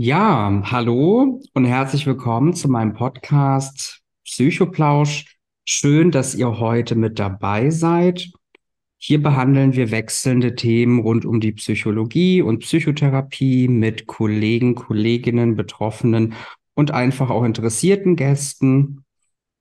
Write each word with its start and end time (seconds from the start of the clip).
Ja, 0.00 0.62
hallo 0.62 1.40
und 1.54 1.64
herzlich 1.64 2.06
willkommen 2.06 2.54
zu 2.54 2.68
meinem 2.68 2.92
Podcast 2.92 4.00
Psychoplausch. 4.24 5.36
Schön, 5.64 6.12
dass 6.12 6.36
ihr 6.36 6.60
heute 6.60 6.94
mit 6.94 7.18
dabei 7.18 7.70
seid. 7.70 8.30
Hier 8.96 9.20
behandeln 9.20 9.72
wir 9.74 9.90
wechselnde 9.90 10.54
Themen 10.54 11.00
rund 11.00 11.24
um 11.24 11.40
die 11.40 11.50
Psychologie 11.50 12.42
und 12.42 12.60
Psychotherapie 12.60 13.66
mit 13.66 14.06
Kollegen, 14.06 14.76
Kolleginnen, 14.76 15.56
Betroffenen 15.56 16.34
und 16.74 16.92
einfach 16.92 17.28
auch 17.28 17.42
interessierten 17.42 18.14
Gästen. 18.14 19.04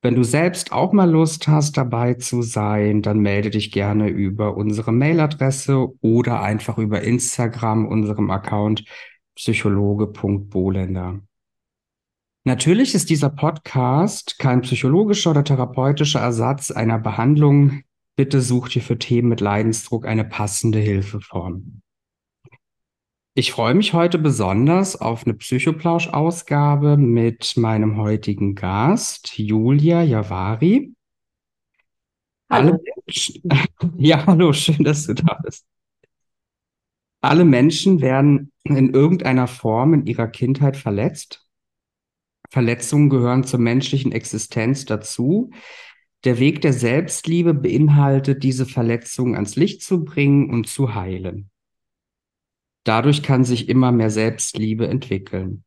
Wenn 0.03 0.13
du 0.13 0.21
selbst 0.21 0.71
auch 0.71 0.93
mal 0.93 1.09
Lust 1.09 1.47
hast, 1.47 1.77
dabei 1.77 2.13
zu 2.13 2.43
sein, 2.43 3.01
dann 3.01 3.21
melde 3.21 3.49
dich 3.49 3.71
gerne 3.71 4.07
über 4.09 4.55
unsere 4.55 4.91
Mailadresse 4.91 5.87
oder 6.01 6.43
einfach 6.43 6.77
über 6.77 7.01
Instagram, 7.01 7.87
unserem 7.87 8.29
Account 8.29 8.83
psychologe.bolender. 9.37 11.21
Natürlich 12.43 12.95
ist 12.95 13.09
dieser 13.09 13.29
Podcast 13.29 14.39
kein 14.39 14.61
psychologischer 14.61 15.31
oder 15.31 15.43
therapeutischer 15.43 16.19
Ersatz 16.19 16.71
einer 16.71 16.97
Behandlung. 16.97 17.83
Bitte 18.15 18.41
such 18.41 18.69
dir 18.69 18.81
für 18.81 18.97
Themen 18.97 19.29
mit 19.29 19.41
Leidensdruck 19.41 20.07
eine 20.07 20.25
passende 20.25 20.79
Hilfeform. 20.79 21.81
Ich 23.35 23.51
freue 23.51 23.75
mich 23.75 23.93
heute 23.93 24.17
besonders 24.17 24.95
auf 24.99 25.25
eine 25.25 25.35
Psychoplausch-Ausgabe 25.35 26.97
mit 26.97 27.55
meinem 27.57 27.97
heutigen 27.97 28.55
Gast, 28.55 29.37
Julia 29.37 30.01
Javari. 30.01 30.95
Hallo. 32.49 32.71
Alle 32.71 33.05
ja, 33.97 34.25
hallo, 34.25 34.53
schön, 34.53 34.83
dass 34.83 35.05
du 35.05 35.13
da 35.13 35.39
bist. 35.43 35.67
Alle 37.21 37.45
Menschen 37.45 38.01
werden 38.01 38.51
in 38.75 38.93
irgendeiner 38.93 39.47
Form 39.47 39.93
in 39.93 40.05
ihrer 40.05 40.27
Kindheit 40.27 40.77
verletzt. 40.77 41.47
Verletzungen 42.49 43.09
gehören 43.09 43.43
zur 43.43 43.59
menschlichen 43.59 44.11
Existenz 44.11 44.85
dazu. 44.85 45.51
Der 46.23 46.39
Weg 46.39 46.61
der 46.61 46.73
Selbstliebe 46.73 47.53
beinhaltet, 47.53 48.43
diese 48.43 48.65
Verletzungen 48.65 49.35
ans 49.35 49.55
Licht 49.55 49.81
zu 49.81 50.03
bringen 50.03 50.49
und 50.49 50.67
zu 50.67 50.95
heilen. 50.95 51.49
Dadurch 52.83 53.21
kann 53.21 53.43
sich 53.43 53.69
immer 53.69 53.91
mehr 53.91 54.09
Selbstliebe 54.09 54.87
entwickeln. 54.87 55.63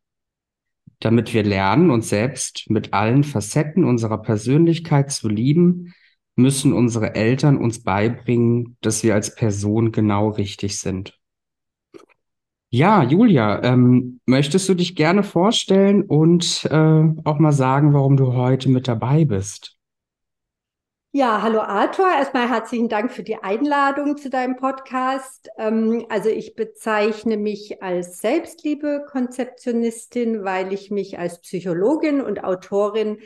Damit 0.99 1.33
wir 1.33 1.43
lernen, 1.43 1.89
uns 1.89 2.09
selbst 2.09 2.69
mit 2.69 2.93
allen 2.93 3.23
Facetten 3.23 3.83
unserer 3.83 4.21
Persönlichkeit 4.21 5.11
zu 5.11 5.29
lieben, 5.29 5.93
müssen 6.35 6.73
unsere 6.73 7.15
Eltern 7.15 7.57
uns 7.57 7.83
beibringen, 7.83 8.77
dass 8.81 9.03
wir 9.03 9.13
als 9.15 9.35
Person 9.35 9.91
genau 9.91 10.29
richtig 10.29 10.79
sind. 10.79 11.20
Ja, 12.73 13.03
Julia, 13.03 13.61
ähm, 13.63 14.21
möchtest 14.25 14.69
du 14.69 14.75
dich 14.75 14.95
gerne 14.95 15.23
vorstellen 15.23 16.03
und 16.03 16.63
äh, 16.71 17.03
auch 17.25 17.37
mal 17.37 17.51
sagen, 17.51 17.93
warum 17.93 18.15
du 18.15 18.31
heute 18.31 18.69
mit 18.69 18.87
dabei 18.87 19.25
bist? 19.25 19.75
Ja, 21.11 21.41
hallo 21.41 21.59
Arthur. 21.59 22.07
Erstmal 22.07 22.47
herzlichen 22.47 22.87
Dank 22.87 23.11
für 23.11 23.23
die 23.23 23.35
Einladung 23.35 24.15
zu 24.15 24.29
deinem 24.29 24.55
Podcast. 24.55 25.49
Ähm, 25.57 26.05
also 26.07 26.29
ich 26.29 26.55
bezeichne 26.55 27.35
mich 27.35 27.83
als 27.83 28.21
Selbstliebe-Konzeptionistin, 28.21 30.45
weil 30.45 30.71
ich 30.71 30.91
mich 30.91 31.19
als 31.19 31.41
Psychologin 31.41 32.21
und 32.21 32.45
Autorin 32.45 33.17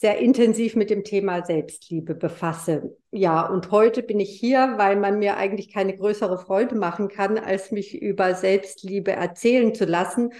sehr 0.00 0.18
intensiv 0.18 0.76
mit 0.76 0.90
dem 0.90 1.02
Thema 1.02 1.44
Selbstliebe 1.44 2.14
befasse. 2.14 2.96
Ja, 3.10 3.44
und 3.44 3.72
heute 3.72 4.04
bin 4.04 4.20
ich 4.20 4.30
hier, 4.30 4.74
weil 4.76 4.94
man 4.94 5.18
mir 5.18 5.36
eigentlich 5.36 5.74
keine 5.74 5.96
größere 5.96 6.38
Freude 6.38 6.76
machen 6.76 7.08
kann, 7.08 7.36
als 7.36 7.72
mich 7.72 8.00
über 8.00 8.36
Selbstliebe 8.36 9.10
erzählen 9.10 9.74
zu 9.74 9.86
lassen. 9.86 10.30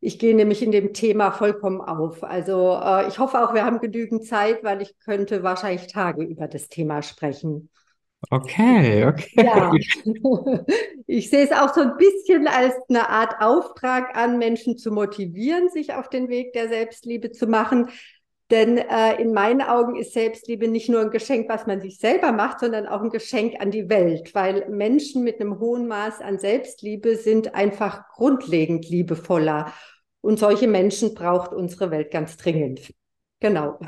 Ich 0.00 0.18
gehe 0.18 0.34
nämlich 0.34 0.60
in 0.60 0.72
dem 0.72 0.92
Thema 0.92 1.30
vollkommen 1.30 1.80
auf. 1.80 2.24
Also 2.24 2.80
äh, 2.82 3.06
ich 3.06 3.20
hoffe 3.20 3.38
auch, 3.38 3.54
wir 3.54 3.64
haben 3.64 3.78
genügend 3.78 4.26
Zeit, 4.26 4.64
weil 4.64 4.82
ich 4.82 4.98
könnte 4.98 5.44
wahrscheinlich 5.44 5.86
Tage 5.86 6.24
über 6.24 6.48
das 6.48 6.68
Thema 6.68 7.00
sprechen. 7.00 7.70
Okay, 8.30 9.06
okay. 9.06 9.30
Ja, 9.36 9.70
ich 11.06 11.30
sehe 11.30 11.44
es 11.44 11.52
auch 11.52 11.72
so 11.72 11.82
ein 11.82 11.96
bisschen 11.96 12.48
als 12.48 12.74
eine 12.88 13.08
Art 13.08 13.40
Auftrag 13.40 14.16
an, 14.16 14.38
Menschen 14.38 14.76
zu 14.76 14.90
motivieren, 14.90 15.68
sich 15.68 15.94
auf 15.94 16.08
den 16.08 16.28
Weg 16.28 16.52
der 16.54 16.68
Selbstliebe 16.68 17.30
zu 17.30 17.46
machen. 17.46 17.88
Denn 18.50 18.78
äh, 18.78 19.20
in 19.20 19.32
meinen 19.32 19.60
Augen 19.60 19.96
ist 19.96 20.12
Selbstliebe 20.12 20.68
nicht 20.68 20.88
nur 20.88 21.00
ein 21.00 21.10
Geschenk, 21.10 21.48
was 21.48 21.66
man 21.66 21.80
sich 21.80 21.98
selber 21.98 22.30
macht, 22.30 22.60
sondern 22.60 22.86
auch 22.86 23.02
ein 23.02 23.10
Geschenk 23.10 23.60
an 23.60 23.72
die 23.72 23.88
Welt, 23.88 24.34
weil 24.34 24.68
Menschen 24.68 25.24
mit 25.24 25.40
einem 25.40 25.58
hohen 25.58 25.88
Maß 25.88 26.20
an 26.20 26.38
Selbstliebe 26.38 27.16
sind 27.16 27.56
einfach 27.56 28.08
grundlegend 28.10 28.88
liebevoller. 28.88 29.72
Und 30.20 30.38
solche 30.38 30.68
Menschen 30.68 31.14
braucht 31.14 31.52
unsere 31.52 31.90
Welt 31.90 32.10
ganz 32.10 32.36
dringend. 32.36 32.92
Genau. 33.40 33.78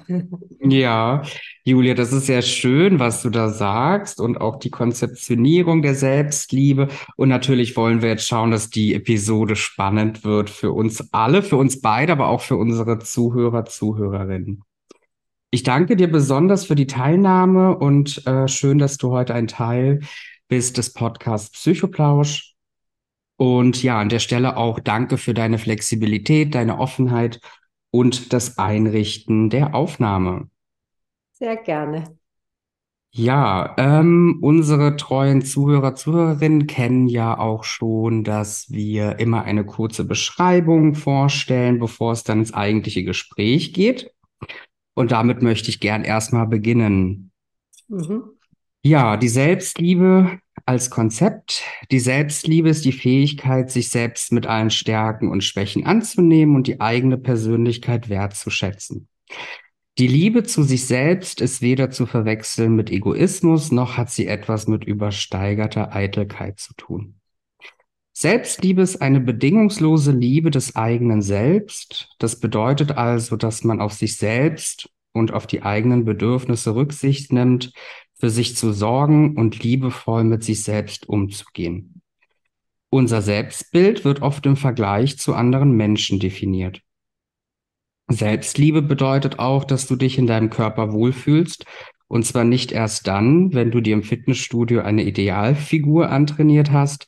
Ja, 0.60 1.22
Julia, 1.64 1.94
das 1.94 2.12
ist 2.12 2.26
sehr 2.26 2.42
schön, 2.42 2.98
was 2.98 3.22
du 3.22 3.30
da 3.30 3.48
sagst 3.48 4.20
und 4.20 4.40
auch 4.40 4.58
die 4.58 4.70
Konzeptionierung 4.70 5.80
der 5.80 5.94
Selbstliebe. 5.94 6.88
Und 7.16 7.30
natürlich 7.30 7.76
wollen 7.76 8.02
wir 8.02 8.10
jetzt 8.10 8.26
schauen, 8.26 8.50
dass 8.50 8.68
die 8.68 8.94
Episode 8.94 9.56
spannend 9.56 10.24
wird 10.24 10.50
für 10.50 10.72
uns 10.72 11.12
alle, 11.12 11.42
für 11.42 11.56
uns 11.56 11.80
beide, 11.80 12.12
aber 12.12 12.28
auch 12.28 12.42
für 12.42 12.56
unsere 12.56 12.98
Zuhörer, 12.98 13.64
Zuhörerinnen. 13.64 14.62
Ich 15.50 15.62
danke 15.62 15.96
dir 15.96 16.12
besonders 16.12 16.66
für 16.66 16.74
die 16.74 16.86
Teilnahme 16.86 17.78
und 17.78 18.26
äh, 18.26 18.48
schön, 18.48 18.76
dass 18.78 18.98
du 18.98 19.12
heute 19.12 19.34
ein 19.34 19.46
Teil 19.46 20.00
bist 20.48 20.76
des 20.76 20.92
Podcasts 20.92 21.50
Psychoplausch. 21.52 22.54
Und 23.36 23.82
ja, 23.82 23.98
an 23.98 24.08
der 24.08 24.18
Stelle 24.18 24.56
auch 24.56 24.80
danke 24.80 25.16
für 25.16 25.32
deine 25.32 25.58
Flexibilität, 25.58 26.54
deine 26.54 26.78
Offenheit 26.78 27.40
und 27.90 28.32
das 28.32 28.58
Einrichten 28.58 29.50
der 29.50 29.74
Aufnahme. 29.74 30.48
Sehr 31.32 31.56
gerne. 31.56 32.18
Ja, 33.10 33.74
ähm, 33.78 34.38
unsere 34.42 34.96
treuen 34.96 35.42
Zuhörer, 35.42 35.94
Zuhörerinnen 35.94 36.66
kennen 36.66 37.08
ja 37.08 37.38
auch 37.38 37.64
schon, 37.64 38.22
dass 38.22 38.70
wir 38.70 39.18
immer 39.18 39.42
eine 39.42 39.64
kurze 39.64 40.04
Beschreibung 40.04 40.94
vorstellen, 40.94 41.78
bevor 41.78 42.12
es 42.12 42.22
dann 42.22 42.40
ins 42.40 42.52
eigentliche 42.52 43.04
Gespräch 43.04 43.72
geht. 43.72 44.12
Und 44.94 45.12
damit 45.12 45.42
möchte 45.42 45.70
ich 45.70 45.80
gern 45.80 46.04
erstmal 46.04 46.46
beginnen. 46.46 47.30
Mhm. 47.88 48.24
Ja, 48.82 49.16
die 49.16 49.28
Selbstliebe 49.28 50.38
als 50.68 50.90
Konzept. 50.90 51.62
Die 51.90 51.98
Selbstliebe 51.98 52.68
ist 52.68 52.84
die 52.84 52.92
Fähigkeit, 52.92 53.70
sich 53.70 53.88
selbst 53.88 54.32
mit 54.32 54.46
allen 54.46 54.70
Stärken 54.70 55.30
und 55.30 55.42
Schwächen 55.42 55.86
anzunehmen 55.86 56.54
und 56.56 56.66
die 56.66 56.80
eigene 56.80 57.16
Persönlichkeit 57.16 58.10
wertzuschätzen. 58.10 59.08
Die 59.96 60.06
Liebe 60.06 60.42
zu 60.42 60.62
sich 60.62 60.86
selbst 60.86 61.40
ist 61.40 61.62
weder 61.62 61.90
zu 61.90 62.04
verwechseln 62.04 62.76
mit 62.76 62.90
Egoismus, 62.90 63.72
noch 63.72 63.96
hat 63.96 64.10
sie 64.10 64.26
etwas 64.26 64.68
mit 64.68 64.84
übersteigerter 64.84 65.94
Eitelkeit 65.94 66.60
zu 66.60 66.74
tun. 66.74 67.14
Selbstliebe 68.12 68.82
ist 68.82 69.00
eine 69.00 69.20
bedingungslose 69.20 70.12
Liebe 70.12 70.50
des 70.50 70.76
eigenen 70.76 71.22
Selbst. 71.22 72.10
Das 72.18 72.40
bedeutet 72.40 72.92
also, 72.92 73.36
dass 73.36 73.64
man 73.64 73.80
auf 73.80 73.94
sich 73.94 74.16
selbst 74.16 74.90
und 75.12 75.32
auf 75.32 75.46
die 75.46 75.62
eigenen 75.62 76.04
Bedürfnisse 76.04 76.74
Rücksicht 76.74 77.32
nimmt, 77.32 77.72
für 78.18 78.30
sich 78.30 78.56
zu 78.56 78.72
sorgen 78.72 79.36
und 79.36 79.62
liebevoll 79.62 80.24
mit 80.24 80.42
sich 80.42 80.62
selbst 80.62 81.08
umzugehen. 81.08 82.02
Unser 82.90 83.22
Selbstbild 83.22 84.04
wird 84.04 84.22
oft 84.22 84.46
im 84.46 84.56
Vergleich 84.56 85.18
zu 85.18 85.34
anderen 85.34 85.72
Menschen 85.72 86.18
definiert. 86.18 86.80
Selbstliebe 88.10 88.80
bedeutet 88.80 89.38
auch, 89.38 89.64
dass 89.64 89.86
du 89.86 89.94
dich 89.94 90.16
in 90.16 90.26
deinem 90.26 90.48
Körper 90.48 90.92
wohlfühlst, 90.92 91.66
und 92.08 92.24
zwar 92.24 92.44
nicht 92.44 92.72
erst 92.72 93.06
dann, 93.06 93.52
wenn 93.52 93.70
du 93.70 93.82
dir 93.82 93.92
im 93.92 94.02
Fitnessstudio 94.02 94.80
eine 94.80 95.04
Idealfigur 95.04 96.08
antrainiert 96.08 96.70
hast. 96.70 97.06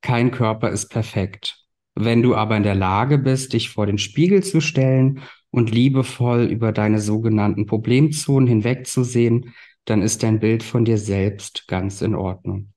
Kein 0.00 0.32
Körper 0.32 0.70
ist 0.70 0.88
perfekt. 0.88 1.64
Wenn 1.94 2.22
du 2.22 2.34
aber 2.34 2.56
in 2.56 2.64
der 2.64 2.74
Lage 2.74 3.18
bist, 3.18 3.52
dich 3.52 3.70
vor 3.70 3.86
den 3.86 3.98
Spiegel 3.98 4.42
zu 4.42 4.60
stellen 4.60 5.20
und 5.50 5.70
liebevoll 5.70 6.44
über 6.44 6.72
deine 6.72 7.00
sogenannten 7.00 7.66
Problemzonen 7.66 8.48
hinwegzusehen, 8.48 9.54
dann 9.84 10.02
ist 10.02 10.22
dein 10.22 10.40
Bild 10.40 10.62
von 10.62 10.84
dir 10.84 10.98
selbst 10.98 11.66
ganz 11.68 12.02
in 12.02 12.14
Ordnung. 12.14 12.72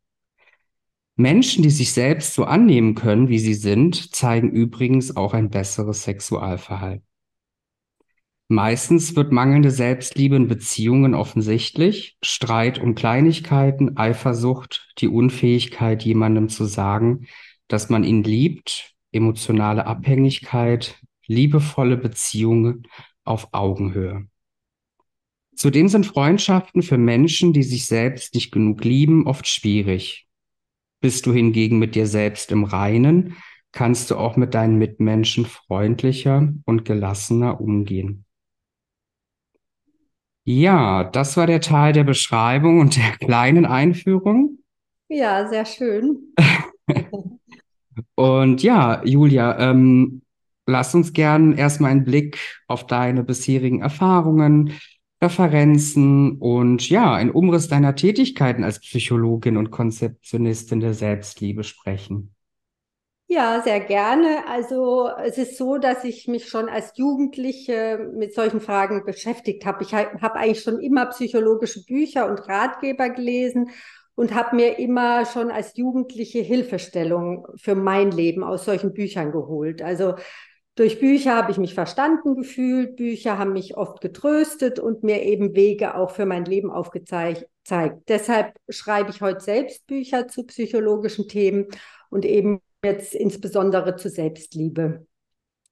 Menschen, 1.16 1.62
die 1.62 1.70
sich 1.70 1.92
selbst 1.92 2.34
so 2.34 2.46
annehmen 2.46 2.96
können, 2.96 3.30
wie 3.30 3.38
sie 3.40 3.54
sind, 3.54 4.16
zeigen 4.16 4.50
übrigens 4.50 5.16
auch 5.16 5.34
ein 5.34 5.50
besseres 5.50 6.04
Sexualverhalten. 6.04 7.06
Meistens 8.48 9.16
wird 9.16 9.32
mangelnde 9.32 9.72
Selbstliebe 9.72 10.36
in 10.36 10.48
Beziehungen 10.48 11.14
offensichtlich. 11.14 12.18
Streit 12.24 12.80
um 12.80 12.94
Kleinigkeiten, 12.94 13.98
Eifersucht, 13.98 14.94
die 15.00 15.08
Unfähigkeit, 15.08 16.04
jemandem 16.04 16.50
zu 16.50 16.66
sagen, 16.66 17.28
dass 17.68 17.90
man 17.90 18.04
ihn 18.04 18.24
liebt, 18.24 18.94
emotionale 19.12 19.86
Abhängigkeit, 19.86 21.00
liebevolle 21.26 21.98
Beziehungen 21.98 22.88
auf 23.24 23.50
Augenhöhe. 23.54 24.28
Zudem 25.56 25.88
sind 25.88 26.06
Freundschaften 26.06 26.82
für 26.82 26.98
Menschen, 26.98 27.54
die 27.54 27.64
sich 27.64 27.86
selbst 27.86 28.36
nicht 28.36 28.52
genug 28.52 28.84
lieben, 28.84 29.28
oft 29.28 29.48
schwierig. 29.48 30.28
Bist 31.00 31.26
du 31.26 31.34
hingegen 31.34 31.80
mit 31.80 31.96
dir 31.96 32.08
selbst 32.08 32.52
im 32.52 32.64
Reinen, 32.64 33.36
kannst 33.72 34.12
du 34.12 34.16
auch 34.16 34.36
mit 34.36 34.54
deinen 34.54 34.78
Mitmenschen 34.78 35.46
freundlicher 35.46 36.54
und 36.66 36.86
gelassener 36.86 37.60
umgehen. 37.60 38.26
Ja, 40.46 41.04
das 41.06 41.38
war 41.38 41.48
der 41.48 41.62
Teil 41.62 41.94
der 41.94 42.04
Beschreibung 42.04 42.80
und 42.80 42.98
der 42.98 43.12
kleinen 43.20 43.66
Einführung. 43.66 44.60
Ja, 45.08 45.48
sehr 45.48 45.66
schön. 45.66 46.34
Und 48.16 48.64
ja, 48.64 49.04
Julia, 49.06 49.60
ähm, 49.60 50.24
lass 50.66 50.96
uns 50.96 51.14
gern 51.14 51.54
erstmal 51.54 51.92
einen 51.92 52.04
Blick 52.04 52.40
auf 52.68 52.88
deine 52.88 53.24
bisherigen 53.24 53.82
Erfahrungen, 53.82 54.74
Referenzen 55.24 56.38
und 56.40 56.90
ja, 56.90 57.14
einen 57.14 57.32
Umriss 57.32 57.70
deiner 57.70 57.96
Tätigkeiten 57.96 58.64
als 58.64 58.80
Psychologin 58.80 59.58
und 59.58 59.72
Konzeptionistin 59.72 60.82
der 60.82 60.94
Selbstliebe 60.94 61.64
sprechen. 61.64 62.36
Ja, 63.28 63.62
sehr 63.64 63.80
gerne. 63.80 64.46
Also 64.48 65.10
es 65.24 65.38
ist 65.38 65.58
so, 65.58 65.78
dass 65.78 66.04
ich 66.04 66.28
mich 66.28 66.50
schon 66.50 66.70
als 66.70 66.92
Jugendliche 66.98 68.12
mit 68.16 68.36
solchen 68.36 68.62
Fragen 68.62 69.06
beschäftigt 69.06 69.66
habe. 69.66 69.84
Ich 69.84 69.96
habe 69.96 70.36
eigentlich 70.36 70.62
schon 70.62 70.80
immer 70.80 71.08
psychologische 71.08 71.84
Bücher 71.86 72.30
und 72.30 72.48
Ratgeber 72.48 73.10
gelesen 73.10 73.70
und 74.16 74.36
habe 74.36 74.56
mir 74.56 74.78
immer 74.78 75.26
schon 75.26 75.50
als 75.50 75.76
Jugendliche 75.76 76.40
Hilfestellung 76.40 77.48
für 77.56 77.74
mein 77.74 78.12
Leben 78.12 78.44
aus 78.44 78.66
solchen 78.66 78.94
Büchern 78.94 79.32
geholt. 79.32 79.82
Also 79.82 80.14
durch 80.76 81.00
Bücher 81.00 81.36
habe 81.36 81.52
ich 81.52 81.58
mich 81.58 81.74
verstanden 81.74 82.36
gefühlt, 82.36 82.96
Bücher 82.96 83.38
haben 83.38 83.54
mich 83.54 83.78
oft 83.78 84.02
getröstet 84.02 84.80
und 84.80 85.04
mir 85.04 85.22
eben 85.24 85.56
Wege 85.56 85.96
auch 85.96 86.12
für 86.12 86.26
mein 86.26 86.46
Leben 86.46 86.72
aufgezeigt. 86.72 87.46
Deshalb 88.08 88.56
schreibe 88.70 89.12
ich 89.12 89.22
heute 89.22 89.40
selbst 89.40 89.86
Bücher 89.88 90.28
zu 90.28 90.44
psychologischen 90.46 91.28
Themen 91.28 91.68
und 92.10 92.26
eben 92.26 92.62
jetzt 92.84 93.14
insbesondere 93.14 93.96
zu 93.96 94.10
Selbstliebe. 94.10 95.06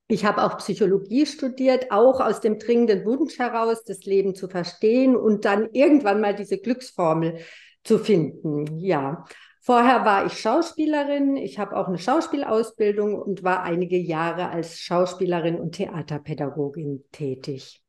Ich 0.07 0.25
habe 0.25 0.43
auch 0.43 0.57
Psychologie 0.57 1.25
studiert, 1.25 1.89
auch 1.89 2.19
aus 2.19 2.41
dem 2.41 2.59
dringenden 2.59 3.05
Wunsch 3.05 3.39
heraus, 3.39 3.83
das 3.83 4.03
Leben 4.03 4.35
zu 4.35 4.49
verstehen 4.49 5.15
und 5.15 5.45
dann 5.45 5.69
irgendwann 5.71 6.21
mal 6.21 6.35
diese 6.35 6.57
Glücksformel 6.57 7.39
zu 7.83 7.97
finden. 7.97 8.77
Ja, 8.77 9.25
vorher 9.61 10.03
war 10.03 10.25
ich 10.25 10.33
Schauspielerin. 10.39 11.37
Ich 11.37 11.57
habe 11.59 11.77
auch 11.77 11.87
eine 11.87 11.97
Schauspielausbildung 11.97 13.15
und 13.15 13.43
war 13.43 13.63
einige 13.63 13.97
Jahre 13.97 14.49
als 14.49 14.79
Schauspielerin 14.79 15.59
und 15.59 15.73
Theaterpädagogin 15.73 17.03
tätig. 17.11 17.81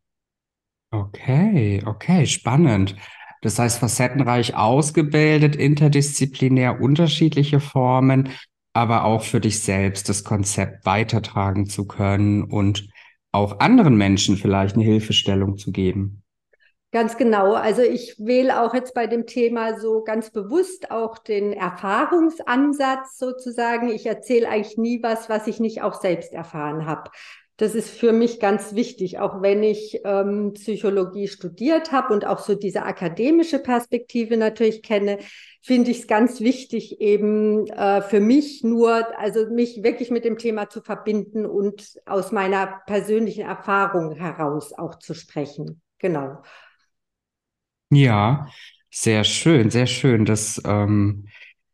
Okay, 0.90 1.82
okay, 1.86 2.26
spannend. 2.26 2.96
Das 3.40 3.58
heißt, 3.58 3.80
facettenreich 3.80 4.54
ausgebildet, 4.54 5.56
interdisziplinär 5.56 6.80
unterschiedliche 6.80 7.58
Formen, 7.58 8.28
aber 8.72 9.04
auch 9.04 9.22
für 9.22 9.40
dich 9.40 9.60
selbst 9.60 10.08
das 10.08 10.22
Konzept 10.22 10.86
weitertragen 10.86 11.66
zu 11.66 11.86
können 11.86 12.44
und 12.44 12.88
auch 13.32 13.60
anderen 13.60 13.96
Menschen 13.96 14.36
vielleicht 14.36 14.76
eine 14.76 14.84
Hilfestellung 14.84 15.56
zu 15.56 15.72
geben. 15.72 16.21
Ganz 16.92 17.16
genau. 17.16 17.54
Also 17.54 17.80
ich 17.80 18.16
wähle 18.18 18.60
auch 18.60 18.74
jetzt 18.74 18.92
bei 18.92 19.06
dem 19.06 19.24
Thema 19.24 19.80
so 19.80 20.04
ganz 20.04 20.30
bewusst 20.30 20.90
auch 20.90 21.16
den 21.16 21.54
Erfahrungsansatz 21.54 23.16
sozusagen. 23.16 23.88
Ich 23.88 24.04
erzähle 24.04 24.48
eigentlich 24.50 24.76
nie 24.76 25.02
was, 25.02 25.30
was 25.30 25.46
ich 25.46 25.58
nicht 25.58 25.80
auch 25.80 25.98
selbst 25.98 26.34
erfahren 26.34 26.84
habe. 26.84 27.10
Das 27.56 27.74
ist 27.74 27.88
für 27.88 28.12
mich 28.12 28.40
ganz 28.40 28.74
wichtig, 28.74 29.20
auch 29.20 29.40
wenn 29.40 29.62
ich 29.62 30.00
ähm, 30.04 30.52
Psychologie 30.52 31.28
studiert 31.28 31.92
habe 31.92 32.12
und 32.12 32.26
auch 32.26 32.40
so 32.40 32.54
diese 32.54 32.82
akademische 32.82 33.58
Perspektive 33.58 34.36
natürlich 34.36 34.82
kenne, 34.82 35.18
finde 35.62 35.92
ich 35.92 36.00
es 36.00 36.06
ganz 36.06 36.40
wichtig, 36.40 37.00
eben 37.00 37.68
äh, 37.68 38.02
für 38.02 38.20
mich 38.20 38.64
nur, 38.64 39.18
also 39.18 39.46
mich 39.48 39.82
wirklich 39.82 40.10
mit 40.10 40.26
dem 40.26 40.36
Thema 40.36 40.68
zu 40.68 40.82
verbinden 40.82 41.46
und 41.46 42.00
aus 42.04 42.32
meiner 42.32 42.82
persönlichen 42.86 43.44
Erfahrung 43.46 44.12
heraus 44.12 44.72
auch 44.76 44.98
zu 44.98 45.14
sprechen. 45.14 45.80
Genau. 45.98 46.42
Ja, 47.94 48.48
sehr 48.90 49.22
schön, 49.22 49.68
sehr 49.68 49.86
schön. 49.86 50.24
Das 50.24 50.62
ähm, 50.64 51.28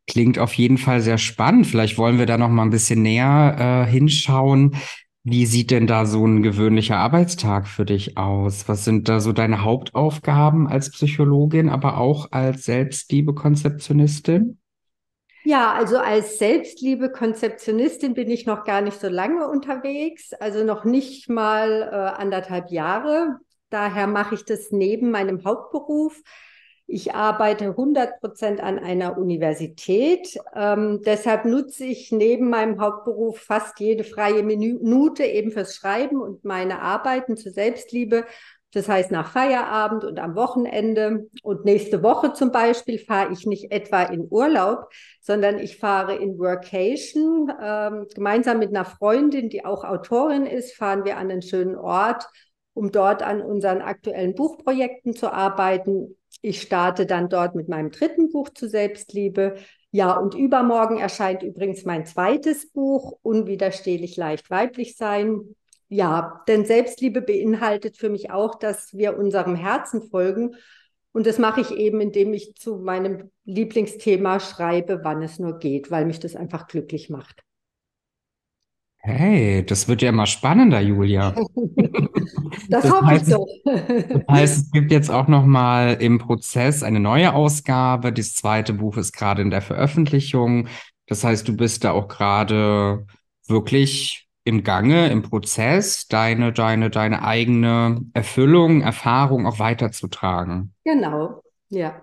klingt 0.08 0.40
auf 0.40 0.52
jeden 0.54 0.76
Fall 0.76 1.00
sehr 1.00 1.18
spannend. 1.18 1.68
Vielleicht 1.68 1.96
wollen 1.96 2.18
wir 2.18 2.26
da 2.26 2.36
noch 2.36 2.48
mal 2.48 2.62
ein 2.64 2.70
bisschen 2.70 3.02
näher 3.02 3.86
äh, 3.86 3.90
hinschauen. 3.90 4.76
Wie 5.22 5.46
sieht 5.46 5.70
denn 5.70 5.86
da 5.86 6.06
so 6.06 6.26
ein 6.26 6.42
gewöhnlicher 6.42 6.96
Arbeitstag 6.96 7.68
für 7.68 7.84
dich 7.84 8.18
aus? 8.18 8.68
Was 8.68 8.84
sind 8.84 9.08
da 9.08 9.20
so 9.20 9.32
deine 9.32 9.62
Hauptaufgaben 9.62 10.66
als 10.66 10.90
Psychologin, 10.90 11.68
aber 11.68 11.98
auch 11.98 12.32
als 12.32 12.64
Selbstliebe-Konzeptionistin? 12.64 14.58
Ja, 15.44 15.72
also 15.72 15.98
als 15.98 16.38
Selbstliebe-Konzeptionistin 16.38 18.14
bin 18.14 18.28
ich 18.28 18.44
noch 18.44 18.64
gar 18.64 18.80
nicht 18.80 18.98
so 18.98 19.08
lange 19.08 19.46
unterwegs, 19.46 20.32
also 20.32 20.64
noch 20.64 20.84
nicht 20.84 21.28
mal 21.28 21.88
äh, 21.92 22.20
anderthalb 22.20 22.72
Jahre. 22.72 23.38
Daher 23.70 24.06
mache 24.06 24.34
ich 24.34 24.44
das 24.44 24.70
neben 24.70 25.10
meinem 25.10 25.44
Hauptberuf. 25.44 26.22
Ich 26.90 27.14
arbeite 27.14 27.66
100 27.66 28.18
Prozent 28.20 28.60
an 28.62 28.78
einer 28.78 29.18
Universität. 29.18 30.38
Ähm, 30.54 31.02
deshalb 31.04 31.44
nutze 31.44 31.84
ich 31.84 32.10
neben 32.12 32.48
meinem 32.48 32.80
Hauptberuf 32.80 33.40
fast 33.40 33.78
jede 33.78 34.04
freie 34.04 34.42
Minute 34.42 35.22
eben 35.24 35.50
fürs 35.50 35.76
Schreiben 35.76 36.22
und 36.22 36.46
meine 36.46 36.80
Arbeiten 36.80 37.36
zur 37.36 37.52
Selbstliebe. 37.52 38.24
Das 38.72 38.88
heißt 38.88 39.10
nach 39.10 39.32
Feierabend 39.32 40.04
und 40.04 40.18
am 40.18 40.34
Wochenende. 40.34 41.28
Und 41.42 41.66
nächste 41.66 42.02
Woche 42.02 42.32
zum 42.32 42.52
Beispiel 42.52 42.98
fahre 42.98 43.34
ich 43.34 43.46
nicht 43.46 43.70
etwa 43.70 44.02
in 44.04 44.26
Urlaub, 44.30 44.88
sondern 45.20 45.58
ich 45.58 45.76
fahre 45.76 46.16
in 46.16 46.38
Workation. 46.38 47.52
Ähm, 47.62 48.06
gemeinsam 48.14 48.60
mit 48.60 48.70
einer 48.70 48.86
Freundin, 48.86 49.50
die 49.50 49.64
auch 49.64 49.84
Autorin 49.84 50.46
ist, 50.46 50.74
fahren 50.74 51.04
wir 51.04 51.18
an 51.18 51.30
einen 51.30 51.42
schönen 51.42 51.76
Ort 51.76 52.26
um 52.78 52.92
dort 52.92 53.22
an 53.22 53.42
unseren 53.42 53.82
aktuellen 53.82 54.36
Buchprojekten 54.36 55.14
zu 55.14 55.32
arbeiten. 55.32 56.16
Ich 56.42 56.62
starte 56.62 57.06
dann 57.06 57.28
dort 57.28 57.56
mit 57.56 57.68
meinem 57.68 57.90
dritten 57.90 58.30
Buch 58.30 58.50
zu 58.50 58.68
Selbstliebe. 58.68 59.56
Ja, 59.90 60.16
und 60.16 60.34
übermorgen 60.34 60.98
erscheint 60.98 61.42
übrigens 61.42 61.84
mein 61.84 62.06
zweites 62.06 62.70
Buch, 62.70 63.18
Unwiderstehlich 63.22 64.16
leicht 64.16 64.48
weiblich 64.48 64.96
sein. 64.96 65.56
Ja, 65.88 66.44
denn 66.46 66.66
Selbstliebe 66.66 67.20
beinhaltet 67.20 67.96
für 67.96 68.10
mich 68.10 68.30
auch, 68.30 68.54
dass 68.54 68.94
wir 68.94 69.18
unserem 69.18 69.56
Herzen 69.56 70.02
folgen. 70.08 70.54
Und 71.10 71.26
das 71.26 71.38
mache 71.38 71.62
ich 71.62 71.72
eben, 71.72 72.00
indem 72.00 72.32
ich 72.32 72.54
zu 72.54 72.76
meinem 72.76 73.32
Lieblingsthema 73.44 74.38
schreibe, 74.38 75.00
wann 75.02 75.20
es 75.22 75.40
nur 75.40 75.58
geht, 75.58 75.90
weil 75.90 76.04
mich 76.04 76.20
das 76.20 76.36
einfach 76.36 76.68
glücklich 76.68 77.10
macht. 77.10 77.42
Hey, 79.00 79.64
das 79.64 79.88
wird 79.88 80.02
ja 80.02 80.10
immer 80.10 80.26
spannender, 80.26 80.80
Julia. 80.80 81.34
Das, 82.70 82.82
das 82.82 82.92
hoffe 82.92 83.06
heißt, 83.06 83.28
ich 83.28 83.34
so. 83.34 83.46
das 83.64 84.22
heißt, 84.28 84.56
es 84.58 84.70
gibt 84.70 84.90
jetzt 84.90 85.10
auch 85.10 85.26
noch 85.26 85.44
mal 85.44 85.96
im 86.00 86.18
Prozess 86.18 86.82
eine 86.82 87.00
neue 87.00 87.34
Ausgabe. 87.34 88.12
Das 88.12 88.34
zweite 88.34 88.74
Buch 88.74 88.96
ist 88.96 89.12
gerade 89.12 89.40
in 89.42 89.50
der 89.50 89.62
Veröffentlichung. 89.62 90.68
Das 91.06 91.24
heißt, 91.24 91.48
du 91.48 91.56
bist 91.56 91.84
da 91.84 91.92
auch 91.92 92.08
gerade 92.08 93.06
wirklich 93.46 94.28
im 94.44 94.64
Gange, 94.64 95.08
im 95.08 95.22
Prozess, 95.22 96.08
deine, 96.08 96.52
deine, 96.52 96.90
deine 96.90 97.22
eigene 97.22 98.02
Erfüllung, 98.14 98.82
Erfahrung 98.82 99.46
auch 99.46 99.58
weiterzutragen. 99.58 100.74
Genau, 100.84 101.42
ja. 101.68 102.00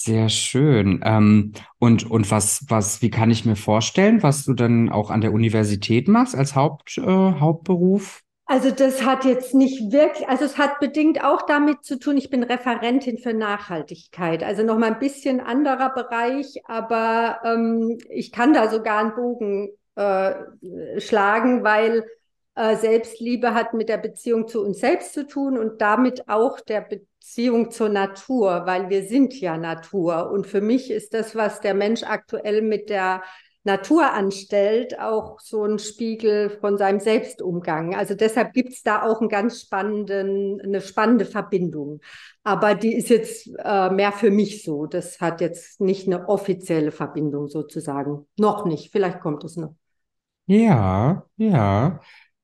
Sehr 0.00 0.28
schön. 0.28 1.00
Ähm, 1.04 1.54
und, 1.80 2.08
und 2.08 2.30
was, 2.30 2.64
was, 2.68 3.02
wie 3.02 3.10
kann 3.10 3.32
ich 3.32 3.44
mir 3.44 3.56
vorstellen, 3.56 4.22
was 4.22 4.44
du 4.44 4.54
dann 4.54 4.90
auch 4.90 5.10
an 5.10 5.20
der 5.20 5.32
Universität 5.32 6.06
machst 6.06 6.36
als 6.36 6.54
Haupt, 6.54 6.98
äh, 6.98 7.02
Hauptberuf? 7.02 8.22
Also 8.46 8.70
das 8.70 9.04
hat 9.04 9.24
jetzt 9.24 9.54
nicht 9.54 9.90
wirklich, 9.90 10.28
also 10.28 10.44
es 10.44 10.56
hat 10.56 10.78
bedingt 10.78 11.24
auch 11.24 11.42
damit 11.42 11.82
zu 11.82 11.98
tun, 11.98 12.16
ich 12.16 12.30
bin 12.30 12.44
Referentin 12.44 13.18
für 13.18 13.34
Nachhaltigkeit, 13.34 14.44
also 14.44 14.62
nochmal 14.62 14.92
ein 14.92 15.00
bisschen 15.00 15.40
anderer 15.40 15.92
Bereich, 15.92 16.62
aber 16.66 17.40
ähm, 17.44 17.98
ich 18.08 18.30
kann 18.30 18.54
da 18.54 18.70
sogar 18.70 19.00
einen 19.00 19.16
Bogen 19.16 19.70
äh, 19.96 20.32
schlagen, 21.00 21.64
weil 21.64 22.06
äh, 22.54 22.76
Selbstliebe 22.76 23.52
hat 23.52 23.74
mit 23.74 23.88
der 23.88 23.98
Beziehung 23.98 24.46
zu 24.46 24.64
uns 24.64 24.78
selbst 24.78 25.12
zu 25.12 25.26
tun 25.26 25.58
und 25.58 25.80
damit 25.82 26.28
auch 26.28 26.60
der 26.60 26.82
Be 26.82 27.00
Beziehung 27.28 27.70
zur 27.70 27.90
Natur, 27.90 28.62
weil 28.64 28.88
wir 28.88 29.04
sind 29.04 29.38
ja 29.38 29.58
Natur. 29.58 30.30
Und 30.30 30.46
für 30.46 30.62
mich 30.62 30.90
ist 30.90 31.12
das, 31.12 31.36
was 31.36 31.60
der 31.60 31.74
Mensch 31.74 32.02
aktuell 32.02 32.62
mit 32.62 32.88
der 32.88 33.22
Natur 33.64 34.14
anstellt, 34.14 34.98
auch 34.98 35.38
so 35.38 35.62
ein 35.64 35.78
Spiegel 35.78 36.48
von 36.48 36.78
seinem 36.78 37.00
Selbstumgang. 37.00 37.94
Also 37.94 38.14
deshalb 38.14 38.54
gibt 38.54 38.70
es 38.70 38.82
da 38.82 39.02
auch 39.02 39.20
einen 39.20 39.28
ganz 39.28 39.60
spannenden, 39.60 40.58
eine 40.62 40.80
spannende 40.80 41.26
Verbindung. 41.26 42.00
Aber 42.44 42.74
die 42.74 42.94
ist 42.94 43.10
jetzt 43.10 43.46
äh, 43.62 43.90
mehr 43.90 44.12
für 44.12 44.30
mich 44.30 44.62
so. 44.62 44.86
Das 44.86 45.20
hat 45.20 45.42
jetzt 45.42 45.82
nicht 45.82 46.06
eine 46.06 46.30
offizielle 46.30 46.92
Verbindung 46.92 47.48
sozusagen. 47.48 48.26
Noch 48.38 48.64
nicht. 48.64 48.90
Vielleicht 48.90 49.20
kommt 49.20 49.44
es 49.44 49.56
noch. 49.56 49.74
Ja, 50.46 51.26
ja 51.36 52.00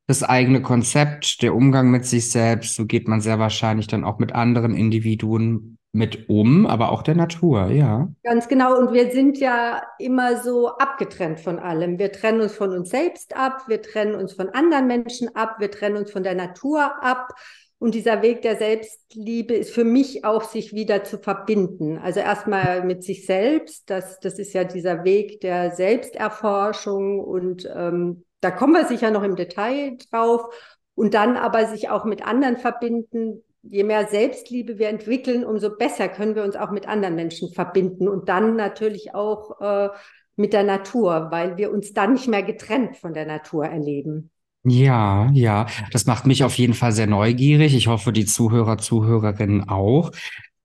das 0.06 0.23
eigene 0.23 0.61
Konzept, 0.61 1.42
der 1.42 1.54
Umgang 1.54 1.90
mit 1.90 2.04
sich 2.04 2.30
selbst, 2.30 2.75
so 2.75 2.87
geht 2.87 3.08
man 3.08 3.20
sehr 3.20 3.38
wahrscheinlich 3.38 3.87
dann 3.87 4.04
auch 4.04 4.18
mit 4.18 4.34
anderen 4.34 4.75
Individuen 4.75 5.78
mit 5.94 6.28
um, 6.28 6.66
aber 6.66 6.90
auch 6.90 7.02
der 7.02 7.14
Natur, 7.14 7.68
ja. 7.68 8.08
Ganz 8.25 8.49
genau. 8.49 8.76
Und 8.76 8.92
wir 8.92 9.12
sind 9.12 9.38
ja 9.38 9.80
immer 9.99 10.42
so 10.42 10.68
abgetrennt 10.68 11.38
von 11.38 11.61
allem. 11.61 12.00
Wir 12.00 12.11
trennen 12.11 12.40
uns 12.40 12.52
von 12.52 12.73
uns 12.73 12.90
selbst 12.90 13.37
ab, 13.37 13.64
wir 13.68 13.80
trennen 13.80 14.16
uns 14.16 14.32
von 14.32 14.49
anderen 14.49 14.88
Menschen 14.88 15.34
ab, 15.37 15.56
wir 15.61 15.70
trennen 15.70 15.96
uns 15.96 16.11
von 16.11 16.25
der 16.25 16.34
Natur 16.34 17.02
ab. 17.02 17.32
Und 17.78 17.94
dieser 17.94 18.23
Weg 18.23 18.42
der 18.42 18.56
Selbstliebe 18.56 19.54
ist 19.54 19.70
für 19.70 19.84
mich 19.84 20.25
auch, 20.25 20.42
sich 20.42 20.73
wieder 20.73 21.04
zu 21.04 21.18
verbinden. 21.18 21.99
Also 21.99 22.20
erstmal 22.20 22.84
mit 22.84 23.04
sich 23.04 23.25
selbst. 23.25 23.88
Das, 23.88 24.18
das 24.20 24.38
ist 24.38 24.52
ja 24.52 24.64
dieser 24.64 25.04
Weg 25.04 25.40
der 25.42 25.73
Selbsterforschung. 25.73 27.20
Und 27.20 27.70
ähm, 27.73 28.25
da 28.44 28.50
kommen 28.50 28.74
wir 28.74 28.86
sicher 28.86 29.10
noch 29.10 29.22
im 29.22 29.36
Detail 29.36 29.96
drauf. 30.10 30.42
Und 30.94 31.14
dann 31.14 31.36
aber 31.36 31.66
sich 31.66 31.88
auch 31.88 32.04
mit 32.04 32.24
anderen 32.24 32.56
verbinden, 32.56 33.42
je 33.62 33.82
mehr 33.82 34.06
Selbstliebe 34.06 34.78
wir 34.78 34.88
entwickeln, 34.88 35.44
umso 35.44 35.76
besser 35.76 36.08
können 36.08 36.36
wir 36.36 36.44
uns 36.44 36.54
auch 36.54 36.70
mit 36.70 36.86
anderen 36.86 37.16
Menschen 37.16 37.52
verbinden 37.52 38.06
und 38.06 38.28
dann 38.28 38.54
natürlich 38.54 39.14
auch 39.14 39.60
äh, 39.60 39.88
mit 40.36 40.52
der 40.52 40.62
Natur, 40.62 41.28
weil 41.30 41.56
wir 41.56 41.72
uns 41.72 41.92
dann 41.92 42.12
nicht 42.12 42.28
mehr 42.28 42.42
getrennt 42.42 42.96
von 42.96 43.14
der 43.14 43.26
Natur 43.26 43.66
erleben. 43.66 44.30
Ja, 44.64 45.30
ja, 45.32 45.66
das 45.92 46.06
macht 46.06 46.26
mich 46.26 46.44
auf 46.44 46.54
jeden 46.56 46.74
Fall 46.74 46.92
sehr 46.92 47.06
neugierig. 47.06 47.74
Ich 47.74 47.86
hoffe, 47.86 48.12
die 48.12 48.24
Zuhörer, 48.24 48.78
Zuhörerinnen 48.78 49.68
auch. 49.68 50.10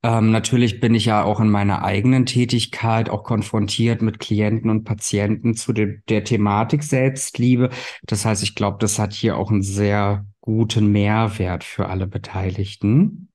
Ähm, 0.01 0.31
natürlich 0.31 0.79
bin 0.79 0.95
ich 0.95 1.05
ja 1.05 1.23
auch 1.23 1.41
in 1.41 1.49
meiner 1.49 1.83
eigenen 1.83 2.25
Tätigkeit 2.25 3.09
auch 3.09 3.23
konfrontiert 3.23 4.01
mit 4.01 4.19
Klienten 4.19 4.69
und 4.69 4.85
Patienten 4.85 5.55
zu 5.55 5.73
de 5.73 5.99
der 6.07 6.23
Thematik 6.23 6.83
Selbstliebe. 6.83 7.69
Das 8.03 8.23
heißt, 8.23 8.41
ich 8.43 8.55
glaube, 8.55 8.77
das 8.79 8.97
hat 8.97 9.13
hier 9.13 9.37
auch 9.37 9.51
einen 9.51 9.61
sehr 9.61 10.25
guten 10.39 10.91
Mehrwert 10.91 11.65
für 11.65 11.87
alle 11.87 12.07
Beteiligten. 12.07 13.29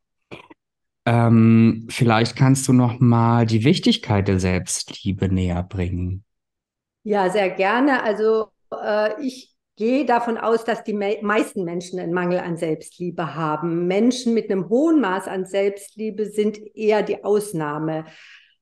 Ähm, 1.06 1.86
vielleicht 1.90 2.34
kannst 2.34 2.66
du 2.66 2.72
noch 2.72 2.98
mal 2.98 3.44
die 3.44 3.64
Wichtigkeit 3.64 4.26
der 4.26 4.40
Selbstliebe 4.40 5.28
näher 5.28 5.62
bringen. 5.62 6.24
Ja, 7.02 7.28
sehr 7.28 7.50
gerne. 7.50 8.02
Also 8.02 8.48
äh, 8.72 9.20
ich 9.22 9.53
gehe 9.76 10.04
davon 10.04 10.38
aus, 10.38 10.64
dass 10.64 10.84
die 10.84 10.92
me 10.92 11.18
meisten 11.22 11.64
Menschen 11.64 11.98
einen 11.98 12.12
Mangel 12.12 12.38
an 12.38 12.56
Selbstliebe 12.56 13.34
haben. 13.34 13.86
Menschen 13.86 14.34
mit 14.34 14.50
einem 14.50 14.68
hohen 14.68 15.00
Maß 15.00 15.28
an 15.28 15.46
Selbstliebe 15.46 16.26
sind 16.26 16.58
eher 16.76 17.02
die 17.02 17.24
Ausnahme. 17.24 18.04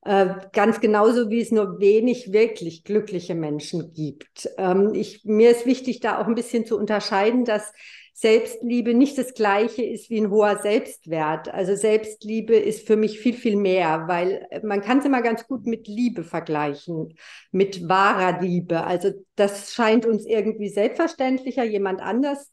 Äh, 0.05 0.35
ganz 0.53 0.81
genauso 0.81 1.31
wie 1.31 1.41
es 1.41 1.53
nur 1.53 1.79
wenig 1.79 2.33
wirklich 2.33 2.83
glückliche 2.83 3.37
Menschen 3.37 3.93
gibt. 3.93 4.49
Ähm, 4.59 4.95
ich, 4.95 5.25
mir 5.25 5.51
ist 5.51 5.65
wichtig, 5.65 6.01
da 6.01 6.21
auch 6.21 6.27
ein 6.27 6.35
bisschen 6.35 6.67
zu 6.67 6.77
unterscheiden, 6.77 7.45
dass 7.45 7.73
Selbstliebe 8.23 8.95
nicht 8.95 9.19
das 9.19 9.35
gleiche 9.35 9.83
ist 9.83 10.09
wie 10.09 10.21
ein 10.21 10.31
hoher 10.31 10.59
Selbstwert. 10.59 11.53
Also 11.53 11.75
Selbstliebe 11.75 12.55
ist 12.55 12.87
für 12.87 12.95
mich 12.95 13.19
viel, 13.19 13.35
viel 13.35 13.57
mehr, 13.57 14.05
weil 14.07 14.47
man 14.63 14.81
kann 14.81 14.99
es 14.99 15.05
immer 15.05 15.23
ganz 15.23 15.49
gut 15.49 15.67
mit 15.67 15.89
Liebe 15.89 16.23
vergleichen, 16.23 17.17
mit 17.51 17.89
wahrer 17.89 18.41
Liebe. 18.41 18.85
Also 18.85 19.11
das 19.35 19.75
scheint 19.75 20.07
uns 20.07 20.25
irgendwie 20.25 20.69
selbstverständlicher, 20.69 21.65
jemand 21.65 22.01
anders 22.01 22.53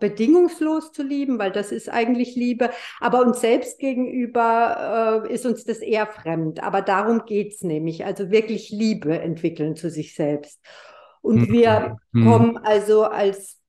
bedingungslos 0.00 0.92
zu 0.92 1.02
lieben, 1.02 1.38
weil 1.38 1.52
das 1.52 1.70
ist 1.70 1.90
eigentlich 1.90 2.34
Liebe. 2.34 2.70
Aber 3.00 3.20
uns 3.20 3.42
selbst 3.42 3.78
gegenüber 3.78 5.26
äh, 5.28 5.34
ist 5.34 5.44
uns 5.44 5.64
das 5.64 5.80
eher 5.80 6.06
fremd. 6.06 6.62
Aber 6.62 6.80
darum 6.80 7.26
geht 7.26 7.52
es 7.52 7.62
nämlich, 7.62 8.06
also 8.06 8.30
wirklich 8.30 8.70
Liebe 8.70 9.18
entwickeln 9.18 9.76
zu 9.76 9.90
sich 9.90 10.14
selbst. 10.14 10.58
Und 11.20 11.52
wir 11.52 11.98
mhm. 12.12 12.24
kommen 12.24 12.56
also 12.56 13.02
als 13.04 13.61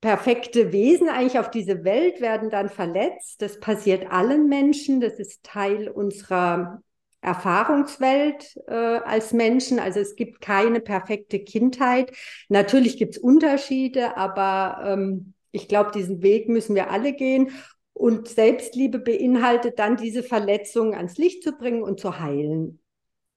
perfekte 0.00 0.72
Wesen 0.72 1.08
eigentlich 1.08 1.38
auf 1.38 1.50
diese 1.50 1.84
Welt, 1.84 2.20
werden 2.20 2.50
dann 2.50 2.68
verletzt. 2.68 3.42
Das 3.42 3.60
passiert 3.60 4.10
allen 4.10 4.48
Menschen. 4.48 5.00
Das 5.00 5.18
ist 5.18 5.42
Teil 5.42 5.88
unserer 5.88 6.82
Erfahrungswelt 7.20 8.56
äh, 8.68 8.74
als 8.74 9.32
Menschen. 9.32 9.78
Also 9.78 10.00
es 10.00 10.14
gibt 10.14 10.40
keine 10.40 10.80
perfekte 10.80 11.40
Kindheit. 11.40 12.12
Natürlich 12.48 12.98
gibt 12.98 13.16
es 13.16 13.22
Unterschiede, 13.22 14.16
aber 14.16 14.84
ähm, 14.86 15.34
ich 15.50 15.68
glaube, 15.68 15.90
diesen 15.92 16.22
Weg 16.22 16.48
müssen 16.48 16.74
wir 16.74 16.90
alle 16.90 17.12
gehen. 17.12 17.50
Und 17.92 18.28
Selbstliebe 18.28 18.98
beinhaltet 18.98 19.78
dann, 19.78 19.96
diese 19.96 20.22
Verletzungen 20.22 20.94
ans 20.94 21.16
Licht 21.16 21.42
zu 21.42 21.52
bringen 21.52 21.82
und 21.82 21.98
zu 21.98 22.20
heilen. 22.20 22.78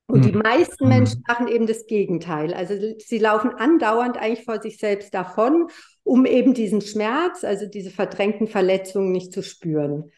Und 0.09 0.25
die 0.25 0.33
hm. 0.33 0.39
meisten 0.39 0.85
hm. 0.85 0.89
Menschen 0.89 1.23
machen 1.27 1.47
eben 1.47 1.67
das 1.67 1.85
Gegenteil. 1.85 2.53
Also 2.53 2.73
sie 2.97 3.19
laufen 3.19 3.51
andauernd 3.51 4.17
eigentlich 4.17 4.43
vor 4.43 4.59
sich 4.59 4.77
selbst 4.77 5.13
davon, 5.13 5.67
um 6.03 6.25
eben 6.25 6.55
diesen 6.55 6.81
Schmerz, 6.81 7.43
also 7.43 7.67
diese 7.67 7.91
verdrängten 7.91 8.47
Verletzungen 8.47 9.11
nicht 9.11 9.31
zu 9.31 9.43
spüren. 9.43 10.11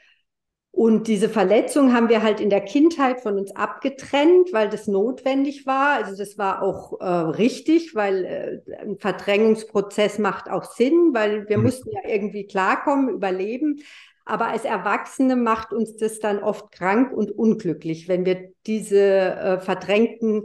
Und 0.74 1.10
diese 1.10 1.28
Verletzung 1.28 1.94
haben 1.94 2.08
wir 2.08 2.24
halt 2.24 2.40
in 2.40 2.50
der 2.50 2.62
Kindheit 2.62 3.20
von 3.20 3.38
uns 3.38 3.54
abgetrennt, 3.54 4.54
weil 4.54 4.70
das 4.70 4.88
notwendig 4.88 5.66
war. 5.66 5.96
Also 5.96 6.16
das 6.16 6.38
war 6.38 6.64
auch 6.64 7.02
äh, 7.02 7.06
richtig, 7.06 7.94
weil 7.94 8.24
äh, 8.24 8.82
ein 8.82 8.98
Verdrängungsprozess 8.98 10.18
macht 10.18 10.50
auch 10.50 10.64
Sinn, 10.64 11.12
weil 11.14 11.50
wir 11.50 11.58
mhm. 11.58 11.66
mussten 11.66 11.90
ja 11.92 12.10
irgendwie 12.10 12.48
klarkommen, 12.48 13.10
überleben. 13.10 13.82
Aber 14.26 14.48
als 14.48 14.66
Erwachsene 14.66 15.36
macht 15.36 15.74
uns 15.74 15.98
das 15.98 16.20
dann 16.20 16.40
oft 16.44 16.72
krank 16.72 17.12
und 17.12 17.32
unglücklich, 17.32 18.08
wenn 18.08 18.26
wir 18.26 18.52
diese 18.66 19.00
äh, 19.00 19.60
verdrängten 19.60 20.44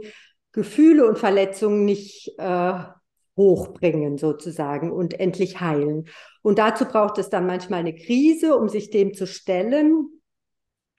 Gefühle 0.51 1.07
und 1.07 1.19
Verletzungen 1.19 1.85
nicht 1.85 2.33
äh, 2.37 2.73
hochbringen 3.37 4.17
sozusagen 4.17 4.91
und 4.91 5.19
endlich 5.19 5.61
heilen. 5.61 6.07
Und 6.41 6.57
dazu 6.57 6.85
braucht 6.85 7.19
es 7.19 7.29
dann 7.29 7.45
manchmal 7.45 7.81
eine 7.81 7.95
Krise, 7.95 8.57
um 8.57 8.67
sich 8.67 8.89
dem 8.89 9.13
zu 9.13 9.27
stellen. 9.27 10.09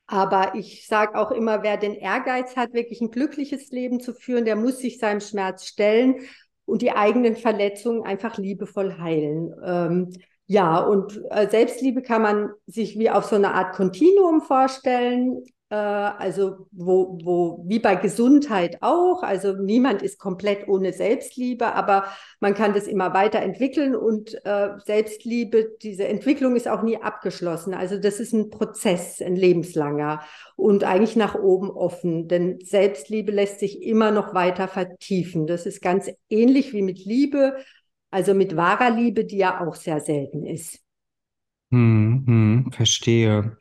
Aber 0.06 0.54
ich 0.54 0.87
sage 0.87 1.18
auch 1.18 1.32
immer, 1.32 1.62
wer 1.62 1.76
den 1.76 1.94
Ehrgeiz 1.94 2.56
hat, 2.56 2.73
wirklich 2.73 3.00
ein 3.00 3.11
glückliches 3.11 3.70
Leben 3.70 4.00
zu 4.00 4.14
führen, 4.14 4.47
der 4.47 4.56
muss 4.56 4.78
sich 4.78 4.99
seinem 4.99 5.20
Schmerz 5.20 5.66
stellen 5.66 6.20
und 6.64 6.80
die 6.80 6.92
eigenen 6.92 7.37
Verletzungen 7.37 8.04
einfach 8.04 8.38
liebevoll 8.38 8.99
heilen. 8.99 9.54
Ähm, 9.62 10.11
ja, 10.50 10.78
und 10.78 11.20
äh, 11.30 11.46
Selbstliebe 11.48 12.00
kann 12.00 12.22
man 12.22 12.50
sich 12.66 12.98
wie 12.98 13.10
auf 13.10 13.26
so 13.26 13.36
eine 13.36 13.52
Art 13.52 13.74
Kontinuum 13.74 14.40
vorstellen. 14.40 15.44
Äh, 15.68 15.74
also 15.74 16.66
wo, 16.72 17.18
wo, 17.22 17.62
wie 17.66 17.78
bei 17.78 17.96
Gesundheit 17.96 18.78
auch, 18.80 19.22
also 19.22 19.52
niemand 19.52 20.00
ist 20.00 20.18
komplett 20.18 20.66
ohne 20.66 20.94
Selbstliebe, 20.94 21.74
aber 21.74 22.04
man 22.40 22.54
kann 22.54 22.72
das 22.72 22.86
immer 22.86 23.12
weiterentwickeln 23.12 23.94
und 23.94 24.42
äh, 24.46 24.70
Selbstliebe, 24.86 25.76
diese 25.82 26.08
Entwicklung 26.08 26.56
ist 26.56 26.66
auch 26.66 26.82
nie 26.82 26.96
abgeschlossen. 26.96 27.74
Also 27.74 27.98
das 27.98 28.18
ist 28.18 28.32
ein 28.32 28.48
Prozess, 28.48 29.20
ein 29.20 29.36
lebenslanger 29.36 30.22
und 30.56 30.84
eigentlich 30.84 31.16
nach 31.16 31.34
oben 31.34 31.70
offen, 31.70 32.26
denn 32.26 32.58
Selbstliebe 32.60 33.32
lässt 33.32 33.60
sich 33.60 33.82
immer 33.82 34.10
noch 34.10 34.32
weiter 34.32 34.66
vertiefen. 34.66 35.46
Das 35.46 35.66
ist 35.66 35.82
ganz 35.82 36.10
ähnlich 36.30 36.72
wie 36.72 36.82
mit 36.82 37.04
Liebe 37.04 37.58
also 38.10 38.34
mit 38.34 38.56
wahrer 38.56 38.90
Liebe, 38.90 39.24
die 39.24 39.38
ja 39.38 39.66
auch 39.66 39.74
sehr 39.74 40.00
selten 40.00 40.46
ist. 40.46 40.80
Hm, 41.70 42.24
hm, 42.26 42.72
verstehe. 42.72 43.58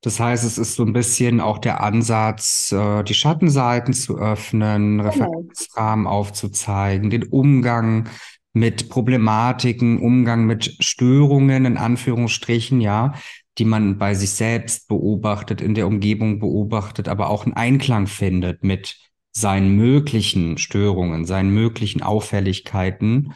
Das 0.00 0.20
heißt, 0.20 0.44
es 0.44 0.58
ist 0.58 0.76
so 0.76 0.84
ein 0.84 0.92
bisschen 0.92 1.40
auch 1.40 1.58
der 1.58 1.82
Ansatz, 1.82 2.70
äh, 2.70 3.02
die 3.02 3.14
Schattenseiten 3.14 3.92
zu 3.92 4.16
öffnen, 4.16 4.98
genau. 4.98 5.08
Referenzrahmen 5.08 6.06
aufzuzeigen, 6.06 7.10
den 7.10 7.24
Umgang 7.24 8.08
mit 8.52 8.88
Problematiken, 8.88 10.00
Umgang 10.00 10.46
mit 10.46 10.76
Störungen 10.80 11.64
in 11.64 11.76
Anführungsstrichen, 11.76 12.80
ja, 12.80 13.14
die 13.58 13.64
man 13.64 13.98
bei 13.98 14.14
sich 14.14 14.30
selbst 14.30 14.86
beobachtet, 14.86 15.60
in 15.60 15.74
der 15.74 15.88
Umgebung 15.88 16.38
beobachtet, 16.38 17.08
aber 17.08 17.28
auch 17.28 17.44
einen 17.44 17.54
Einklang 17.54 18.06
findet 18.06 18.62
mit 18.62 18.96
seinen 19.32 19.76
möglichen 19.76 20.58
Störungen, 20.58 21.24
seinen 21.24 21.52
möglichen 21.52 22.02
Auffälligkeiten 22.02 23.34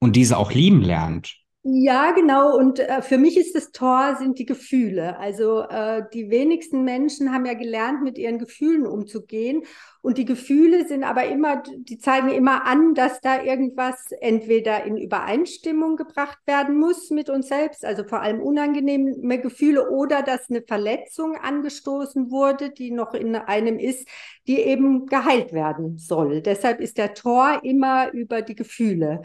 und 0.00 0.16
diese 0.16 0.36
auch 0.36 0.52
lieben 0.52 0.82
lernt. 0.82 1.40
Ja, 1.62 2.12
genau. 2.12 2.56
Und 2.56 2.78
äh, 2.78 3.02
für 3.02 3.18
mich 3.18 3.36
ist 3.36 3.54
das 3.54 3.70
Tor 3.70 4.16
sind 4.18 4.38
die 4.38 4.46
Gefühle. 4.46 5.18
Also 5.18 5.60
äh, 5.60 6.04
die 6.14 6.30
wenigsten 6.30 6.84
Menschen 6.84 7.34
haben 7.34 7.44
ja 7.44 7.52
gelernt, 7.52 8.02
mit 8.02 8.16
ihren 8.16 8.38
Gefühlen 8.38 8.86
umzugehen. 8.86 9.64
Und 10.00 10.16
die 10.16 10.24
Gefühle 10.24 10.88
sind 10.88 11.04
aber 11.04 11.26
immer, 11.26 11.62
die 11.76 11.98
zeigen 11.98 12.30
immer 12.30 12.64
an, 12.64 12.94
dass 12.94 13.20
da 13.20 13.42
irgendwas 13.42 14.10
entweder 14.22 14.84
in 14.84 14.96
Übereinstimmung 14.96 15.96
gebracht 15.96 16.38
werden 16.46 16.78
muss 16.78 17.10
mit 17.10 17.28
uns 17.28 17.48
selbst, 17.48 17.84
also 17.84 18.04
vor 18.04 18.22
allem 18.22 18.40
unangenehme 18.40 19.38
Gefühle, 19.38 19.90
oder 19.90 20.22
dass 20.22 20.48
eine 20.48 20.62
Verletzung 20.62 21.36
angestoßen 21.36 22.30
wurde, 22.30 22.70
die 22.70 22.90
noch 22.90 23.12
in 23.12 23.36
einem 23.36 23.78
ist, 23.78 24.08
die 24.46 24.60
eben 24.60 25.04
geheilt 25.04 25.52
werden 25.52 25.98
soll. 25.98 26.40
Deshalb 26.40 26.80
ist 26.80 26.96
der 26.96 27.12
Tor 27.12 27.60
immer 27.62 28.10
über 28.12 28.40
die 28.40 28.54
Gefühle. 28.54 29.20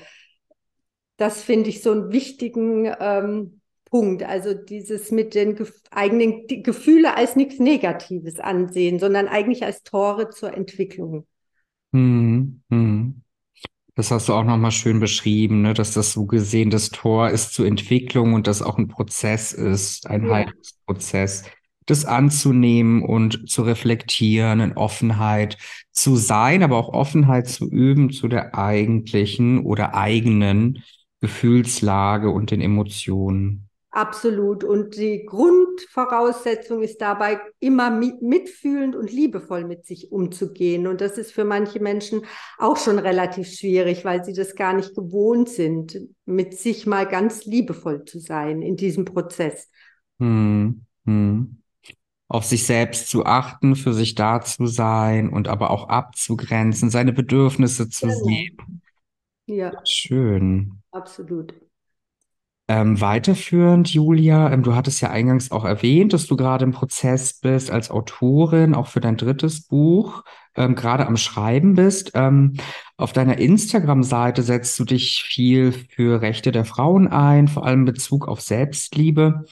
Das 1.17 1.41
finde 1.41 1.69
ich 1.69 1.81
so 1.81 1.91
einen 1.91 2.12
wichtigen 2.12 2.91
ähm, 3.00 3.62
Punkt. 3.86 4.24
Also 4.24 4.53
dieses 4.53 5.12
mit 5.12 5.36
den 5.36 5.55
Gef 5.55 5.81
eigenen 5.91 6.48
Gefühle 6.48 7.15
als 7.15 7.36
nichts 7.36 7.60
Negatives 7.60 8.39
ansehen, 8.39 9.00
sondern 9.00 9.27
eigentlich 9.27 9.63
als 9.63 9.84
Tore 9.84 10.29
zur 10.29 10.53
Entwicklung. 10.53 11.25
Hm, 11.93 12.62
hm. 12.69 13.22
Das 13.95 14.12
hast 14.12 14.27
du 14.27 14.34
auch 14.34 14.43
nochmal 14.43 14.72
schön 14.72 15.00
beschrieben, 15.00 15.62
ne? 15.62 15.74
dass 15.74 15.93
das 15.93 16.12
so 16.12 16.25
gesehen 16.25 16.69
das 16.69 16.89
Tor 16.89 17.29
ist 17.29 17.53
zur 17.53 17.65
Entwicklung 17.65 18.34
und 18.34 18.48
das 18.48 18.62
auch 18.62 18.77
ein 18.77 18.89
Prozess 18.89 19.53
ist, 19.53 20.07
ein 20.07 20.25
ja. 20.25 20.34
Heilungsprozess, 20.34 21.45
das 21.86 22.03
anzunehmen 22.03 23.01
und 23.01 23.50
zu 23.50 23.62
reflektieren, 23.62 24.60
in 24.60 24.74
Offenheit 24.74 25.57
zu 25.91 26.17
sein, 26.17 26.62
aber 26.62 26.75
auch 26.75 26.89
Offenheit 26.89 27.48
zu 27.48 27.69
üben 27.69 28.12
zu 28.12 28.27
der 28.27 28.55
eigentlichen 28.55 29.63
oder 29.63 29.95
eigenen 29.95 30.84
Gefühlslage 31.22 32.29
und 32.29 32.51
den 32.51 32.62
Emotionen. 32.62 33.69
Absolut. 33.95 34.65
Und 34.65 34.98
die 34.98 35.25
Grundvoraussetzung 35.25 36.81
ist 36.81 37.00
dabei, 37.00 37.39
immer 37.62 37.89
mitfühlend 37.89 38.93
und 38.93 39.10
liebevoll 39.10 39.63
mit 39.63 39.86
sich 39.86 40.12
umzugehen. 40.12 40.86
Und 40.86 41.00
das 41.00 41.17
ist 41.17 41.31
für 41.31 41.45
manche 41.45 41.79
Menschen 41.79 42.25
auch 42.57 42.75
schon 42.75 43.00
relativ 43.00 43.48
schwierig, 43.48 44.03
weil 44.03 44.25
sie 44.25 44.34
das 44.34 44.55
gar 44.55 44.74
nicht 44.74 44.95
gewohnt 44.95 45.48
sind, 45.48 45.98
mit 46.25 46.60
sich 46.60 46.86
mal 46.86 47.07
ganz 47.07 47.45
liebevoll 47.45 48.03
zu 48.03 48.19
sein 48.19 48.62
in 48.62 48.75
diesem 48.75 49.05
Prozess. 49.05 49.69
Hm, 50.19 50.81
hm. 51.05 51.62
Auf 52.27 52.43
sich 52.43 52.65
selbst 52.65 53.07
zu 53.07 53.25
achten, 53.25 53.77
für 53.77 53.93
sich 53.93 54.13
da 54.13 54.41
zu 54.41 54.65
sein 54.65 55.29
und 55.29 55.48
aber 55.48 55.69
auch 55.69 55.88
abzugrenzen, 55.88 56.89
seine 56.89 57.13
Bedürfnisse 57.13 57.88
zu 57.88 58.07
genau. 58.07 58.25
sehen. 58.25 58.81
Ja. 59.45 59.72
Schön. 59.86 60.81
Absolut. 60.96 61.54
Ähm, 62.68 63.00
weiterführend, 63.00 63.94
Julia, 63.94 64.52
ähm, 64.52 64.64
du 64.64 64.75
hattest 64.75 65.02
ja 65.02 65.12
eingangs 65.12 65.52
auch 65.52 65.66
erwähnt, 65.66 66.14
dass 66.14 66.25
du 66.25 66.38
gerade 66.38 66.64
im 66.64 66.72
Prozess 66.72 67.34
bist 67.34 67.70
als 67.70 67.92
Autorin, 67.92 68.74
auch 68.74 68.88
für 68.88 69.02
dein 69.02 69.18
drittes 69.18 69.68
Buch, 69.68 70.24
ähm, 70.56 70.74
gerade 70.74 71.06
am 71.06 71.18
Schreiben 71.18 71.75
bist. 71.75 72.14
Ähm, 72.16 72.54
auf 72.98 73.12
deiner 73.12 73.38
Instagram-Seite 73.38 74.42
setzt 74.42 74.80
du 74.80 74.86
dich 74.86 75.24
viel 75.24 75.74
für 75.74 76.22
Rechte 76.22 76.54
der 76.54 76.66
Frauen 76.66 77.08
ein, 77.08 77.50
vor 77.50 77.66
allem 77.66 77.82
in 77.82 77.86
Bezug 77.86 78.28
auf 78.28 78.40
Selbstliebe. 78.40 79.44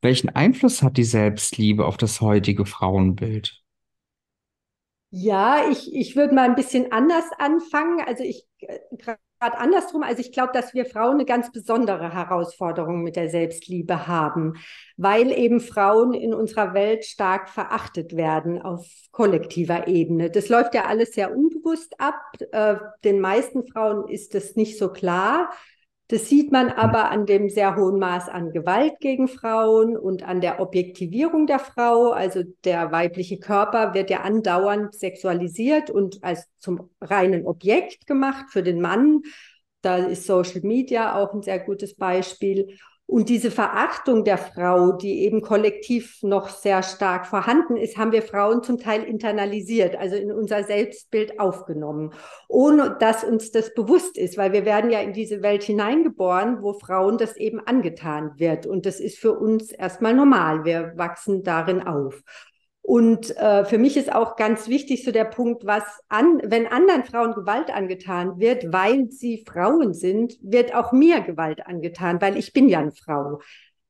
Welchen 0.00 0.30
Einfluss 0.30 0.82
hat 0.82 0.96
die 0.96 1.04
Selbstliebe 1.04 1.84
auf 1.84 1.98
das 1.98 2.22
heutige 2.22 2.64
Frauenbild? 2.64 3.62
Ja, 5.10 5.68
ich, 5.70 5.94
ich 5.94 6.16
würde 6.16 6.34
mal 6.34 6.48
ein 6.48 6.56
bisschen 6.56 6.92
anders 6.92 7.26
anfangen. 7.38 8.00
Also 8.00 8.24
ich 8.24 8.46
äh, 8.60 8.78
gerade 9.38 9.58
andersrum. 9.58 10.02
Also 10.02 10.20
ich 10.20 10.32
glaube, 10.32 10.52
dass 10.52 10.74
wir 10.74 10.86
Frauen 10.86 11.14
eine 11.14 11.24
ganz 11.24 11.52
besondere 11.52 12.12
Herausforderung 12.12 13.02
mit 13.02 13.16
der 13.16 13.28
Selbstliebe 13.28 14.06
haben, 14.06 14.54
weil 14.96 15.30
eben 15.32 15.60
Frauen 15.60 16.14
in 16.14 16.34
unserer 16.34 16.74
Welt 16.74 17.04
stark 17.04 17.48
verachtet 17.48 18.16
werden 18.16 18.60
auf 18.60 18.86
kollektiver 19.12 19.88
Ebene. 19.88 20.30
Das 20.30 20.48
läuft 20.48 20.74
ja 20.74 20.84
alles 20.84 21.12
sehr 21.12 21.34
unbewusst 21.34 22.00
ab. 22.00 22.20
Äh, 22.52 22.76
den 23.04 23.20
meisten 23.20 23.66
Frauen 23.66 24.08
ist 24.08 24.34
es 24.34 24.56
nicht 24.56 24.78
so 24.78 24.92
klar. 24.92 25.50
Das 26.10 26.26
sieht 26.30 26.50
man 26.52 26.70
aber 26.70 27.10
an 27.10 27.26
dem 27.26 27.50
sehr 27.50 27.76
hohen 27.76 27.98
Maß 27.98 28.30
an 28.30 28.50
Gewalt 28.50 28.98
gegen 29.00 29.28
Frauen 29.28 29.94
und 29.94 30.22
an 30.22 30.40
der 30.40 30.58
Objektivierung 30.58 31.46
der 31.46 31.58
Frau. 31.58 32.12
Also 32.12 32.44
der 32.64 32.90
weibliche 32.92 33.38
Körper 33.38 33.92
wird 33.92 34.08
ja 34.08 34.22
andauernd 34.22 34.94
sexualisiert 34.94 35.90
und 35.90 36.24
als 36.24 36.48
zum 36.58 36.88
reinen 37.02 37.46
Objekt 37.46 38.06
gemacht 38.06 38.46
für 38.50 38.62
den 38.62 38.80
Mann. 38.80 39.20
Da 39.82 39.98
ist 39.98 40.26
Social 40.26 40.62
Media 40.62 41.14
auch 41.14 41.34
ein 41.34 41.42
sehr 41.42 41.58
gutes 41.58 41.94
Beispiel. 41.94 42.78
Und 43.10 43.30
diese 43.30 43.50
Verachtung 43.50 44.22
der 44.22 44.36
Frau, 44.36 44.92
die 44.92 45.20
eben 45.20 45.40
kollektiv 45.40 46.18
noch 46.22 46.50
sehr 46.50 46.82
stark 46.82 47.26
vorhanden 47.26 47.78
ist, 47.78 47.96
haben 47.96 48.12
wir 48.12 48.20
Frauen 48.20 48.62
zum 48.62 48.76
Teil 48.76 49.02
internalisiert, 49.02 49.96
also 49.96 50.14
in 50.14 50.30
unser 50.30 50.62
Selbstbild 50.62 51.40
aufgenommen, 51.40 52.12
ohne 52.48 52.98
dass 53.00 53.24
uns 53.24 53.50
das 53.50 53.72
bewusst 53.72 54.18
ist, 54.18 54.36
weil 54.36 54.52
wir 54.52 54.66
werden 54.66 54.90
ja 54.90 55.00
in 55.00 55.14
diese 55.14 55.40
Welt 55.40 55.62
hineingeboren, 55.62 56.60
wo 56.60 56.74
Frauen 56.74 57.16
das 57.16 57.34
eben 57.38 57.60
angetan 57.60 58.32
wird. 58.36 58.66
Und 58.66 58.84
das 58.84 59.00
ist 59.00 59.18
für 59.18 59.32
uns 59.32 59.72
erstmal 59.72 60.12
normal. 60.12 60.66
Wir 60.66 60.92
wachsen 60.96 61.42
darin 61.42 61.86
auf. 61.86 62.22
Und 62.88 63.36
äh, 63.36 63.66
für 63.66 63.76
mich 63.76 63.98
ist 63.98 64.10
auch 64.10 64.34
ganz 64.36 64.66
wichtig 64.66 65.04
so 65.04 65.12
der 65.12 65.26
Punkt, 65.26 65.66
was 65.66 65.82
an, 66.08 66.40
wenn 66.42 66.66
anderen 66.66 67.04
Frauen 67.04 67.34
Gewalt 67.34 67.68
angetan 67.70 68.40
wird, 68.40 68.72
weil 68.72 69.10
sie 69.10 69.44
Frauen 69.46 69.92
sind, 69.92 70.38
wird 70.40 70.74
auch 70.74 70.90
mir 70.90 71.20
Gewalt 71.20 71.66
angetan, 71.66 72.18
weil 72.22 72.38
ich 72.38 72.54
bin 72.54 72.66
ja 72.66 72.78
eine 72.78 72.92
Frau. 72.92 73.42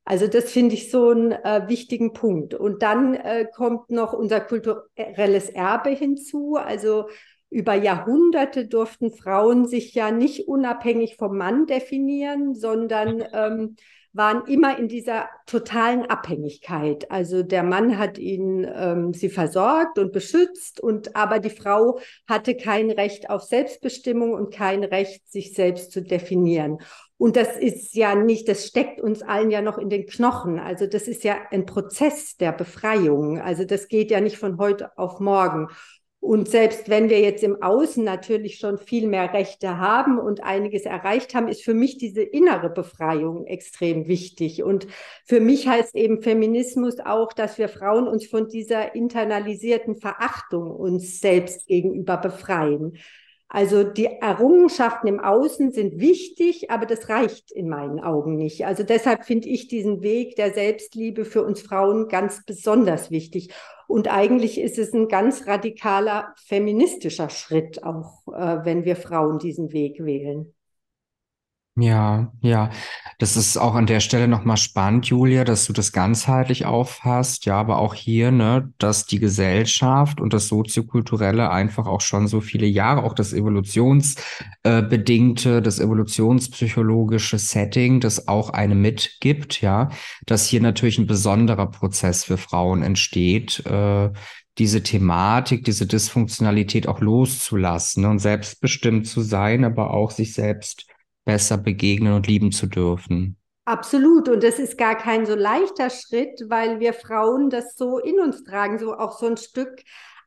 Also 0.05 0.27
das 0.27 0.51
finde 0.51 0.75
ich 0.75 0.91
so 0.91 1.11
einen 1.11 1.31
äh, 1.31 1.69
wichtigen 1.69 2.13
Punkt. 2.13 2.55
Und 2.55 2.83
dann 2.83 3.15
äh, 3.15 3.47
kommt 3.55 3.89
noch 3.91 4.15
unser 4.15 4.41
kulturelles 4.41 5.49
Erbe 5.49 5.91
hinzu. 5.91 6.57
Also 6.57 7.09
über 7.51 7.75
Jahrhunderte 7.75 8.67
durften 8.67 9.13
Frauen 9.13 9.69
sich 9.69 9.95
ja 9.95 10.11
nicht 10.11 10.49
unabhängig 10.49 11.15
vom 11.19 11.39
Mann 11.39 11.67
definieren, 11.67 12.57
sondern 12.57 13.23
ähm, 13.33 13.77
waren 14.13 14.47
immer 14.47 14.79
in 14.79 14.89
dieser 14.89 15.29
totalen 15.47 16.07
Abhängigkeit. 16.07 17.11
Also 17.11 17.43
der 17.43 17.63
Mann 17.63 17.99
hat 17.99 18.19
ihn 18.19 18.67
ähm, 18.75 19.13
sie 19.13 19.29
versorgt 19.29 19.99
und 19.99 20.13
beschützt 20.13 20.81
und 20.81 21.15
aber 21.15 21.39
die 21.39 21.51
Frau 21.51 22.01
hatte 22.27 22.57
kein 22.57 22.91
Recht 22.91 23.31
auf 23.31 23.43
Selbstbestimmung 23.43 24.33
und 24.33 24.53
kein 24.53 24.85
Recht, 24.85 25.31
sich 25.31 25.55
selbst 25.55 25.93
zu 25.93 26.03
definieren. 26.03 26.79
Und 27.19 27.35
das 27.35 27.57
ist 27.57 27.95
ja 27.95 28.15
nicht, 28.15 28.49
das 28.49 28.65
steckt 28.67 29.01
uns 29.01 29.23
allen 29.23 29.51
ja 29.51 29.61
noch 29.61 29.77
in 29.77 29.91
den 29.91 30.07
Knochen. 30.07 30.61
Also 30.61 30.87
das 30.87 31.09
ist 31.09 31.25
ja 31.25 31.37
ein 31.51 31.67
Prozess 31.67 32.37
der 32.37 32.53
Befreiung. 32.53 33.41
Also 33.41 33.65
das 33.65 33.89
geht 33.89 34.13
ja 34.13 34.21
nicht 34.21 34.39
von 34.39 34.57
heute 34.59 34.97
auf 34.97 35.19
morgen. 35.19 35.69
Und 36.21 36.49
selbst 36.49 36.89
wenn 36.89 37.09
wir 37.09 37.21
jetzt 37.21 37.45
im 37.45 37.63
Außen 37.63 38.03
natürlich 38.03 38.59
schon 38.59 38.79
viel 38.79 39.07
mehr 39.07 39.33
Rechte 39.33 39.79
haben 39.79 40.19
und 40.19 40.43
einiges 40.43 40.83
erreicht 40.83 41.35
haben, 41.35 41.47
ist 41.49 41.63
für 41.63 41.75
mich 41.75 41.97
diese 41.97 42.23
innere 42.23 42.71
Befreiung 42.71 43.47
extrem 43.47 44.09
wichtig. 44.09 44.65
Und 44.65 44.89
für 45.25 45.41
mich 45.41 45.69
heißt 45.69 45.95
eben 45.95 46.21
Feminismus 46.21 46.99
auch, 46.99 47.33
dass 47.33 47.57
wir 47.57 47.69
Frauen 47.69 48.09
uns 48.09 48.27
von 48.27 48.49
dieser 48.49 48.97
internalisierten 48.97 49.97
Verachtung 49.97 50.71
uns 50.71 51.21
selbst 51.21 51.67
gegenüber 51.67 52.17
befreien. 52.17 52.99
Also 53.49 53.83
die 53.83 54.07
Errungenschaften 54.07 55.09
im 55.09 55.21
Außen 55.21 55.73
sind 55.73 55.99
wichtig, 55.99 56.71
aber 56.71 56.85
das 56.85 57.09
reicht 57.09 57.51
in 57.51 57.69
meinen 57.69 57.99
Augen 57.99 58.37
nicht. 58.37 58.67
Also 58.67 58.83
deshalb 58.83 59.25
finde 59.25 59.49
ich 59.49 59.69
diesen 59.69 60.03
Weg 60.03 60.37
der 60.37 60.53
Selbstliebe 60.53 61.25
für 61.25 61.43
uns 61.43 61.63
Frauen 61.63 62.09
ganz 62.09 62.45
besonders 62.45 63.11
wichtig. 63.11 63.55
Und 63.87 64.13
eigentlich 64.13 64.61
ist 64.61 64.79
es 64.79 64.93
ein 64.93 65.09
ganz 65.09 65.47
radikaler 65.47 66.35
feministischer 66.47 67.31
Schritt, 67.31 67.83
auch 67.83 68.27
äh, 68.29 68.59
wenn 68.65 68.85
wir 68.85 68.97
Frauen 68.97 69.39
diesen 69.39 69.73
Weg 69.73 70.05
wählen. 70.05 70.55
Ja, 71.81 72.33
ja, 72.41 72.71
das 73.19 73.37
ist 73.37 73.57
auch 73.57 73.77
an 73.77 73.87
der 73.87 74.01
Stelle 74.01 74.27
nochmal 74.27 74.57
spannend, 74.57 75.07
Julia, 75.07 75.45
dass 75.45 75.65
du 75.67 75.73
das 75.73 75.93
ganzheitlich 75.93 76.67
auffasst. 76.67 77.45
Ja, 77.45 77.55
aber 77.61 77.79
auch 77.79 77.95
hier, 77.95 78.33
ne, 78.33 78.73
dass 78.79 79.07
die 79.07 79.21
Gesellschaft 79.21 80.21
und 80.21 80.33
das 80.33 80.49
Soziokulturelle 80.49 81.51
einfach 81.51 81.87
auch 81.87 82.01
schon 82.01 82.27
so 82.27 82.41
viele 82.41 82.67
Jahre, 82.67 83.05
auch 83.05 83.13
das 83.13 83.33
evolutionsbedingte, 83.33 85.63
das 85.63 85.79
evolutionspsychologische 85.79 87.39
Setting, 87.39 88.01
das 88.01 88.27
auch 88.27 88.51
eine 88.51 88.75
mitgibt, 88.75 89.61
ja, 89.61 89.89
dass 90.27 90.47
hier 90.47 90.61
natürlich 90.61 90.99
ein 90.99 91.07
besonderer 91.07 91.71
Prozess 91.71 92.25
für 92.25 92.39
Frauen 92.39 92.83
entsteht, 92.83 93.65
äh, 93.67 94.11
diese 94.59 94.83
Thematik, 94.83 95.65
diese 95.65 95.87
Dysfunktionalität 95.87 96.89
auch 96.89 97.01
loszulassen 97.01 98.03
ne, 98.03 98.11
und 98.11 98.19
selbstbestimmt 98.19 99.07
zu 99.07 99.21
sein, 99.21 99.65
aber 99.65 99.95
auch 99.95 100.11
sich 100.11 100.35
selbst 100.35 100.88
besser 101.29 101.59
begegnen 101.59 102.15
und 102.15 102.27
lieben 102.27 102.53
zu 102.53 102.67
dürfen. 102.67 103.37
Absolut. 103.67 104.31
Und 104.31 104.43
das 104.43 104.59
ist 104.59 104.79
gar 104.79 104.97
kein 104.97 105.27
so 105.27 105.35
leichter 105.35 105.91
Schritt, 105.91 106.41
weil 106.49 106.81
wir 106.81 106.95
Frauen 106.95 107.51
das 107.51 107.77
so 107.77 107.99
in 107.99 108.19
uns 108.19 108.45
tragen, 108.45 108.79
so 108.79 108.95
auch 108.95 109.19
so 109.19 109.27
ein 109.27 109.37
Stück 109.37 109.83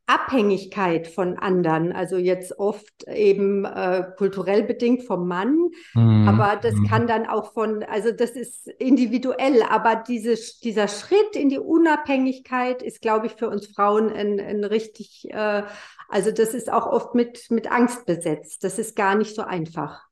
Abhängigkeit 0.05 1.07
von 1.07 1.39
anderen. 1.39 1.91
Also 1.91 2.17
jetzt 2.17 2.59
oft 2.59 3.07
eben 3.07 3.65
äh, 3.65 4.03
kulturell 4.15 4.61
bedingt 4.61 5.01
vom 5.01 5.27
Mann, 5.27 5.69
mhm. 5.95 6.27
aber 6.27 6.59
das 6.61 6.75
mhm. 6.75 6.87
kann 6.87 7.07
dann 7.07 7.25
auch 7.25 7.51
von, 7.53 7.81
also 7.81 8.11
das 8.11 8.31
ist 8.31 8.67
individuell, 8.67 9.63
aber 9.63 10.03
diese, 10.07 10.35
dieser 10.63 10.87
Schritt 10.87 11.35
in 11.35 11.49
die 11.49 11.57
Unabhängigkeit 11.57 12.83
ist, 12.83 13.01
glaube 13.01 13.25
ich, 13.25 13.33
für 13.33 13.49
uns 13.49 13.65
Frauen 13.65 14.11
ein, 14.11 14.39
ein 14.39 14.63
richtig, 14.63 15.27
äh, 15.31 15.63
also 16.09 16.29
das 16.29 16.53
ist 16.53 16.71
auch 16.71 16.85
oft 16.85 17.15
mit, 17.15 17.49
mit 17.49 17.71
Angst 17.71 18.05
besetzt. 18.05 18.63
Das 18.63 18.77
ist 18.77 18.95
gar 18.95 19.15
nicht 19.15 19.33
so 19.33 19.41
einfach. 19.41 20.10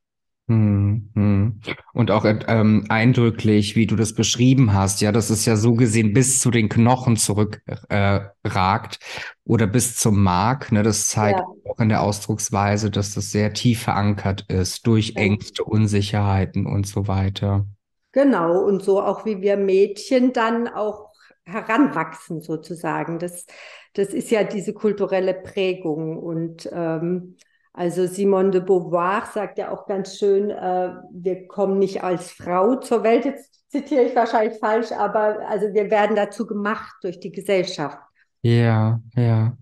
Hm, 0.50 1.12
hm. 1.14 1.62
Und 1.94 2.10
auch 2.10 2.26
ähm, 2.26 2.86
eindrücklich, 2.90 3.76
wie 3.76 3.86
du 3.86 3.96
das 3.96 4.14
beschrieben 4.14 4.74
hast, 4.74 5.00
ja, 5.00 5.12
dass 5.12 5.30
es 5.30 5.46
ja 5.46 5.56
so 5.56 5.76
gesehen 5.76 6.12
bis 6.12 6.40
zu 6.40 6.50
den 6.50 6.70
Knochen 6.70 7.18
zurückragt 7.18 9.00
äh, 9.00 9.30
oder 9.46 9.68
bis 9.68 9.96
zum 9.96 10.24
Mark. 10.24 10.72
Ne, 10.72 10.82
das 10.82 11.08
zeigt 11.08 11.38
ja. 11.38 11.46
auch 11.46 11.80
in 11.80 11.90
der 11.90 12.02
Ausdrucksweise, 12.02 12.90
dass 12.90 13.14
das 13.14 13.32
sehr 13.32 13.54
tief 13.54 13.84
verankert 13.84 14.46
ist 14.50 14.88
durch 14.88 15.16
Ängste, 15.18 15.64
Unsicherheiten 15.64 16.66
und 16.66 16.88
so 16.88 17.08
weiter. 17.08 17.68
Genau, 18.12 18.60
und 18.64 18.82
so 18.82 19.04
auch 19.04 19.26
wie 19.26 19.42
wir 19.42 19.56
Mädchen 19.56 20.34
dann 20.34 20.68
auch 20.68 21.12
heranwachsen 21.46 22.42
sozusagen. 22.42 23.20
Das, 23.20 23.46
das 23.94 24.16
ist 24.16 24.32
ja 24.32 24.44
diese 24.44 24.74
kulturelle 24.74 25.36
Prägung 25.36 26.18
und 26.18 26.68
ähm, 26.74 27.38
also 27.74 28.08
Simone 28.08 28.52
de 28.52 28.62
Beauvoir 28.62 29.26
sagt 29.34 29.58
ja 29.58 29.72
auch 29.72 29.86
ganz 29.86 30.18
schön, 30.18 30.50
äh, 30.50 30.94
wir 31.12 31.48
kommen 31.48 31.80
nicht 31.80 32.04
als 32.04 32.32
Frau 32.32 32.76
zur 32.76 33.04
Welt. 33.04 33.26
Jetzt 33.26 33.70
zitiere 33.70 34.04
ich 34.04 34.16
wahrscheinlich 34.16 34.60
falsch, 34.60 34.92
aber 34.92 35.48
also 35.48 35.74
wir 35.74 35.92
werden 35.92 36.16
dazu 36.16 36.48
gemacht 36.48 36.96
durch 37.02 37.20
die 37.20 37.32
Gesellschaft. 37.32 37.98
Ja, 38.42 39.02
ja. 39.16 39.58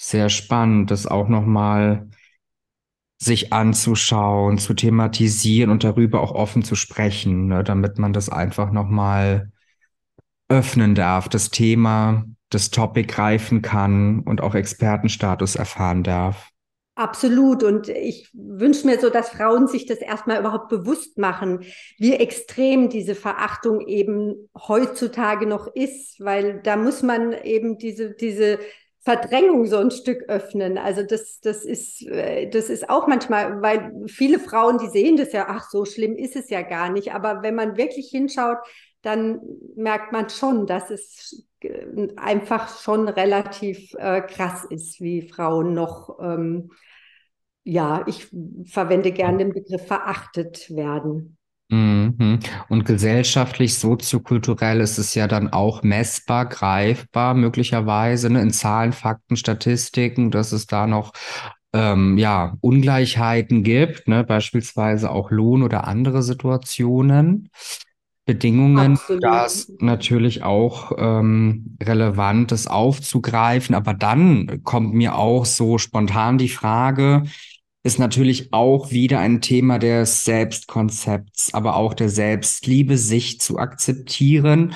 Sehr 0.00 0.28
spannend, 0.28 0.90
das 0.90 1.06
auch 1.06 1.28
nochmal 1.28 2.08
sich 3.20 3.52
anzuschauen, 3.52 4.58
zu 4.58 4.74
thematisieren 4.74 5.70
und 5.70 5.82
darüber 5.82 6.20
auch 6.20 6.32
offen 6.32 6.62
zu 6.62 6.76
sprechen, 6.76 7.48
ne, 7.48 7.64
damit 7.64 7.98
man 7.98 8.12
das 8.12 8.28
einfach 8.28 8.70
nochmal 8.70 9.50
öffnen 10.48 10.94
darf, 10.94 11.28
das 11.28 11.50
Thema, 11.50 12.24
das 12.50 12.70
Topic 12.70 13.06
greifen 13.06 13.62
kann 13.62 14.20
und 14.20 14.40
auch 14.40 14.54
Expertenstatus 14.54 15.56
erfahren 15.56 16.02
darf. 16.02 16.50
Absolut. 16.98 17.62
Und 17.62 17.88
ich 17.88 18.28
wünsche 18.32 18.84
mir 18.84 18.98
so, 18.98 19.08
dass 19.08 19.28
Frauen 19.28 19.68
sich 19.68 19.86
das 19.86 19.98
erstmal 19.98 20.40
überhaupt 20.40 20.68
bewusst 20.68 21.16
machen, 21.16 21.64
wie 21.96 22.14
extrem 22.14 22.88
diese 22.88 23.14
Verachtung 23.14 23.86
eben 23.86 24.50
heutzutage 24.66 25.46
noch 25.46 25.68
ist, 25.76 26.18
weil 26.18 26.60
da 26.60 26.76
muss 26.76 27.04
man 27.04 27.32
eben 27.44 27.78
diese, 27.78 28.14
diese 28.14 28.58
Verdrängung 29.08 29.66
so 29.66 29.76
ein 29.76 29.92
Stück 29.92 30.24
öffnen. 30.28 30.76
Also 30.76 31.04
das, 31.04 31.38
das 31.38 31.64
ist, 31.64 32.04
äh, 32.04 32.50
das 32.50 32.68
ist 32.68 32.90
auch 32.90 33.06
manchmal, 33.06 33.62
weil 33.62 33.92
viele 34.08 34.40
Frauen, 34.40 34.78
die 34.78 34.88
sehen 34.88 35.16
das 35.16 35.32
ja, 35.32 35.46
ach, 35.48 35.70
so 35.70 35.84
schlimm 35.84 36.16
ist 36.16 36.34
es 36.34 36.50
ja 36.50 36.62
gar 36.62 36.90
nicht. 36.90 37.14
Aber 37.14 37.42
wenn 37.42 37.54
man 37.54 37.76
wirklich 37.76 38.08
hinschaut, 38.10 38.58
dann 39.02 39.40
merkt 39.76 40.10
man 40.10 40.28
schon, 40.30 40.66
dass 40.66 40.90
es 40.90 41.46
einfach 42.16 42.80
schon 42.80 43.08
relativ 43.08 43.94
äh, 43.94 44.20
krass 44.22 44.64
ist, 44.64 45.00
wie 45.00 45.28
Frauen 45.28 45.74
noch 45.74 46.18
ähm, 46.20 46.70
ja, 47.68 48.02
ich 48.06 48.28
verwende 48.64 49.12
gerne 49.12 49.38
den 49.38 49.52
Begriff 49.52 49.86
verachtet 49.86 50.70
werden. 50.74 51.36
Mhm. 51.68 52.38
Und 52.70 52.86
gesellschaftlich, 52.86 53.78
soziokulturell 53.78 54.80
ist 54.80 54.96
es 54.96 55.14
ja 55.14 55.28
dann 55.28 55.52
auch 55.52 55.82
messbar, 55.82 56.46
greifbar, 56.46 57.34
möglicherweise 57.34 58.30
ne, 58.30 58.40
in 58.40 58.52
Zahlen, 58.52 58.92
Fakten, 58.92 59.36
Statistiken, 59.36 60.30
dass 60.30 60.52
es 60.52 60.66
da 60.66 60.86
noch 60.86 61.12
ähm, 61.74 62.16
ja, 62.16 62.56
Ungleichheiten 62.62 63.64
gibt, 63.64 64.08
ne, 64.08 64.24
beispielsweise 64.24 65.10
auch 65.10 65.30
Lohn 65.30 65.62
oder 65.62 65.86
andere 65.86 66.22
Situationen. 66.22 67.50
Bedingungen, 68.28 68.92
Absolut. 68.92 69.24
da 69.24 69.46
ist 69.46 69.80
natürlich 69.80 70.42
auch 70.42 70.92
ähm, 70.98 71.78
relevant, 71.82 72.52
das 72.52 72.66
aufzugreifen. 72.66 73.74
Aber 73.74 73.94
dann 73.94 74.60
kommt 74.64 74.92
mir 74.92 75.16
auch 75.16 75.46
so 75.46 75.78
spontan 75.78 76.36
die 76.36 76.50
Frage, 76.50 77.22
ist 77.84 77.98
natürlich 77.98 78.52
auch 78.52 78.90
wieder 78.90 79.20
ein 79.20 79.40
Thema 79.40 79.78
des 79.78 80.26
Selbstkonzepts, 80.26 81.54
aber 81.54 81.76
auch 81.76 81.94
der 81.94 82.10
Selbstliebe, 82.10 82.98
sich 82.98 83.40
zu 83.40 83.58
akzeptieren. 83.58 84.74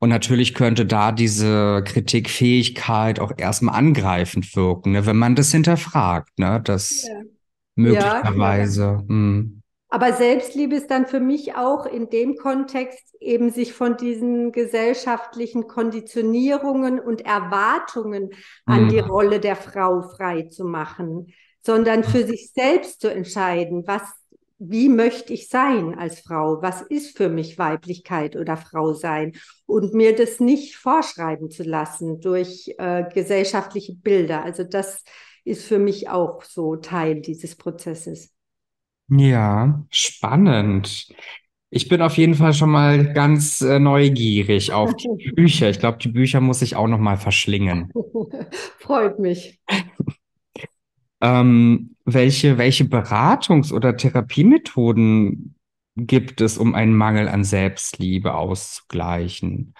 Und 0.00 0.08
natürlich 0.08 0.54
könnte 0.54 0.84
da 0.84 1.12
diese 1.12 1.84
Kritikfähigkeit 1.84 3.20
auch 3.20 3.30
erstmal 3.36 3.76
angreifend 3.76 4.56
wirken, 4.56 4.90
ne, 4.90 5.06
wenn 5.06 5.16
man 5.16 5.36
das 5.36 5.52
hinterfragt, 5.52 6.36
ne, 6.36 6.60
das 6.64 7.06
ja. 7.06 7.14
möglicherweise. 7.76 8.82
Ja, 8.82 9.04
hm. 9.06 9.57
Aber 9.88 10.12
Selbstliebe 10.12 10.76
ist 10.76 10.90
dann 10.90 11.06
für 11.06 11.20
mich 11.20 11.54
auch 11.54 11.86
in 11.86 12.10
dem 12.10 12.36
Kontext 12.36 13.16
eben 13.20 13.50
sich 13.50 13.72
von 13.72 13.96
diesen 13.96 14.52
gesellschaftlichen 14.52 15.66
Konditionierungen 15.66 17.00
und 17.00 17.24
Erwartungen 17.24 18.30
an 18.66 18.82
hm. 18.82 18.88
die 18.90 18.98
Rolle 18.98 19.40
der 19.40 19.56
Frau 19.56 20.02
frei 20.02 20.42
zu 20.42 20.64
machen 20.64 21.32
sondern 21.68 22.02
für 22.02 22.26
sich 22.26 22.52
selbst 22.54 23.02
zu 23.02 23.12
entscheiden, 23.12 23.86
was, 23.86 24.00
wie 24.58 24.88
möchte 24.88 25.34
ich 25.34 25.48
sein 25.48 25.98
als 25.98 26.20
Frau? 26.20 26.62
Was 26.62 26.80
ist 26.80 27.16
für 27.16 27.28
mich 27.28 27.58
Weiblichkeit 27.58 28.36
oder 28.36 28.56
Frau 28.56 28.94
sein? 28.94 29.34
Und 29.66 29.92
mir 29.92 30.16
das 30.16 30.40
nicht 30.40 30.76
vorschreiben 30.76 31.50
zu 31.50 31.64
lassen 31.64 32.20
durch 32.20 32.74
äh, 32.78 33.04
gesellschaftliche 33.12 33.94
Bilder. 33.94 34.42
Also 34.44 34.64
das 34.64 35.04
ist 35.44 35.66
für 35.66 35.78
mich 35.78 36.08
auch 36.08 36.42
so 36.42 36.76
Teil 36.76 37.20
dieses 37.20 37.54
Prozesses. 37.54 38.30
Ja, 39.10 39.84
spannend. 39.90 41.08
Ich 41.70 41.88
bin 41.88 42.00
auf 42.00 42.16
jeden 42.16 42.34
Fall 42.34 42.54
schon 42.54 42.70
mal 42.70 43.12
ganz 43.12 43.60
äh, 43.60 43.78
neugierig 43.78 44.72
auf 44.72 44.94
die 44.96 45.08
Bücher. 45.34 45.68
Ich 45.68 45.78
glaube, 45.78 45.98
die 45.98 46.08
Bücher 46.08 46.40
muss 46.40 46.62
ich 46.62 46.76
auch 46.76 46.88
noch 46.88 46.98
mal 46.98 47.16
verschlingen. 47.16 47.92
Freut 48.78 49.18
mich. 49.18 49.58
Ähm, 51.20 51.96
welche, 52.04 52.58
welche 52.58 52.84
Beratungs- 52.84 53.72
oder 53.72 53.96
Therapiemethoden 53.96 55.54
gibt 55.96 56.40
es, 56.40 56.58
um 56.58 56.74
einen 56.74 56.94
Mangel 56.94 57.28
an 57.28 57.44
Selbstliebe 57.44 58.34
auszugleichen? 58.34 59.74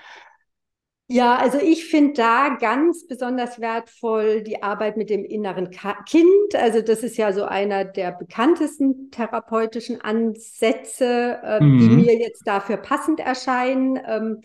Ja, 1.11 1.37
also 1.37 1.59
ich 1.59 1.87
finde 1.87 2.13
da 2.13 2.57
ganz 2.61 3.07
besonders 3.07 3.61
wertvoll 3.61 4.43
die 4.43 4.63
Arbeit 4.63 4.99
mit 4.99 5.09
dem 5.09 5.25
inneren 5.25 5.71
Kind. 5.71 6.55
Also 6.55 6.83
das 6.83 7.03
ist 7.03 7.17
ja 7.17 7.33
so 7.33 7.45
einer 7.45 7.87
der 7.87 8.13
bekanntesten 8.13 9.11
therapeutischen 9.11 10.03
Ansätze, 10.03 11.41
äh, 11.43 11.65
mhm. 11.65 11.79
die 11.79 11.89
mir 11.89 12.19
jetzt 12.19 12.47
dafür 12.47 12.77
passend 12.77 13.21
erscheinen. 13.21 13.99
Ähm, 14.07 14.43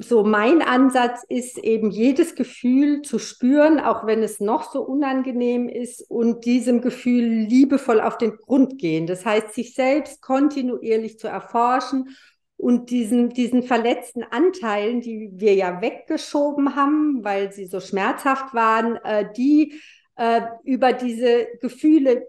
so 0.00 0.22
mein 0.22 0.60
Ansatz 0.60 1.24
ist 1.28 1.56
eben 1.56 1.90
jedes 1.90 2.34
Gefühl 2.34 3.00
zu 3.00 3.18
spüren, 3.18 3.80
auch 3.80 4.06
wenn 4.06 4.22
es 4.22 4.38
noch 4.38 4.70
so 4.70 4.82
unangenehm 4.82 5.68
ist 5.70 6.10
und 6.10 6.44
diesem 6.44 6.82
Gefühl 6.82 7.24
liebevoll 7.24 8.02
auf 8.02 8.18
den 8.18 8.36
Grund 8.36 8.78
gehen. 8.78 9.06
Das 9.06 9.24
heißt, 9.24 9.54
sich 9.54 9.72
selbst 9.74 10.20
kontinuierlich 10.20 11.18
zu 11.18 11.26
erforschen 11.26 12.16
und 12.60 12.90
diesen, 12.90 13.30
diesen 13.30 13.62
verletzten 13.62 14.22
Anteilen, 14.22 15.00
die 15.00 15.30
wir 15.34 15.54
ja 15.54 15.80
weggeschoben 15.80 16.76
haben, 16.76 17.24
weil 17.24 17.52
sie 17.52 17.66
so 17.66 17.80
schmerzhaft 17.80 18.54
waren, 18.54 18.96
äh, 18.96 19.26
die 19.36 19.80
äh, 20.16 20.42
über 20.64 20.92
diese 20.92 21.46
Gefühle 21.60 22.26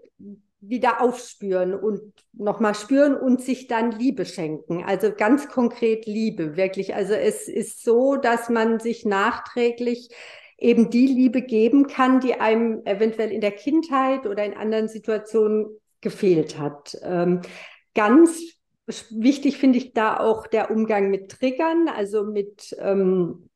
wieder 0.60 1.00
aufspüren 1.00 1.74
und 1.74 2.00
nochmal 2.32 2.74
spüren 2.74 3.16
und 3.16 3.42
sich 3.42 3.66
dann 3.66 3.90
Liebe 3.90 4.24
schenken. 4.24 4.84
Also 4.84 5.12
ganz 5.12 5.48
konkret 5.48 6.06
Liebe, 6.06 6.56
wirklich. 6.56 6.94
Also 6.94 7.14
es 7.14 7.48
ist 7.48 7.84
so, 7.84 8.16
dass 8.16 8.48
man 8.48 8.78
sich 8.78 9.04
nachträglich 9.04 10.08
eben 10.56 10.88
die 10.88 11.08
Liebe 11.08 11.42
geben 11.42 11.88
kann, 11.88 12.20
die 12.20 12.40
einem 12.40 12.80
eventuell 12.84 13.32
in 13.32 13.40
der 13.40 13.50
Kindheit 13.50 14.26
oder 14.26 14.44
in 14.44 14.54
anderen 14.54 14.88
Situationen 14.88 15.66
gefehlt 16.00 16.58
hat. 16.58 16.96
Ähm, 17.02 17.42
ganz 17.94 18.40
wichtig 18.86 19.58
finde 19.58 19.78
ich 19.78 19.92
da 19.92 20.18
auch 20.18 20.46
der 20.46 20.70
Umgang 20.70 21.10
mit 21.10 21.30
Triggern, 21.30 21.88
also 21.88 22.24
mit 22.24 22.74
ähm, 22.78 23.48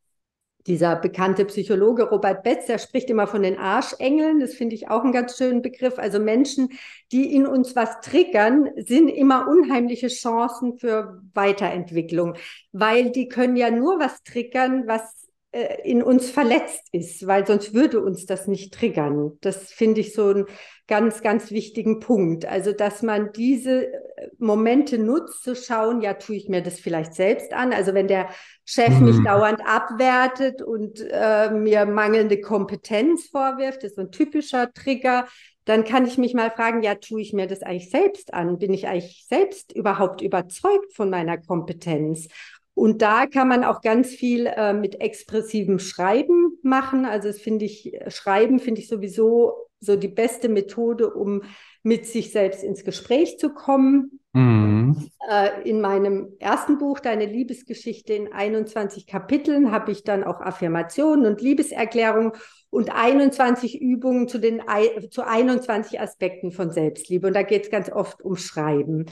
dieser 0.66 0.96
bekannte 0.96 1.44
Psychologe 1.44 2.04
Robert 2.10 2.42
Betz, 2.42 2.66
der 2.66 2.78
spricht 2.78 3.08
immer 3.08 3.26
von 3.26 3.42
den 3.42 3.56
Arschengeln. 3.56 4.40
Das 4.40 4.54
finde 4.54 4.74
ich 4.74 4.88
auch 4.88 5.02
einen 5.02 5.12
ganz 5.12 5.36
schönen 5.36 5.62
Begriff. 5.62 5.98
Also 5.98 6.18
Menschen, 6.18 6.70
die 7.12 7.32
in 7.32 7.46
uns 7.46 7.76
was 7.76 8.00
triggern, 8.00 8.70
sind 8.76 9.08
immer 9.08 9.48
unheimliche 9.48 10.08
Chancen 10.08 10.76
für 10.78 11.22
Weiterentwicklung, 11.34 12.34
weil 12.72 13.10
die 13.10 13.28
können 13.28 13.56
ja 13.56 13.70
nur 13.70 14.00
was 14.00 14.22
triggern, 14.24 14.88
was 14.88 15.28
äh, 15.52 15.88
in 15.88 16.02
uns 16.02 16.30
verletzt 16.30 16.88
ist, 16.92 17.26
weil 17.26 17.46
sonst 17.46 17.72
würde 17.72 18.02
uns 18.02 18.26
das 18.26 18.48
nicht 18.48 18.74
triggern. 18.74 19.38
Das 19.40 19.72
finde 19.72 20.00
ich 20.00 20.14
so 20.14 20.28
einen 20.28 20.46
ganz, 20.88 21.20
ganz 21.22 21.50
wichtigen 21.50 22.00
Punkt. 22.00 22.46
Also, 22.46 22.72
dass 22.72 23.02
man 23.02 23.32
diese 23.32 23.86
äh, 23.86 24.28
Momente 24.38 24.98
nutzt, 24.98 25.42
zu 25.42 25.56
schauen, 25.56 26.00
ja, 26.00 26.14
tue 26.14 26.36
ich 26.36 26.48
mir 26.48 26.62
das 26.62 26.78
vielleicht 26.78 27.14
selbst 27.14 27.52
an. 27.52 27.72
Also, 27.72 27.94
wenn 27.94 28.08
der 28.08 28.28
Chef 28.64 28.90
mhm. 28.90 29.06
mich 29.06 29.24
dauernd 29.24 29.60
abwertet 29.66 30.62
und 30.62 31.04
äh, 31.10 31.50
mir 31.50 31.86
mangelnde 31.86 32.40
Kompetenz 32.40 33.26
vorwirft, 33.26 33.82
das 33.82 33.90
ist 33.90 33.96
so 33.96 34.02
ein 34.02 34.12
typischer 34.12 34.72
Trigger, 34.72 35.26
dann 35.64 35.84
kann 35.84 36.06
ich 36.06 36.16
mich 36.16 36.32
mal 36.32 36.50
fragen, 36.52 36.82
ja, 36.82 36.94
tue 36.94 37.20
ich 37.20 37.32
mir 37.32 37.48
das 37.48 37.62
eigentlich 37.62 37.90
selbst 37.90 38.32
an? 38.32 38.58
Bin 38.58 38.72
ich 38.72 38.86
eigentlich 38.86 39.26
selbst 39.28 39.72
überhaupt 39.72 40.22
überzeugt 40.22 40.92
von 40.92 41.10
meiner 41.10 41.38
Kompetenz? 41.38 42.28
Und 42.74 43.02
da 43.02 43.26
kann 43.26 43.48
man 43.48 43.64
auch 43.64 43.80
ganz 43.80 44.10
viel 44.10 44.46
äh, 44.46 44.72
mit 44.72 45.00
expressivem 45.00 45.78
Schreiben 45.78 46.58
machen. 46.62 47.04
Also 47.06 47.28
das 47.28 47.38
finde 47.38 47.64
ich, 47.64 47.98
Schreiben 48.08 48.60
finde 48.60 48.82
ich 48.82 48.88
sowieso 48.88 49.65
so 49.80 49.96
die 49.96 50.08
beste 50.08 50.48
Methode, 50.48 51.12
um 51.12 51.42
mit 51.82 52.06
sich 52.06 52.32
selbst 52.32 52.64
ins 52.64 52.84
Gespräch 52.84 53.38
zu 53.38 53.50
kommen. 53.50 54.20
Mhm. 54.32 55.08
Äh, 55.30 55.68
in 55.68 55.80
meinem 55.80 56.34
ersten 56.38 56.78
Buch, 56.78 57.00
Deine 57.00 57.26
Liebesgeschichte 57.26 58.12
in 58.12 58.32
21 58.32 59.06
Kapiteln, 59.06 59.70
habe 59.70 59.92
ich 59.92 60.02
dann 60.02 60.24
auch 60.24 60.40
Affirmationen 60.40 61.26
und 61.26 61.40
Liebeserklärungen 61.40 62.32
und 62.70 62.90
21 62.94 63.80
Übungen 63.80 64.28
zu 64.28 64.38
den 64.38 64.62
zu 65.10 65.26
21 65.26 66.00
Aspekten 66.00 66.50
von 66.50 66.70
Selbstliebe. 66.70 67.28
Und 67.28 67.34
da 67.34 67.42
geht 67.42 67.64
es 67.64 67.70
ganz 67.70 67.90
oft 67.90 68.22
um 68.22 68.36
Schreiben. 68.36 69.06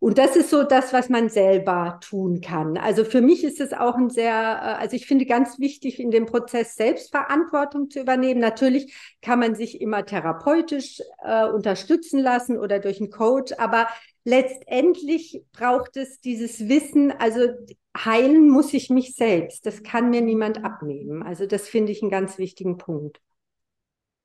Und 0.00 0.18
das 0.18 0.36
ist 0.36 0.50
so 0.50 0.62
das, 0.62 0.92
was 0.92 1.08
man 1.08 1.28
selber 1.28 1.98
tun 2.00 2.40
kann. 2.40 2.76
Also 2.76 3.04
für 3.04 3.20
mich 3.20 3.42
ist 3.42 3.60
es 3.60 3.72
auch 3.72 3.96
ein 3.96 4.10
sehr, 4.10 4.32
äh, 4.32 4.80
also 4.80 4.94
ich 4.94 5.06
finde 5.06 5.26
ganz 5.26 5.58
wichtig, 5.58 5.98
in 5.98 6.10
dem 6.10 6.26
Prozess 6.26 6.76
Selbstverantwortung 6.76 7.90
zu 7.90 8.00
übernehmen. 8.00 8.40
Natürlich 8.40 8.94
kann 9.22 9.40
man 9.40 9.56
sich 9.56 9.80
immer 9.80 10.06
therapeutisch 10.06 11.00
äh, 11.24 11.46
unterstützen 11.48 12.20
lassen 12.20 12.58
oder 12.58 12.78
durch 12.78 13.00
einen 13.00 13.10
Coach, 13.10 13.52
aber 13.58 13.88
letztendlich 14.24 15.42
braucht 15.52 15.96
es 15.96 16.20
dieses 16.20 16.68
Wissen, 16.68 17.10
also 17.10 17.48
heilen 17.96 18.48
muss 18.48 18.74
ich 18.74 18.90
mich 18.90 19.16
selbst. 19.16 19.66
Das 19.66 19.82
kann 19.82 20.10
mir 20.10 20.20
niemand 20.20 20.64
abnehmen. 20.64 21.24
Also 21.24 21.46
das 21.46 21.68
finde 21.68 21.90
ich 21.90 22.02
einen 22.02 22.10
ganz 22.10 22.38
wichtigen 22.38 22.78
Punkt. 22.78 23.20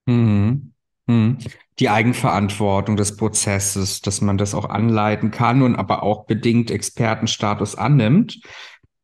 Mhm. 0.05 0.72
Mhm. 1.07 1.37
Die 1.79 1.89
Eigenverantwortung 1.89 2.95
des 2.95 3.17
Prozesses, 3.17 4.01
dass 4.01 4.21
man 4.21 4.37
das 4.37 4.53
auch 4.53 4.69
anleiten 4.69 5.31
kann 5.31 5.61
und 5.61 5.75
aber 5.75 6.03
auch 6.03 6.25
bedingt 6.25 6.69
Expertenstatus 6.69 7.75
annimmt. 7.75 8.39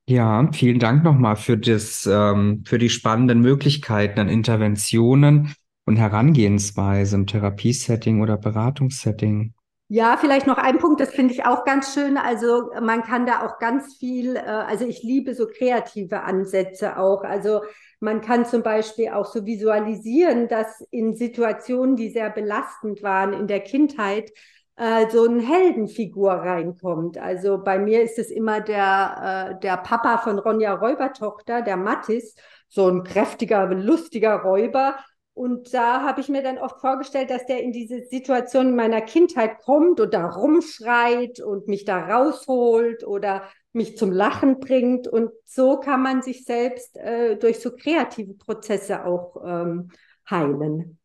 Ja, 0.07 0.49
vielen 0.51 0.79
Dank 0.79 1.03
nochmal 1.03 1.35
für 1.35 1.57
das, 1.57 2.07
ähm, 2.11 2.63
für 2.65 2.77
die 2.77 2.89
spannenden 2.89 3.41
Möglichkeiten 3.41 4.19
an 4.19 4.29
Interventionen 4.29 5.53
und 5.85 5.97
Herangehensweise 5.97 7.15
im 7.15 7.27
Therapiesetting 7.27 8.21
oder 8.21 8.37
Beratungssetting. 8.37 9.53
Ja, 9.87 10.17
vielleicht 10.17 10.45
noch 10.45 10.59
ein 10.59 10.77
Punkt, 10.77 11.01
das 11.01 11.09
finde 11.09 11.33
ich 11.33 11.45
auch 11.45 11.65
ganz 11.65 11.95
schön. 11.95 12.17
Also 12.17 12.69
man 12.79 13.01
kann 13.01 13.25
da 13.25 13.43
auch 13.43 13.57
ganz 13.57 13.97
viel, 13.97 14.35
äh, 14.35 14.41
also 14.41 14.85
ich 14.85 15.01
liebe 15.01 15.33
so 15.33 15.47
kreative 15.47 16.21
Ansätze 16.21 16.97
auch. 16.97 17.23
Also 17.23 17.61
man 17.99 18.21
kann 18.21 18.45
zum 18.45 18.63
Beispiel 18.63 19.09
auch 19.09 19.25
so 19.25 19.45
visualisieren, 19.45 20.47
dass 20.47 20.81
in 20.91 21.15
Situationen, 21.15 21.95
die 21.95 22.09
sehr 22.09 22.29
belastend 22.29 23.03
waren 23.03 23.33
in 23.33 23.47
der 23.47 23.59
Kindheit, 23.59 24.31
äh, 24.77 25.09
so 25.09 25.25
eine 25.25 25.41
Heldenfigur 25.41 26.31
reinkommt. 26.31 27.17
Also 27.17 27.61
bei 27.61 27.77
mir 27.77 28.01
ist 28.01 28.17
es 28.17 28.31
immer 28.31 28.61
der, 28.61 29.51
äh, 29.57 29.59
der 29.59 29.77
Papa 29.77 30.19
von 30.19 30.39
Ronja 30.39 30.73
Räubertochter, 30.73 31.61
der 31.61 31.75
Mattis, 31.75 32.35
so 32.69 32.87
ein 32.87 33.03
kräftiger, 33.03 33.65
lustiger 33.67 34.37
Räuber. 34.37 34.95
Und 35.33 35.73
da 35.73 36.03
habe 36.03 36.21
ich 36.21 36.29
mir 36.29 36.43
dann 36.43 36.57
oft 36.57 36.79
vorgestellt, 36.79 37.29
dass 37.29 37.45
der 37.45 37.61
in 37.61 37.73
diese 37.73 38.05
Situation 38.05 38.69
in 38.69 38.75
meiner 38.75 39.01
Kindheit 39.01 39.59
kommt 39.59 39.99
und 39.99 40.13
da 40.13 40.27
rumschreit 40.27 41.41
und 41.41 41.67
mich 41.67 41.83
da 41.83 41.99
rausholt 42.07 43.05
oder 43.05 43.43
mich 43.73 43.97
zum 43.97 44.11
Lachen 44.11 44.59
bringt. 44.59 45.07
Und 45.07 45.31
so 45.45 45.79
kann 45.79 46.01
man 46.01 46.21
sich 46.21 46.45
selbst 46.45 46.97
äh, 46.97 47.37
durch 47.37 47.59
so 47.59 47.71
kreative 47.71 48.33
Prozesse 48.33 49.05
auch 49.05 49.37
ähm, 49.45 49.91
heilen. 50.29 50.97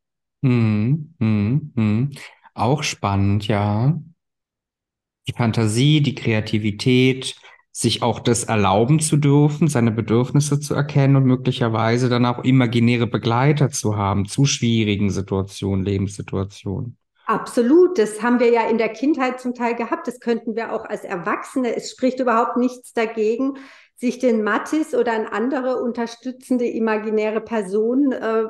Hm, 0.43 1.15
hm, 1.19 1.73
hm. 1.75 2.11
Auch 2.55 2.83
spannend, 2.83 3.49
ja. 3.49 3.99
Die 5.27 5.33
Fantasie, 5.33 6.03
die 6.03 6.15
Kreativität, 6.15 7.35
sich 7.73 8.03
auch 8.03 8.21
das 8.21 8.45
erlauben 8.45 9.01
zu 9.01 9.17
dürfen, 9.17 9.67
seine 9.67 9.91
Bedürfnisse 9.91 10.61
zu 10.61 10.75
erkennen 10.75 11.17
und 11.17 11.25
möglicherweise 11.25 12.09
dann 12.09 12.25
auch 12.25 12.45
imaginäre 12.45 13.09
Begleiter 13.09 13.71
zu 13.71 13.97
haben 13.97 14.27
zu 14.27 14.45
schwierigen 14.45 15.11
Situationen, 15.11 15.85
Lebenssituationen. 15.85 16.97
Absolut, 17.27 17.99
das 17.99 18.23
haben 18.23 18.39
wir 18.39 18.51
ja 18.51 18.69
in 18.69 18.77
der 18.77 18.91
Kindheit 18.91 19.41
zum 19.41 19.55
Teil 19.55 19.75
gehabt. 19.75 20.07
Das 20.07 20.21
könnten 20.21 20.57
wir 20.57 20.73
auch 20.73 20.85
als 20.85 21.05
Erwachsene. 21.05 21.75
Es 21.75 21.91
spricht 21.91 22.21
überhaupt 22.21 22.59
nichts 22.59 22.93
dagegen, 22.93 23.55
sich 23.97 24.19
den 24.19 24.43
Mattis 24.43 24.95
oder 24.95 25.13
eine 25.13 25.33
andere 25.33 25.81
unterstützende 25.81 26.67
imaginäre 26.67 27.41
Person 27.41 28.13
äh, 28.13 28.45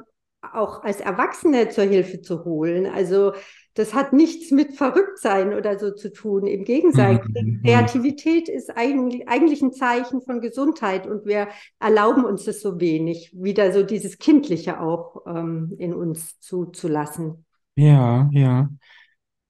auch 0.53 0.83
als 0.83 1.01
Erwachsene 1.01 1.69
zur 1.69 1.85
Hilfe 1.85 2.21
zu 2.21 2.45
holen. 2.45 2.87
Also 2.87 3.33
das 3.75 3.95
hat 3.95 4.13
nichts 4.13 4.51
mit 4.51 4.77
Verrücktsein 4.77 5.55
oder 5.55 5.79
so 5.79 5.93
zu 5.93 6.13
tun. 6.13 6.47
Im 6.47 6.65
Gegenteil, 6.65 7.21
mhm. 7.27 7.61
Kreativität 7.65 8.49
ist 8.49 8.77
eigentlich, 8.77 9.29
eigentlich 9.29 9.63
ein 9.63 9.73
Zeichen 9.73 10.21
von 10.21 10.41
Gesundheit 10.41 11.07
und 11.07 11.27
wir 11.27 11.49
erlauben 11.81 12.25
uns 12.25 12.45
das 12.45 12.61
so 12.61 12.81
wenig, 12.81 13.33
wieder 13.35 13.73
so 13.73 13.83
dieses 13.83 14.19
Kindliche 14.19 14.81
auch 14.81 15.23
ähm, 15.27 15.75
in 15.79 15.95
uns 15.95 16.39
zuzulassen. 16.41 17.44
Ja, 17.77 18.29
ja. 18.33 18.69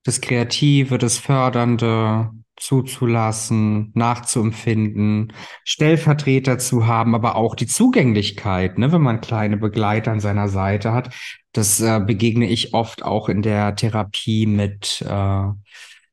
Das 0.04 0.20
Kreative, 0.20 0.98
das 0.98 1.18
Fördernde 1.18 2.30
zuzulassen, 2.56 3.92
nachzuempfinden, 3.94 5.32
Stellvertreter 5.64 6.58
zu 6.58 6.86
haben, 6.86 7.14
aber 7.14 7.36
auch 7.36 7.54
die 7.56 7.66
Zugänglichkeit, 7.66 8.78
ne, 8.78 8.92
wenn 8.92 9.02
man 9.02 9.20
kleine 9.20 9.56
Begleiter 9.56 10.12
an 10.12 10.20
seiner 10.20 10.48
Seite 10.48 10.92
hat. 10.92 11.14
Das 11.52 11.80
äh, 11.80 12.00
begegne 12.00 12.48
ich 12.48 12.74
oft 12.74 13.04
auch 13.04 13.28
in 13.28 13.42
der 13.42 13.76
Therapie 13.76 14.46
mit 14.46 15.02
äh, 15.08 15.44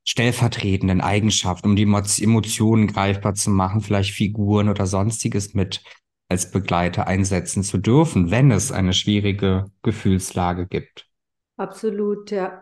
stellvertretenden 0.05 1.01
Eigenschaften, 1.01 1.69
um 1.69 1.75
die 1.75 1.83
Emotionen 1.83 2.87
greifbar 2.87 3.35
zu 3.35 3.51
machen, 3.51 3.81
vielleicht 3.81 4.11
Figuren 4.13 4.69
oder 4.69 4.87
sonstiges 4.87 5.53
mit 5.53 5.83
als 6.29 6.51
Begleiter 6.51 7.07
einsetzen 7.07 7.63
zu 7.63 7.77
dürfen, 7.77 8.31
wenn 8.31 8.51
es 8.51 8.71
eine 8.71 8.93
schwierige 8.93 9.65
Gefühlslage 9.83 10.67
gibt. 10.67 11.10
Absolut, 11.57 12.29
ja. 12.31 12.61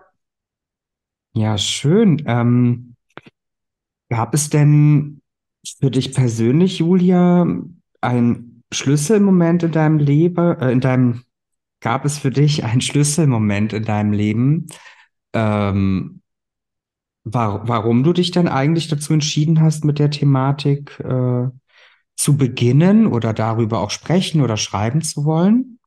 Ja, 1.34 1.58
schön. 1.58 2.21
Ähm, 2.25 2.95
gab 4.10 4.34
es 4.34 4.49
denn 4.49 5.21
für 5.80 5.91
dich 5.91 6.13
persönlich, 6.13 6.80
Julia, 6.80 7.45
ein 8.02 8.63
Schlüsselmoment 8.71 9.63
in 9.63 9.71
deinem 9.71 9.97
Leben, 9.99 10.60
äh, 10.60 10.71
in 10.71 10.80
deinem, 10.80 11.23
gab 11.82 12.06
es 12.06 12.17
für 12.17 12.32
dich 12.32 12.63
einen 12.63 12.82
Schlüsselmoment 12.82 13.73
in 13.73 13.84
deinem 13.84 14.13
Leben, 14.13 14.67
ähm, 15.34 16.21
war, 17.23 17.67
warum 17.67 18.04
du 18.04 18.13
dich 18.13 18.32
dann 18.32 18.47
eigentlich 18.47 18.88
dazu 18.88 19.13
entschieden 19.13 19.62
hast, 19.62 19.86
mit 19.86 19.99
der 19.99 20.10
Thematik 20.10 20.99
äh, 21.02 21.47
zu 22.15 22.38
beginnen 22.38 23.08
oder 23.08 23.34
darüber 23.34 23.80
auch 23.82 23.91
sprechen 23.91 24.41
oder 24.41 24.58
schreiben 24.58 25.02
zu 25.02 25.25
wollen? 25.25 25.78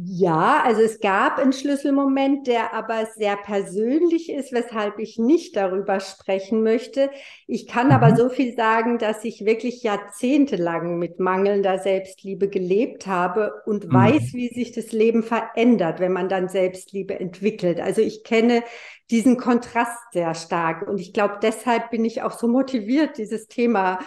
Ja, 0.00 0.62
also 0.64 0.80
es 0.80 1.00
gab 1.00 1.38
einen 1.38 1.52
Schlüsselmoment, 1.52 2.46
der 2.46 2.72
aber 2.72 3.06
sehr 3.16 3.36
persönlich 3.36 4.30
ist, 4.30 4.52
weshalb 4.52 5.00
ich 5.00 5.18
nicht 5.18 5.56
darüber 5.56 5.98
sprechen 5.98 6.62
möchte. 6.62 7.10
Ich 7.48 7.66
kann 7.66 7.88
mhm. 7.88 7.94
aber 7.94 8.14
so 8.14 8.28
viel 8.28 8.54
sagen, 8.54 8.98
dass 8.98 9.24
ich 9.24 9.44
wirklich 9.44 9.82
jahrzehntelang 9.82 11.00
mit 11.00 11.18
mangelnder 11.18 11.80
Selbstliebe 11.80 12.48
gelebt 12.48 13.08
habe 13.08 13.60
und 13.66 13.88
mhm. 13.88 13.92
weiß, 13.92 14.34
wie 14.34 14.46
sich 14.54 14.70
das 14.70 14.92
Leben 14.92 15.24
verändert, 15.24 15.98
wenn 15.98 16.12
man 16.12 16.28
dann 16.28 16.48
Selbstliebe 16.48 17.18
entwickelt. 17.18 17.80
Also 17.80 18.00
ich 18.00 18.22
kenne 18.22 18.62
diesen 19.10 19.36
Kontrast 19.36 20.12
sehr 20.12 20.36
stark 20.36 20.86
und 20.86 21.00
ich 21.00 21.12
glaube, 21.12 21.40
deshalb 21.42 21.90
bin 21.90 22.04
ich 22.04 22.22
auch 22.22 22.38
so 22.38 22.46
motiviert, 22.46 23.18
dieses 23.18 23.48
Thema 23.48 23.98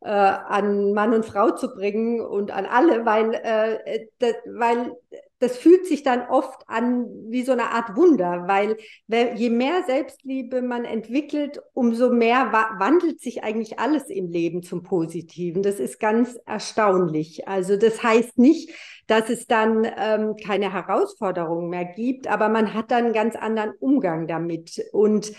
äh, 0.00 0.10
an 0.10 0.92
Mann 0.92 1.12
und 1.12 1.26
Frau 1.26 1.50
zu 1.50 1.74
bringen 1.74 2.20
und 2.20 2.52
an 2.52 2.66
alle, 2.66 3.04
weil, 3.04 3.34
äh, 3.34 4.06
das, 4.20 4.34
weil 4.46 4.92
das 5.40 5.56
fühlt 5.56 5.86
sich 5.86 6.02
dann 6.02 6.28
oft 6.28 6.68
an 6.68 7.06
wie 7.28 7.42
so 7.42 7.52
eine 7.52 7.70
Art 7.70 7.96
Wunder, 7.96 8.44
weil 8.46 8.76
je 9.08 9.50
mehr 9.50 9.82
Selbstliebe 9.86 10.60
man 10.60 10.84
entwickelt, 10.84 11.60
umso 11.72 12.10
mehr 12.10 12.52
wandelt 12.52 13.20
sich 13.20 13.42
eigentlich 13.42 13.78
alles 13.78 14.10
im 14.10 14.28
Leben 14.30 14.62
zum 14.62 14.82
Positiven. 14.82 15.62
Das 15.62 15.80
ist 15.80 15.98
ganz 15.98 16.38
erstaunlich. 16.44 17.48
Also 17.48 17.76
das 17.76 18.02
heißt 18.02 18.38
nicht, 18.38 18.70
dass 19.06 19.30
es 19.30 19.46
dann 19.46 19.86
ähm, 19.96 20.36
keine 20.36 20.72
Herausforderungen 20.72 21.70
mehr 21.70 21.86
gibt, 21.86 22.28
aber 22.28 22.50
man 22.50 22.74
hat 22.74 22.90
dann 22.90 23.06
einen 23.06 23.14
ganz 23.14 23.34
anderen 23.34 23.72
Umgang 23.80 24.28
damit. 24.28 24.84
Und 24.92 25.32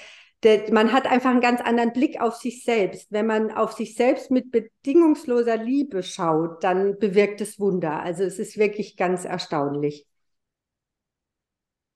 man 0.72 0.92
hat 0.92 1.06
einfach 1.06 1.30
einen 1.30 1.42
ganz 1.42 1.62
anderen 1.62 1.94
Blick 1.94 2.20
auf 2.20 2.36
sich 2.36 2.64
selbst. 2.64 3.12
Wenn 3.12 3.28
man 3.28 3.52
auf 3.52 3.74
sich 3.74 3.96
selbst 3.96 4.32
mit 4.32 4.52
bedingungsloser 4.52 5.58
Liebe 5.58 6.04
schaut, 6.04 6.64
dann 6.64 6.98
bewirkt 7.00 7.42
es 7.42 7.60
Wunder. 7.60 8.02
Also 8.02 8.24
es 8.24 8.40
ist 8.40 8.58
wirklich 8.58 8.98
ganz 8.98 9.26
erstaunlich. 9.26 10.06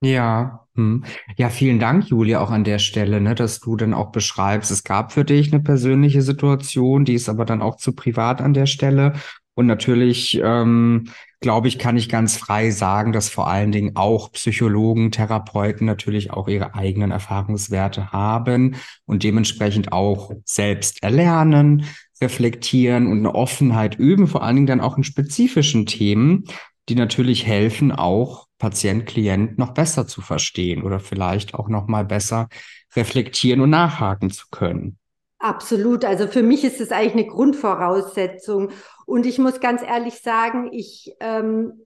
Ja, 0.01 0.67
hm. 0.75 1.03
Ja, 1.38 1.49
vielen 1.49 1.79
Dank, 1.79 2.10
Julia, 2.10 2.39
auch 2.41 2.51
an 2.51 2.63
der 2.63 2.79
Stelle, 2.79 3.21
ne, 3.21 3.34
dass 3.34 3.60
du 3.60 3.75
dann 3.75 3.93
auch 3.93 4.12
beschreibst, 4.12 4.69
es 4.69 4.84
gab 4.84 5.12
für 5.12 5.25
dich 5.25 5.51
eine 5.51 5.63
persönliche 5.63 6.21
Situation, 6.21 7.05
die 7.05 7.13
ist 7.15 7.29
aber 7.29 7.45
dann 7.45 7.62
auch 7.62 7.77
zu 7.77 7.93
privat 7.95 8.41
an 8.41 8.53
der 8.53 8.65
Stelle. 8.67 9.13
Und 9.56 9.68
natürlich, 9.68 10.39
ähm, 10.44 11.10
glaube 11.39 11.68
ich, 11.68 11.80
kann 11.80 11.98
ich 11.98 12.10
ganz 12.10 12.38
frei 12.38 12.72
sagen, 12.72 13.13
dass 13.13 13.30
vor 13.30 13.48
allen 13.48 13.72
Dingen 13.72 13.96
auch 13.96 14.32
Psychologen, 14.34 15.12
Therapeuten 15.12 15.88
natürlich 15.88 16.32
auch 16.32 16.48
ihre 16.48 16.76
eigenen 16.76 17.12
Erfahrungswerte 17.12 18.12
haben 18.12 18.76
und 19.06 19.24
dementsprechend 19.24 19.91
auch 19.94 20.32
selbst 20.44 21.04
erlernen, 21.04 21.86
reflektieren 22.22 23.08
und 23.08 23.20
eine 23.20 23.34
Offenheit 23.34 23.96
üben, 23.96 24.28
vor 24.28 24.44
allen 24.44 24.56
Dingen 24.56 24.68
dann 24.68 24.82
auch 24.82 24.98
in 24.98 25.04
spezifischen 25.04 25.86
Themen, 25.86 26.46
die 26.89 26.96
natürlich 26.96 27.46
helfen, 27.46 27.91
auch 27.91 28.48
Patient, 28.58 29.06
Klient 29.06 29.58
noch 29.58 29.74
besser 29.74 30.08
zu 30.08 30.22
verstehen 30.22 30.84
oder 30.84 31.00
vielleicht 31.00 31.54
auch 31.54 31.68
noch 31.68 31.88
mal 31.88 32.06
besser 32.06 32.48
reflektieren 32.96 33.62
und 33.62 33.70
nachhaken 33.70 34.32
zu 34.32 34.46
können. 34.52 34.98
Absolut. 35.39 36.06
Also 36.06 36.28
für 36.28 36.41
mich 36.41 36.63
ist 36.63 36.80
es 36.80 36.91
eigentlich 36.91 37.13
eine 37.13 37.28
Grundvoraussetzung. 37.28 38.72
Und 39.06 39.26
ich 39.26 39.38
muss 39.38 39.60
ganz 39.60 39.82
ehrlich 39.82 40.22
sagen, 40.22 40.70
ich 40.72 41.15
ähm, 41.20 41.86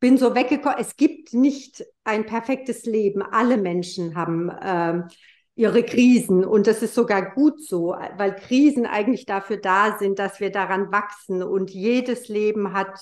bin 0.00 0.18
so 0.18 0.34
weggekommen. 0.34 0.78
Es 0.78 0.96
gibt 0.96 1.34
nicht 1.34 1.84
ein 2.04 2.26
perfektes 2.26 2.84
Leben. 2.84 3.22
Alle 3.22 3.56
Menschen 3.56 4.16
haben 4.16 4.50
ähm, 4.62 5.08
ihre 5.54 5.82
Krisen. 5.82 6.44
Und 6.44 6.66
das 6.66 6.82
ist 6.82 6.94
sogar 6.94 7.34
gut 7.34 7.62
so, 7.62 7.94
weil 8.16 8.34
Krisen 8.34 8.86
eigentlich 8.86 9.26
dafür 9.26 9.56
da 9.58 9.96
sind, 9.98 10.18
dass 10.18 10.40
wir 10.40 10.50
daran 10.50 10.90
wachsen. 10.92 11.42
Und 11.42 11.70
jedes 11.70 12.28
Leben 12.28 12.72
hat 12.72 12.98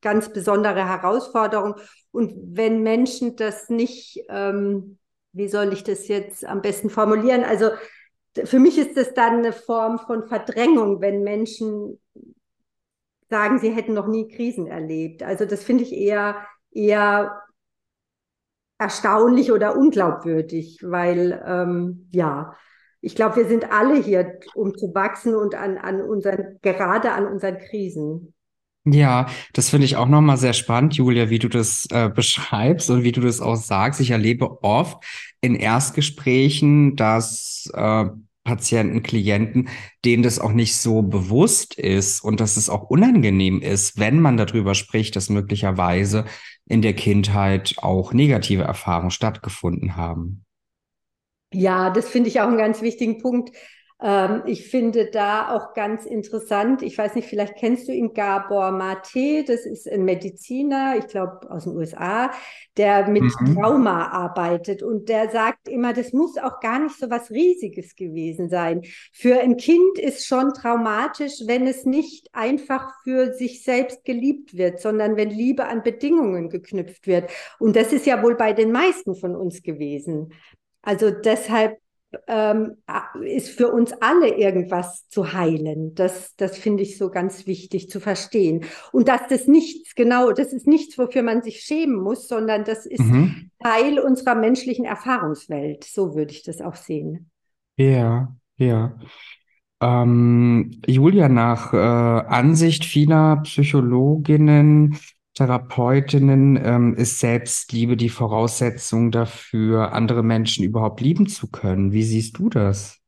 ganz 0.00 0.32
besondere 0.32 0.86
Herausforderungen. 0.86 1.74
Und 2.12 2.32
wenn 2.56 2.82
Menschen 2.82 3.36
das 3.36 3.68
nicht, 3.68 4.20
ähm, 4.28 4.98
wie 5.32 5.48
soll 5.48 5.72
ich 5.72 5.84
das 5.84 6.08
jetzt 6.08 6.44
am 6.44 6.62
besten 6.62 6.88
formulieren? 6.88 7.44
Also 7.44 7.70
für 8.44 8.58
mich 8.58 8.78
ist 8.78 8.96
das 8.96 9.14
dann 9.14 9.38
eine 9.38 9.52
Form 9.52 9.98
von 9.98 10.26
Verdrängung, 10.28 11.00
wenn 11.00 11.22
Menschen 11.22 12.00
sagen, 13.28 13.58
sie 13.58 13.70
hätten 13.70 13.94
noch 13.94 14.06
nie 14.06 14.28
Krisen 14.28 14.66
erlebt. 14.66 15.22
Also 15.22 15.44
das 15.44 15.62
finde 15.62 15.84
ich 15.84 15.92
eher, 15.92 16.46
eher 16.70 17.42
erstaunlich 18.78 19.52
oder 19.52 19.76
unglaubwürdig, 19.76 20.78
weil 20.82 21.42
ähm, 21.46 22.08
ja, 22.12 22.54
ich 23.00 23.14
glaube, 23.14 23.36
wir 23.36 23.46
sind 23.46 23.70
alle 23.70 23.96
hier, 23.96 24.38
um 24.54 24.76
zu 24.76 24.92
wachsen 24.94 25.34
und 25.34 25.54
an, 25.54 25.78
an 25.78 26.02
unseren, 26.02 26.58
gerade 26.62 27.12
an 27.12 27.26
unseren 27.26 27.58
Krisen. 27.58 28.34
Ja, 28.84 29.26
das 29.52 29.68
finde 29.70 29.84
ich 29.84 29.96
auch 29.96 30.08
nochmal 30.08 30.36
sehr 30.36 30.52
spannend, 30.52 30.94
Julia, 30.94 31.28
wie 31.28 31.38
du 31.38 31.48
das 31.48 31.86
äh, 31.90 32.08
beschreibst 32.08 32.88
und 32.90 33.02
wie 33.02 33.12
du 33.12 33.20
das 33.20 33.40
auch 33.40 33.56
sagst. 33.56 34.00
Ich 34.00 34.10
erlebe 34.10 34.62
oft 34.62 35.04
in 35.40 35.54
Erstgesprächen, 35.54 36.96
dass 36.96 37.70
äh, 37.74 38.06
Patienten, 38.48 39.02
Klienten, 39.02 39.68
denen 40.06 40.22
das 40.22 40.38
auch 40.38 40.52
nicht 40.52 40.74
so 40.74 41.02
bewusst 41.02 41.78
ist 41.78 42.24
und 42.24 42.40
dass 42.40 42.56
es 42.56 42.70
auch 42.70 42.84
unangenehm 42.88 43.60
ist, 43.60 43.98
wenn 43.98 44.22
man 44.22 44.38
darüber 44.38 44.74
spricht, 44.74 45.16
dass 45.16 45.28
möglicherweise 45.28 46.24
in 46.66 46.80
der 46.80 46.94
Kindheit 46.94 47.74
auch 47.76 48.14
negative 48.14 48.62
Erfahrungen 48.62 49.10
stattgefunden 49.10 49.96
haben. 49.96 50.46
Ja, 51.52 51.90
das 51.90 52.08
finde 52.08 52.30
ich 52.30 52.40
auch 52.40 52.48
einen 52.48 52.56
ganz 52.56 52.80
wichtigen 52.80 53.18
Punkt. 53.18 53.54
Ähm, 54.00 54.42
ich 54.46 54.68
finde 54.68 55.06
da 55.06 55.54
auch 55.54 55.74
ganz 55.74 56.06
interessant, 56.06 56.82
ich 56.82 56.96
weiß 56.96 57.16
nicht, 57.16 57.26
vielleicht 57.26 57.56
kennst 57.56 57.88
du 57.88 57.92
ihn, 57.92 58.14
Gabor 58.14 58.70
Mate, 58.70 59.44
das 59.44 59.66
ist 59.66 59.90
ein 59.90 60.04
Mediziner, 60.04 60.94
ich 60.98 61.08
glaube 61.08 61.50
aus 61.50 61.64
den 61.64 61.76
USA, 61.76 62.30
der 62.76 63.08
mit 63.08 63.24
mhm. 63.24 63.54
Trauma 63.54 64.06
arbeitet 64.08 64.84
und 64.84 65.08
der 65.08 65.30
sagt 65.30 65.68
immer, 65.68 65.92
das 65.92 66.12
muss 66.12 66.38
auch 66.38 66.60
gar 66.60 66.78
nicht 66.78 66.96
so 66.96 67.10
was 67.10 67.30
Riesiges 67.30 67.96
gewesen 67.96 68.48
sein. 68.48 68.82
Für 69.12 69.40
ein 69.40 69.56
Kind 69.56 69.98
ist 69.98 70.26
schon 70.26 70.54
traumatisch, 70.54 71.42
wenn 71.46 71.66
es 71.66 71.84
nicht 71.84 72.28
einfach 72.32 72.92
für 73.02 73.32
sich 73.32 73.64
selbst 73.64 74.04
geliebt 74.04 74.56
wird, 74.56 74.80
sondern 74.80 75.16
wenn 75.16 75.30
Liebe 75.30 75.66
an 75.66 75.82
Bedingungen 75.82 76.50
geknüpft 76.50 77.08
wird. 77.08 77.30
Und 77.58 77.74
das 77.74 77.92
ist 77.92 78.06
ja 78.06 78.22
wohl 78.22 78.36
bei 78.36 78.52
den 78.52 78.70
meisten 78.70 79.16
von 79.16 79.34
uns 79.34 79.62
gewesen. 79.64 80.32
Also 80.82 81.10
deshalb 81.10 81.78
ähm, 82.26 82.76
ist 83.22 83.50
für 83.50 83.68
uns 83.68 83.92
alle 84.00 84.36
irgendwas 84.36 85.08
zu 85.08 85.32
heilen. 85.32 85.94
Das, 85.94 86.34
das 86.36 86.56
finde 86.56 86.82
ich 86.82 86.96
so 86.96 87.10
ganz 87.10 87.46
wichtig 87.46 87.90
zu 87.90 88.00
verstehen. 88.00 88.64
Und 88.92 89.08
dass 89.08 89.28
das 89.28 89.46
nichts, 89.46 89.94
genau, 89.94 90.32
das 90.32 90.52
ist 90.52 90.66
nichts, 90.66 90.98
wofür 90.98 91.22
man 91.22 91.42
sich 91.42 91.60
schämen 91.60 92.02
muss, 92.02 92.28
sondern 92.28 92.64
das 92.64 92.86
ist 92.86 93.00
mhm. 93.00 93.50
Teil 93.62 93.98
unserer 93.98 94.34
menschlichen 94.34 94.84
Erfahrungswelt. 94.84 95.84
So 95.84 96.14
würde 96.14 96.32
ich 96.32 96.42
das 96.42 96.60
auch 96.60 96.76
sehen. 96.76 97.30
Ja, 97.76 98.34
ja. 98.56 98.98
Ähm, 99.80 100.80
Julia, 100.86 101.28
nach 101.28 101.72
äh, 101.72 101.76
Ansicht 101.76 102.84
vieler 102.84 103.42
Psychologinnen 103.44 104.98
Therapeutinnen 105.38 106.58
ähm, 106.60 106.94
ist 106.96 107.20
Selbstliebe 107.20 107.96
die 107.96 108.08
Voraussetzung 108.08 109.12
dafür, 109.12 109.92
andere 109.92 110.24
Menschen 110.24 110.64
überhaupt 110.64 111.00
lieben 111.00 111.28
zu 111.28 111.48
können. 111.48 111.92
Wie 111.92 112.02
siehst 112.02 112.38
du 112.38 112.48
das? 112.48 112.98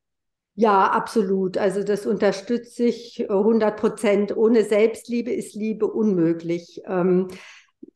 Ja, 0.55 0.93
absolut. 0.93 1.59
Also 1.59 1.83
das 1.83 2.07
unterstütze 2.07 2.85
ich 2.85 3.29
100 3.29 3.77
Prozent. 3.77 4.37
Ohne 4.37 4.65
Selbstliebe 4.65 5.33
ist 5.33 5.57
Liebe 5.57 5.87
unmöglich. 5.89 6.81
Ähm, 6.87 7.29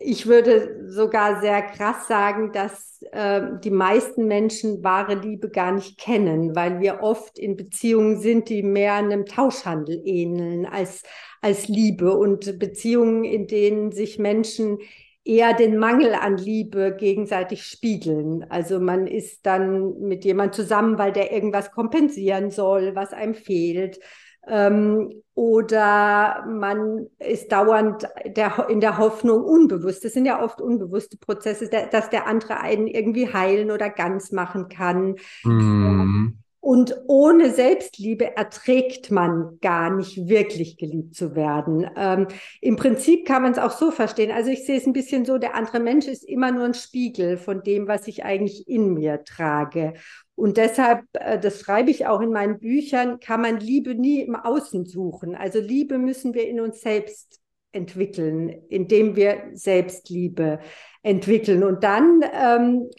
ich 0.04 0.26
würde 0.26 0.84
sogar 0.86 1.40
sehr 1.40 1.62
krass 1.62 2.06
sagen, 2.06 2.52
dass 2.52 3.00
äh, 3.12 3.40
die 3.62 3.70
meisten 3.70 4.26
Menschen 4.26 4.84
wahre 4.84 5.14
Liebe 5.14 5.48
gar 5.48 5.72
nicht 5.72 5.98
kennen, 5.98 6.54
weil 6.54 6.80
wir 6.80 7.02
oft 7.02 7.38
in 7.38 7.56
Beziehungen 7.56 8.20
sind, 8.20 8.50
die 8.50 8.62
mehr 8.62 8.94
einem 8.94 9.24
Tauschhandel 9.24 10.02
ähneln 10.04 10.66
als, 10.66 11.02
als 11.40 11.68
Liebe 11.68 12.14
und 12.16 12.58
Beziehungen, 12.58 13.24
in 13.24 13.46
denen 13.46 13.92
sich 13.92 14.18
Menschen 14.18 14.78
eher 15.24 15.54
den 15.54 15.78
Mangel 15.78 16.14
an 16.14 16.36
Liebe 16.36 16.94
gegenseitig 16.98 17.64
spiegeln. 17.64 18.44
Also 18.50 18.80
man 18.80 19.06
ist 19.06 19.46
dann 19.46 19.98
mit 20.00 20.26
jemand 20.26 20.54
zusammen, 20.54 20.98
weil 20.98 21.12
der 21.12 21.32
irgendwas 21.32 21.70
kompensieren 21.70 22.50
soll, 22.50 22.94
was 22.94 23.14
einem 23.14 23.34
fehlt. 23.34 24.00
Ähm, 24.48 25.22
oder 25.34 26.44
man 26.46 27.08
ist 27.18 27.50
dauernd 27.50 28.06
der, 28.24 28.68
in 28.68 28.80
der 28.80 28.98
Hoffnung 28.98 29.42
unbewusst. 29.42 30.04
Das 30.04 30.12
sind 30.12 30.26
ja 30.26 30.42
oft 30.42 30.60
unbewusste 30.60 31.16
Prozesse, 31.16 31.68
dass 31.68 32.10
der 32.10 32.28
andere 32.28 32.60
einen 32.60 32.86
irgendwie 32.86 33.32
heilen 33.32 33.72
oder 33.72 33.90
ganz 33.90 34.30
machen 34.30 34.68
kann. 34.68 35.16
Mhm. 35.42 36.38
Und 36.64 36.96
ohne 37.08 37.50
Selbstliebe 37.50 38.38
erträgt 38.38 39.10
man 39.10 39.58
gar 39.60 39.90
nicht 39.94 40.28
wirklich 40.28 40.78
geliebt 40.78 41.14
zu 41.14 41.34
werden. 41.36 41.86
Ähm, 41.94 42.26
Im 42.62 42.76
Prinzip 42.76 43.26
kann 43.26 43.42
man 43.42 43.52
es 43.52 43.58
auch 43.58 43.72
so 43.72 43.90
verstehen. 43.90 44.30
Also 44.30 44.50
ich 44.50 44.64
sehe 44.64 44.78
es 44.78 44.86
ein 44.86 44.94
bisschen 44.94 45.26
so, 45.26 45.36
der 45.36 45.56
andere 45.56 45.78
Mensch 45.78 46.06
ist 46.06 46.24
immer 46.24 46.52
nur 46.52 46.64
ein 46.64 46.72
Spiegel 46.72 47.36
von 47.36 47.62
dem, 47.62 47.86
was 47.86 48.08
ich 48.08 48.24
eigentlich 48.24 48.66
in 48.66 48.94
mir 48.94 49.24
trage. 49.24 49.92
Und 50.36 50.56
deshalb, 50.56 51.04
äh, 51.14 51.38
das 51.38 51.60
schreibe 51.60 51.90
ich 51.90 52.06
auch 52.06 52.20
in 52.20 52.30
meinen 52.32 52.58
Büchern, 52.58 53.20
kann 53.20 53.40
man 53.40 53.58
Liebe 53.60 53.94
nie 53.94 54.22
im 54.22 54.36
Außen 54.36 54.84
suchen. 54.86 55.34
Also 55.34 55.60
Liebe 55.60 55.98
müssen 55.98 56.34
wir 56.34 56.48
in 56.48 56.60
uns 56.60 56.80
selbst 56.80 57.40
entwickeln, 57.72 58.48
indem 58.68 59.16
wir 59.16 59.50
Selbstliebe 59.54 60.60
entwickeln. 61.04 61.62
Und 61.62 61.84
dann, 61.84 62.22
ähm, 62.32 62.90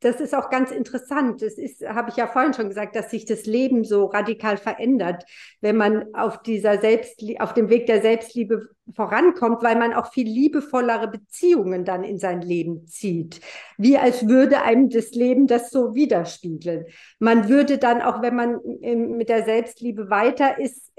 das 0.00 0.20
ist 0.20 0.34
auch 0.34 0.48
ganz 0.48 0.70
interessant, 0.70 1.42
das 1.42 1.54
ist, 1.54 1.86
habe 1.86 2.08
ich 2.08 2.16
ja 2.16 2.26
vorhin 2.26 2.54
schon 2.54 2.68
gesagt, 2.68 2.96
dass 2.96 3.10
sich 3.10 3.26
das 3.26 3.44
Leben 3.44 3.84
so 3.84 4.06
radikal 4.06 4.56
verändert, 4.56 5.24
wenn 5.60 5.76
man 5.76 6.14
auf 6.14 6.42
dieser 6.42 6.80
Selbstlie 6.80 7.38
auf 7.38 7.52
dem 7.52 7.68
Weg 7.68 7.84
der 7.86 8.00
Selbstliebe 8.00 8.70
vorankommt, 8.96 9.62
weil 9.62 9.76
man 9.76 9.92
auch 9.92 10.12
viel 10.12 10.26
liebevollere 10.26 11.08
Beziehungen 11.08 11.84
dann 11.84 12.04
in 12.04 12.18
sein 12.18 12.40
Leben 12.40 12.86
zieht. 12.86 13.40
Wie 13.76 13.98
als 13.98 14.26
würde 14.26 14.62
einem 14.62 14.88
das 14.88 15.10
Leben 15.10 15.46
das 15.46 15.70
so 15.70 15.94
widerspiegeln. 15.94 16.86
Man 17.18 17.50
würde 17.50 17.76
dann 17.76 18.00
auch, 18.00 18.22
wenn 18.22 18.34
man 18.34 18.60
mit 18.80 19.28
der 19.28 19.44
Selbstliebe 19.44 20.08
weiter 20.08 20.58
ist, 20.58 20.91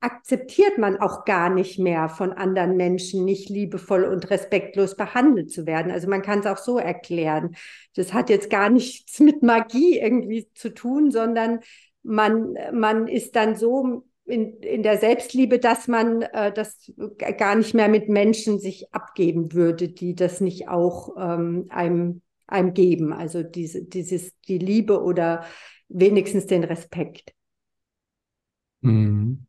akzeptiert 0.00 0.78
man 0.78 0.96
auch 0.98 1.24
gar 1.24 1.50
nicht 1.50 1.78
mehr 1.78 2.08
von 2.08 2.32
anderen 2.32 2.76
Menschen 2.76 3.24
nicht 3.24 3.50
liebevoll 3.50 4.04
und 4.04 4.30
respektlos 4.30 4.96
behandelt 4.96 5.50
zu 5.50 5.66
werden. 5.66 5.92
Also 5.92 6.08
man 6.08 6.22
kann 6.22 6.40
es 6.40 6.46
auch 6.46 6.56
so 6.56 6.78
erklären. 6.78 7.56
Das 7.94 8.14
hat 8.14 8.30
jetzt 8.30 8.48
gar 8.48 8.70
nichts 8.70 9.20
mit 9.20 9.42
Magie 9.42 9.98
irgendwie 9.98 10.48
zu 10.54 10.72
tun, 10.72 11.10
sondern 11.10 11.60
man, 12.02 12.56
man 12.72 13.06
ist 13.06 13.36
dann 13.36 13.54
so 13.54 14.04
in, 14.24 14.54
in 14.60 14.82
der 14.82 14.98
Selbstliebe, 14.98 15.58
dass 15.58 15.88
man 15.88 16.22
äh, 16.22 16.52
das 16.52 16.90
gar 17.38 17.54
nicht 17.56 17.74
mehr 17.74 17.88
mit 17.88 18.08
Menschen 18.08 18.58
sich 18.58 18.94
abgeben 18.94 19.52
würde, 19.52 19.88
die 19.88 20.14
das 20.14 20.40
nicht 20.40 20.68
auch 20.68 21.16
ähm, 21.18 21.66
einem, 21.68 22.22
einem 22.46 22.72
geben. 22.72 23.12
Also 23.12 23.42
diese, 23.42 23.84
dieses, 23.84 24.32
die 24.48 24.58
Liebe 24.58 25.02
oder 25.02 25.44
wenigstens 25.88 26.46
den 26.46 26.64
Respekt. 26.64 27.34
Mhm. 28.80 29.46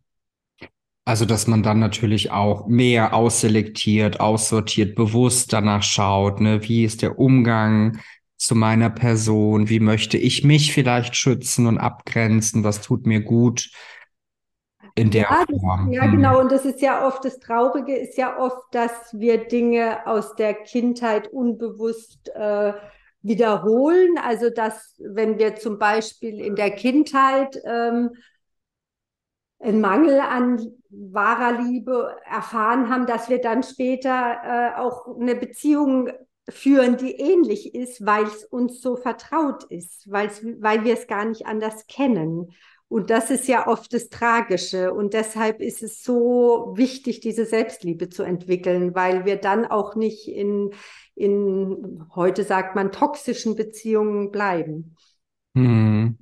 Also, 1.03 1.25
dass 1.25 1.47
man 1.47 1.63
dann 1.63 1.79
natürlich 1.79 2.31
auch 2.31 2.67
mehr 2.67 3.13
ausselektiert, 3.13 4.19
aussortiert, 4.19 4.95
bewusst 4.95 5.51
danach 5.51 5.81
schaut, 5.81 6.39
ne, 6.41 6.61
wie 6.67 6.83
ist 6.83 7.01
der 7.01 7.17
Umgang 7.17 7.99
zu 8.37 8.55
meiner 8.55 8.89
Person, 8.89 9.69
wie 9.69 9.79
möchte 9.79 10.17
ich 10.17 10.43
mich 10.43 10.73
vielleicht 10.73 11.15
schützen 11.15 11.65
und 11.67 11.79
abgrenzen, 11.79 12.63
was 12.63 12.81
tut 12.81 13.05
mir 13.05 13.21
gut 13.21 13.71
in 14.95 15.09
der 15.09 15.23
ja, 15.23 15.45
Form. 15.59 15.91
ja, 15.91 16.05
genau. 16.07 16.39
Und 16.39 16.51
das 16.51 16.65
ist 16.65 16.81
ja 16.81 17.07
oft, 17.07 17.23
das 17.23 17.39
Traurige 17.39 17.95
ist 17.95 18.17
ja 18.17 18.39
oft, 18.39 18.63
dass 18.71 18.91
wir 19.13 19.47
Dinge 19.47 20.05
aus 20.05 20.35
der 20.35 20.53
Kindheit 20.53 21.27
unbewusst 21.27 22.29
äh, 22.35 22.73
wiederholen. 23.21 24.17
Also, 24.23 24.49
dass 24.49 24.99
wenn 24.99 25.39
wir 25.39 25.55
zum 25.55 25.79
Beispiel 25.79 26.39
in 26.39 26.55
der 26.55 26.71
Kindheit 26.71 27.59
ähm, 27.65 28.11
einen 29.59 29.81
Mangel 29.81 30.19
an 30.19 30.80
wahrer 30.91 31.61
Liebe 31.63 32.15
erfahren 32.25 32.89
haben, 32.89 33.05
dass 33.05 33.29
wir 33.29 33.39
dann 33.39 33.63
später 33.63 34.37
äh, 34.43 34.79
auch 34.79 35.17
eine 35.19 35.35
Beziehung 35.35 36.09
führen, 36.49 36.97
die 36.97 37.13
ähnlich 37.13 37.73
ist, 37.75 38.05
weil 38.05 38.25
es 38.25 38.43
uns 38.43 38.81
so 38.81 38.97
vertraut 38.97 39.63
ist, 39.65 40.09
weil 40.11 40.29
wir 40.83 40.93
es 40.93 41.07
gar 41.07 41.25
nicht 41.25 41.45
anders 41.45 41.87
kennen. 41.87 42.51
Und 42.91 43.09
das 43.09 43.31
ist 43.31 43.47
ja 43.47 43.67
oft 43.67 43.93
das 43.93 44.09
Tragische. 44.09 44.93
Und 44.93 45.13
deshalb 45.13 45.61
ist 45.61 45.81
es 45.81 46.03
so 46.03 46.73
wichtig, 46.75 47.21
diese 47.21 47.45
Selbstliebe 47.45 48.09
zu 48.09 48.23
entwickeln, 48.23 48.93
weil 48.95 49.23
wir 49.23 49.37
dann 49.37 49.65
auch 49.65 49.95
nicht 49.95 50.27
in, 50.27 50.71
in 51.15 52.05
heute 52.13 52.43
sagt 52.43 52.75
man, 52.75 52.91
toxischen 52.91 53.55
Beziehungen 53.55 54.29
bleiben. 54.29 54.97
Hm. 55.55 56.17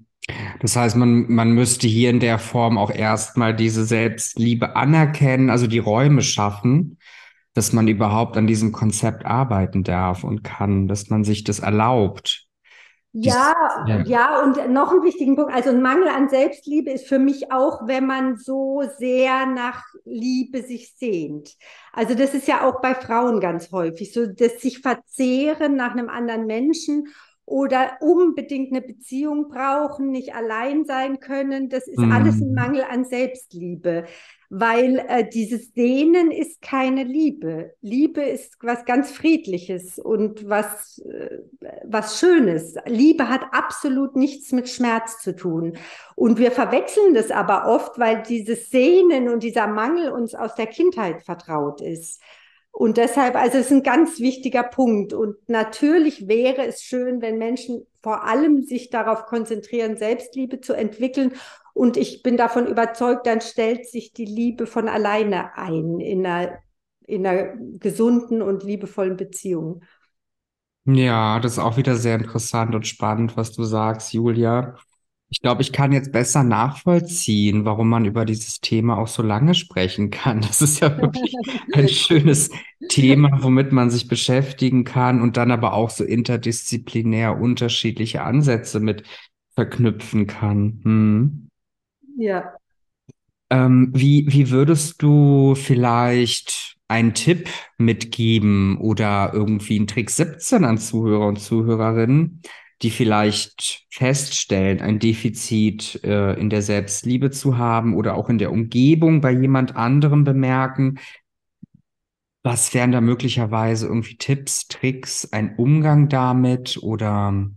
Das 0.59 0.75
heißt, 0.75 0.95
man, 0.95 1.31
man 1.31 1.51
müsste 1.51 1.87
hier 1.87 2.09
in 2.09 2.19
der 2.19 2.39
Form 2.39 2.77
auch 2.77 2.91
erstmal 2.91 3.55
diese 3.55 3.85
Selbstliebe 3.85 4.75
anerkennen, 4.75 5.49
also 5.49 5.67
die 5.67 5.79
Räume 5.79 6.21
schaffen, 6.21 6.97
dass 7.53 7.73
man 7.73 7.87
überhaupt 7.87 8.37
an 8.37 8.47
diesem 8.47 8.71
Konzept 8.71 9.25
arbeiten 9.25 9.83
darf 9.83 10.23
und 10.23 10.43
kann, 10.43 10.87
dass 10.87 11.09
man 11.09 11.23
sich 11.23 11.43
das 11.43 11.59
erlaubt. 11.59 12.49
Ja, 13.11 13.55
ja, 13.87 14.03
ja, 14.03 14.43
und 14.43 14.71
noch 14.71 14.91
ein 14.91 15.01
wichtigen 15.01 15.35
Punkt. 15.35 15.51
Also 15.51 15.71
ein 15.71 15.81
Mangel 15.81 16.09
an 16.09 16.29
Selbstliebe 16.29 16.91
ist 16.91 17.07
für 17.07 17.17
mich 17.17 17.51
auch, 17.51 17.87
wenn 17.87 18.05
man 18.05 18.37
so 18.37 18.83
sehr 18.99 19.47
nach 19.47 19.83
Liebe 20.05 20.61
sich 20.61 20.93
sehnt. 20.95 21.55
Also 21.91 22.13
das 22.13 22.35
ist 22.35 22.47
ja 22.47 22.63
auch 22.67 22.81
bei 22.81 22.93
Frauen 22.93 23.39
ganz 23.39 23.71
häufig 23.71 24.13
so, 24.13 24.27
dass 24.27 24.61
sich 24.61 24.79
verzehren 24.79 25.75
nach 25.75 25.93
einem 25.93 26.07
anderen 26.07 26.45
Menschen 26.45 27.07
oder 27.49 27.97
unbedingt 27.99 28.71
eine 28.71 28.81
Beziehung 28.81 29.49
brauchen, 29.49 30.11
nicht 30.11 30.35
allein 30.35 30.85
sein 30.85 31.19
können. 31.19 31.67
Das 31.69 31.87
ist 31.87 31.97
mhm. 31.97 32.11
alles 32.11 32.39
ein 32.39 32.53
Mangel 32.53 32.83
an 32.83 33.05
Selbstliebe, 33.05 34.05
weil 34.51 35.03
äh, 35.07 35.27
dieses 35.27 35.73
Sehnen 35.73 36.29
ist 36.29 36.61
keine 36.61 37.03
Liebe. 37.03 37.73
Liebe 37.81 38.21
ist 38.21 38.57
was 38.61 38.85
ganz 38.85 39.11
Friedliches 39.11 39.97
und 39.97 40.47
was, 40.47 40.99
äh, 40.99 41.39
was 41.85 42.19
Schönes. 42.19 42.75
Liebe 42.85 43.29
hat 43.29 43.41
absolut 43.51 44.15
nichts 44.15 44.51
mit 44.51 44.69
Schmerz 44.69 45.19
zu 45.19 45.35
tun. 45.35 45.75
Und 46.15 46.37
wir 46.37 46.51
verwechseln 46.51 47.15
das 47.15 47.31
aber 47.31 47.67
oft, 47.67 47.97
weil 47.97 48.21
dieses 48.21 48.69
Sehnen 48.69 49.27
und 49.27 49.41
dieser 49.41 49.65
Mangel 49.65 50.11
uns 50.11 50.35
aus 50.35 50.53
der 50.53 50.67
Kindheit 50.67 51.23
vertraut 51.23 51.81
ist. 51.81 52.21
Und 52.79 52.95
deshalb, 52.95 53.35
also 53.35 53.57
es 53.57 53.65
ist 53.65 53.73
ein 53.73 53.83
ganz 53.83 54.21
wichtiger 54.21 54.63
Punkt. 54.63 55.11
Und 55.11 55.35
natürlich 55.49 56.29
wäre 56.29 56.65
es 56.65 56.81
schön, 56.81 57.21
wenn 57.21 57.37
Menschen 57.37 57.85
vor 58.01 58.23
allem 58.23 58.61
sich 58.63 58.89
darauf 58.89 59.25
konzentrieren, 59.25 59.97
Selbstliebe 59.97 60.61
zu 60.61 60.71
entwickeln. 60.71 61.33
Und 61.73 61.97
ich 61.97 62.23
bin 62.23 62.37
davon 62.37 62.67
überzeugt, 62.67 63.27
dann 63.27 63.41
stellt 63.41 63.85
sich 63.85 64.13
die 64.13 64.23
Liebe 64.23 64.65
von 64.65 64.87
alleine 64.87 65.57
ein 65.57 65.99
in 65.99 66.25
einer, 66.25 66.53
in 67.05 67.27
einer 67.27 67.53
gesunden 67.57 68.41
und 68.41 68.63
liebevollen 68.63 69.17
Beziehung. 69.17 69.83
Ja, 70.85 71.41
das 71.41 71.53
ist 71.53 71.59
auch 71.59 71.75
wieder 71.75 71.97
sehr 71.97 72.15
interessant 72.15 72.75
und 72.75 72.87
spannend, 72.87 73.35
was 73.35 73.51
du 73.51 73.65
sagst, 73.65 74.13
Julia. 74.13 74.77
Ich 75.31 75.41
glaube, 75.41 75.61
ich 75.61 75.71
kann 75.71 75.91
jetzt 75.91 76.11
besser 76.11 76.43
nachvollziehen, 76.43 77.63
warum 77.63 77.89
man 77.89 78.05
über 78.05 78.25
dieses 78.25 78.61
Thema 78.61 78.97
auch 78.97 79.07
so 79.07 79.21
lange 79.21 79.53
sprechen 79.53 80.09
kann. 80.09 80.41
Das 80.49 80.61
ist 80.61 80.79
ja 80.79 80.97
wirklich 80.99 81.35
ein 81.73 81.87
schönes 81.87 82.49
Thema, 82.89 83.43
womit 83.43 83.71
man 83.71 83.89
sich 83.91 84.07
beschäftigen 84.07 84.83
kann 84.83 85.21
und 85.21 85.37
dann 85.37 85.51
aber 85.51 85.73
auch 85.73 85.91
so 85.91 86.03
interdisziplinär 86.03 87.39
unterschiedliche 87.39 88.23
Ansätze 88.23 88.79
mit 88.79 89.03
verknüpfen 89.53 90.25
kann. 90.25 90.81
Hm. 90.83 91.49
Ja. 92.17 92.53
Ähm, 93.51 93.91
wie, 93.93 94.25
wie 94.29 94.49
würdest 94.49 95.01
du 95.01 95.55
vielleicht 95.55 96.77
einen 96.87 97.13
Tipp 97.13 97.49
mitgeben 97.77 98.77
oder 98.79 99.31
irgendwie 99.33 99.77
einen 99.77 99.87
Trick 99.87 100.09
17 100.09 100.65
an 100.65 100.77
Zuhörer 100.77 101.27
und 101.27 101.39
Zuhörerinnen, 101.39 102.41
die 102.81 102.91
vielleicht 102.91 103.85
feststellen, 103.89 104.81
ein 104.81 104.99
Defizit 104.99 106.01
äh, 106.03 106.33
in 106.39 106.49
der 106.49 106.61
Selbstliebe 106.61 107.29
zu 107.29 107.57
haben 107.57 107.95
oder 107.95 108.15
auch 108.15 108.29
in 108.29 108.37
der 108.37 108.51
Umgebung 108.51 109.21
bei 109.21 109.31
jemand 109.31 109.75
anderem 109.75 110.23
bemerken. 110.23 110.99
Was 112.41 112.73
wären 112.73 112.93
da 112.93 113.01
möglicherweise 113.01 113.87
irgendwie 113.87 114.15
Tipps, 114.15 114.67
Tricks, 114.69 115.31
ein 115.33 115.55
Umgang 115.57 116.07
damit 116.07 116.77
oder? 116.81 117.49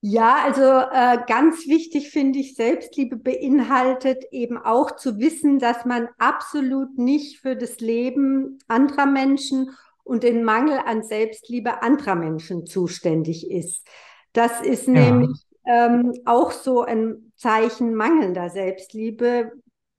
Ja, 0.00 0.44
also 0.44 0.62
äh, 0.62 1.18
ganz 1.26 1.66
wichtig 1.66 2.10
finde 2.10 2.38
ich, 2.38 2.54
Selbstliebe 2.54 3.16
beinhaltet 3.16 4.24
eben 4.30 4.56
auch 4.56 4.92
zu 4.94 5.18
wissen, 5.18 5.58
dass 5.58 5.84
man 5.84 6.08
absolut 6.18 6.96
nicht 6.98 7.40
für 7.40 7.56
das 7.56 7.80
Leben 7.80 8.60
anderer 8.68 9.06
Menschen 9.06 9.70
und 10.08 10.22
den 10.22 10.42
Mangel 10.42 10.78
an 10.86 11.02
Selbstliebe 11.02 11.82
anderer 11.82 12.14
Menschen 12.14 12.64
zuständig 12.64 13.50
ist. 13.50 13.86
Das 14.32 14.62
ist 14.62 14.86
ja. 14.86 14.94
nämlich 14.94 15.44
ähm, 15.66 16.14
auch 16.24 16.50
so 16.50 16.82
ein 16.82 17.32
Zeichen 17.36 17.94
mangelnder 17.94 18.48
Selbstliebe. 18.48 19.52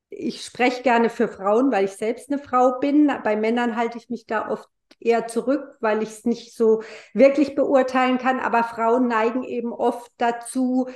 Ich 0.09 0.43
spreche 0.43 0.81
gerne 0.81 1.11
für 1.11 1.27
Frauen, 1.27 1.71
weil 1.71 1.85
ich 1.85 1.91
selbst 1.91 2.31
eine 2.31 2.41
Frau 2.41 2.79
bin. 2.79 3.11
Bei 3.23 3.35
Männern 3.35 3.75
halte 3.75 3.99
ich 3.99 4.09
mich 4.09 4.25
da 4.25 4.49
oft 4.49 4.67
eher 4.99 5.27
zurück, 5.27 5.77
weil 5.79 6.01
ich 6.01 6.09
es 6.09 6.25
nicht 6.25 6.55
so 6.55 6.81
wirklich 7.13 7.53
beurteilen 7.53 8.17
kann. 8.17 8.39
Aber 8.39 8.63
Frauen 8.63 9.07
neigen 9.07 9.43
eben 9.43 9.71
oft 9.71 10.11
dazu, 10.17 10.89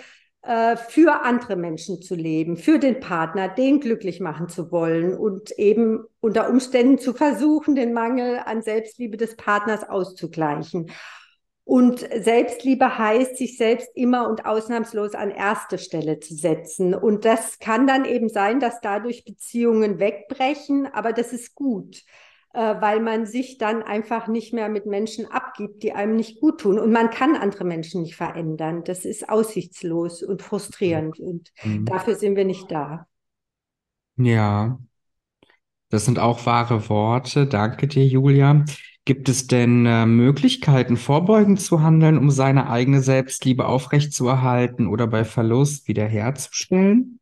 für 0.45 1.23
andere 1.23 1.55
Menschen 1.55 2.01
zu 2.01 2.15
leben, 2.15 2.57
für 2.57 2.77
den 2.77 2.99
Partner, 2.99 3.47
den 3.47 3.79
glücklich 3.79 4.19
machen 4.19 4.49
zu 4.49 4.73
wollen 4.73 5.17
und 5.17 5.51
eben 5.51 6.03
unter 6.19 6.49
Umständen 6.49 6.97
zu 6.97 7.13
versuchen, 7.13 7.75
den 7.75 7.93
Mangel 7.93 8.39
an 8.43 8.61
Selbstliebe 8.61 9.15
des 9.15 9.37
Partners 9.37 9.87
auszugleichen. 9.87 10.91
Und 11.63 11.99
Selbstliebe 11.99 12.97
heißt, 12.97 13.37
sich 13.37 13.57
selbst 13.57 13.89
immer 13.95 14.27
und 14.29 14.45
ausnahmslos 14.45 15.15
an 15.15 15.31
erste 15.31 15.77
Stelle 15.77 16.19
zu 16.19 16.35
setzen. 16.35 16.93
Und 16.93 17.23
das 17.23 17.59
kann 17.59 17.87
dann 17.87 18.03
eben 18.03 18.27
sein, 18.27 18.59
dass 18.59 18.81
dadurch 18.81 19.23
Beziehungen 19.23 19.97
wegbrechen, 19.97 20.87
aber 20.87 21.13
das 21.13 21.31
ist 21.31 21.55
gut 21.55 22.03
äh, 22.53 22.75
weil 22.79 22.99
man 22.99 23.25
sich 23.25 23.57
dann 23.57 23.81
einfach 23.81 24.27
nicht 24.27 24.53
mehr 24.53 24.69
mit 24.69 24.85
Menschen 24.85 25.25
abgibt, 25.29 25.81
die 25.81 25.93
einem 25.93 26.15
nicht 26.15 26.39
gut 26.39 26.61
tun. 26.61 26.77
Und 26.77 26.91
man 26.91 27.09
kann 27.09 27.35
andere 27.35 27.65
Menschen 27.65 28.03
nicht 28.03 28.15
verändern. 28.15 28.83
Das 28.83 29.05
ist 29.05 29.27
aussichtslos 29.27 30.21
und 30.21 30.41
frustrierend. 30.41 31.19
Und 31.19 31.51
mhm. 31.63 31.85
dafür 31.85 32.15
sind 32.15 32.35
wir 32.35 32.45
nicht 32.45 32.71
da. 32.71 33.07
Ja, 34.17 34.79
das 35.89 36.05
sind 36.05 36.19
auch 36.19 36.45
wahre 36.45 36.89
Worte. 36.89 37.47
Danke 37.47 37.87
dir, 37.87 38.05
Julia. 38.05 38.65
Gibt 39.05 39.27
es 39.27 39.47
denn 39.47 39.85
äh, 39.85 40.05
Möglichkeiten, 40.05 40.95
vorbeugend 40.95 41.59
zu 41.59 41.81
handeln, 41.81 42.17
um 42.17 42.29
seine 42.29 42.69
eigene 42.69 43.01
Selbstliebe 43.01 43.65
aufrechtzuerhalten 43.65 44.87
oder 44.87 45.07
bei 45.07 45.25
Verlust 45.25 45.87
wiederherzustellen? 45.87 47.19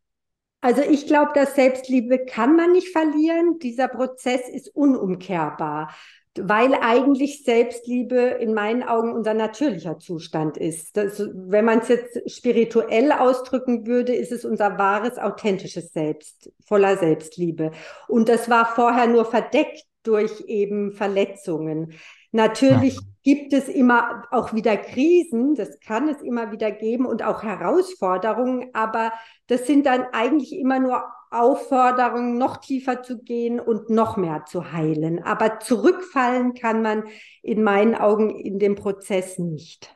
Also 0.62 0.84
ich 0.84 1.07
glaube, 1.07 1.32
dass 1.34 1.55
Selbstliebe 1.55 2.20
kann 2.26 2.55
man 2.55 2.72
nicht 2.72 2.89
verlieren. 2.89 3.57
Dieser 3.59 3.88
Prozess 3.88 4.47
ist 4.47 4.74
unumkehrbar, 4.76 5.93
weil 6.39 6.76
eigentlich 6.76 7.43
Selbstliebe 7.43 8.20
in 8.39 8.53
meinen 8.53 8.84
Augen 8.84 9.12
unser 9.12 9.34
natürlicher 9.34 9.97
Zustand 9.97 10.57
ist. 10.57 10.95
Das, 10.95 11.20
wenn 11.34 11.66
man 11.66 11.80
es 11.80 11.88
jetzt 11.88 12.32
spirituell 12.32 13.12
ausdrücken 13.12 13.88
würde, 13.88 14.14
ist 14.14 14.32
es 14.32 14.45
unser 14.45 14.78
wahres, 14.78 15.18
authentisches 15.18 15.91
Selbst, 15.93 16.51
voller 16.64 16.95
Selbstliebe. 16.95 17.72
Und 18.07 18.30
das 18.30 18.49
war 18.49 18.66
vorher 18.66 19.07
nur 19.07 19.26
verdeckt 19.26 19.84
durch 20.03 20.41
eben 20.47 20.91
Verletzungen. 20.91 21.93
Natürlich 22.32 22.95
ja. 22.95 23.01
Gibt 23.24 23.53
es 23.53 23.67
immer 23.67 24.26
auch 24.32 24.53
wieder 24.53 24.78
Krisen, 24.78 25.55
das 25.55 25.80
kann 25.80 26.09
es 26.09 26.22
immer 26.22 26.51
wieder 26.51 26.72
geben 26.72 27.05
und 27.05 27.24
auch 27.24 27.43
Herausforderungen, 27.43 28.69
aber 28.74 29.13
das 29.47 29.67
sind 29.67 29.86
dann 29.86 30.05
eigentlich 30.11 30.53
immer 30.57 30.80
nur 30.80 31.03
Aufforderungen, 31.32 32.38
noch 32.38 32.57
tiefer 32.57 33.03
zu 33.03 33.24
gehen 33.24 33.59
und 33.59 33.89
noch 33.89 34.17
mehr 34.17 34.43
zu 34.45 34.74
heilen. 34.74 35.24
Aber 35.24 35.59
zurückfallen 35.59 36.53
kann 36.55 36.82
man 36.82 37.03
in 37.41 37.63
meinen 37.63 37.95
Augen 37.95 38.32
in 38.32 38.59
dem 38.59 38.76
Prozess 38.76 39.39
nicht. 39.39 39.95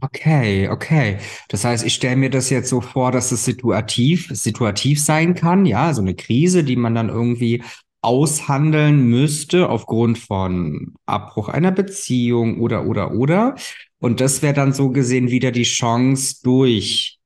Okay, 0.00 0.68
okay. 0.68 1.18
Das 1.48 1.64
heißt, 1.64 1.84
ich 1.84 1.94
stelle 1.94 2.16
mir 2.16 2.30
das 2.30 2.50
jetzt 2.50 2.70
so 2.70 2.80
vor, 2.80 3.10
dass 3.12 3.32
es 3.32 3.44
situativ, 3.44 4.30
situativ 4.32 5.02
sein 5.02 5.34
kann, 5.34 5.66
ja, 5.66 5.92
so 5.92 6.00
eine 6.00 6.14
Krise, 6.14 6.62
die 6.62 6.76
man 6.76 6.94
dann 6.94 7.08
irgendwie 7.08 7.62
aushandeln 8.00 9.08
müsste 9.08 9.68
aufgrund 9.68 10.18
von 10.18 10.94
Abbruch 11.06 11.48
einer 11.48 11.72
Beziehung 11.72 12.60
oder, 12.60 12.86
oder, 12.86 13.12
oder. 13.12 13.56
Und 13.98 14.20
das 14.20 14.42
wäre 14.42 14.54
dann 14.54 14.72
so 14.72 14.90
gesehen 14.90 15.30
wieder 15.30 15.50
die 15.50 15.64
Chance 15.64 16.40
durch 16.42 17.18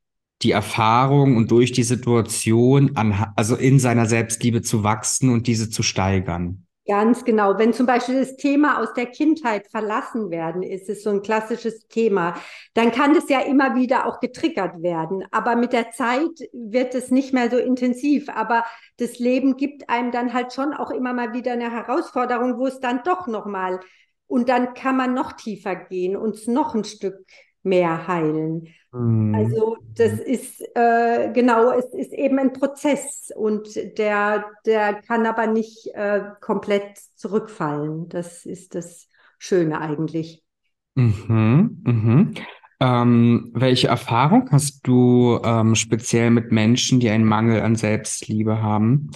die 0.43 0.53
Erfahrung 0.53 1.37
und 1.37 1.51
durch 1.51 1.73
die 1.73 1.83
Situation, 1.83 2.97
an, 2.97 3.33
also 3.37 3.55
in 3.55 3.79
seiner 3.79 4.07
Selbstliebe 4.07 4.63
zu 4.63 4.83
wachsen 4.83 5.31
und 5.31 5.47
diese 5.47 5.71
zu 5.71 5.83
steigern. 5.83 6.67
Ganz 6.85 7.25
genau. 7.25 7.59
Wenn 7.59 7.73
zum 7.73 7.87
Beispiel 7.87 8.19
das 8.19 8.37
Thema 8.37 8.81
aus 8.81 8.93
der 8.95 9.07
Kindheit 9.07 9.69
verlassen 9.71 10.31
werden, 10.31 10.65
ist 10.65 10.89
es 10.89 11.05
so 11.05 11.11
ein 11.11 11.23
klassisches 11.23 11.87
Thema, 11.87 12.35
dann 12.75 12.91
kann 12.91 13.15
das 13.15 13.29
ja 13.29 13.41
immer 13.41 13.77
wieder 13.77 14.05
auch 14.07 14.19
getriggert 14.19 14.83
werden. 14.83 15.25
Aber 15.31 15.55
mit 15.55 15.73
der 15.73 15.93
Zeit 15.93 16.31
wird 16.53 16.97
es 16.97 17.13
nicht 17.13 17.33
mehr 17.33 17.49
so 17.51 17.57
intensiv. 17.57 18.29
Aber 18.29 18.65
das 18.97 19.21
Leben 19.21 19.57
gibt 19.57 19.89
einem 19.91 20.11
dann 20.11 20.33
halt 20.33 20.53
schon 20.53 20.75
auch 20.75 20.91
immer 20.91 21.13
mal 21.13 21.33
wieder 21.33 21.53
eine 21.53 21.71
Herausforderung, 21.71 22.59
wo 22.59 22.67
es 22.67 22.81
dann 22.81 23.03
doch 23.05 23.29
nochmal 23.29 23.79
und 24.27 24.49
dann 24.49 24.75
kann 24.75 24.97
man 24.97 25.15
noch 25.15 25.33
tiefer 25.33 25.77
gehen 25.77 26.17
und 26.17 26.49
noch 26.49 26.75
ein 26.75 26.85
Stück 26.85 27.19
mehr 27.63 28.07
heilen. 28.07 28.69
Mhm. 28.93 29.35
Also 29.35 29.77
das 29.95 30.13
ist 30.19 30.61
äh, 30.75 31.31
genau, 31.33 31.73
es 31.73 31.87
ist 31.95 32.13
eben 32.13 32.39
ein 32.39 32.53
Prozess 32.53 33.31
und 33.35 33.69
der, 33.99 34.45
der 34.67 34.95
kann 34.95 35.27
aber 35.27 35.47
nicht 35.47 35.89
äh, 35.95 36.23
komplett 36.41 36.99
zurückfallen. 37.15 38.09
Das 38.09 38.45
ist 38.45 38.75
das 38.75 39.09
Schöne 39.39 39.81
eigentlich. 39.81 40.43
Mhm, 40.95 41.83
mhm. 41.85 42.35
Ähm, 42.81 43.51
welche 43.55 43.89
Erfahrung 43.89 44.49
hast 44.51 44.87
du 44.87 45.41
ähm, 45.45 45.75
speziell 45.75 46.31
mit 46.31 46.51
Menschen, 46.51 47.01
die 47.01 47.11
einen 47.11 47.25
Mangel 47.25 47.63
an 47.63 47.77
Selbstliebe 47.77 48.61
haben? 48.61 49.11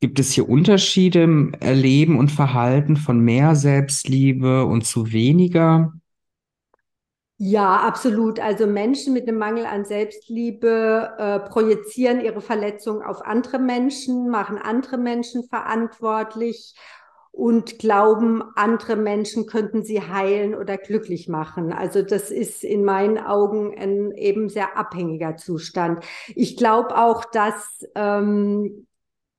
Gibt 0.00 0.18
es 0.18 0.32
hier 0.32 0.48
Unterschiede 0.48 1.22
im 1.22 1.54
Erleben 1.60 2.18
und 2.18 2.32
Verhalten 2.32 2.96
von 2.96 3.20
mehr 3.20 3.54
Selbstliebe 3.54 4.64
und 4.64 4.84
zu 4.84 5.12
weniger? 5.12 5.92
Ja, 7.44 7.78
absolut. 7.78 8.38
Also 8.38 8.68
Menschen 8.68 9.14
mit 9.14 9.26
einem 9.26 9.38
Mangel 9.38 9.66
an 9.66 9.84
Selbstliebe 9.84 11.12
äh, 11.18 11.40
projizieren 11.40 12.20
ihre 12.20 12.40
Verletzung 12.40 13.02
auf 13.02 13.20
andere 13.26 13.58
Menschen, 13.58 14.28
machen 14.28 14.58
andere 14.58 14.96
Menschen 14.96 15.48
verantwortlich 15.48 16.76
und 17.32 17.80
glauben, 17.80 18.44
andere 18.54 18.94
Menschen 18.94 19.46
könnten 19.46 19.82
sie 19.82 20.00
heilen 20.00 20.54
oder 20.54 20.76
glücklich 20.76 21.28
machen. 21.28 21.72
Also 21.72 22.02
das 22.02 22.30
ist 22.30 22.62
in 22.62 22.84
meinen 22.84 23.18
Augen 23.18 23.76
ein 23.76 24.12
eben 24.12 24.48
sehr 24.48 24.76
abhängiger 24.76 25.36
Zustand. 25.36 26.04
Ich 26.36 26.56
glaube 26.56 26.96
auch, 26.96 27.24
dass 27.24 27.84
ähm, 27.96 28.86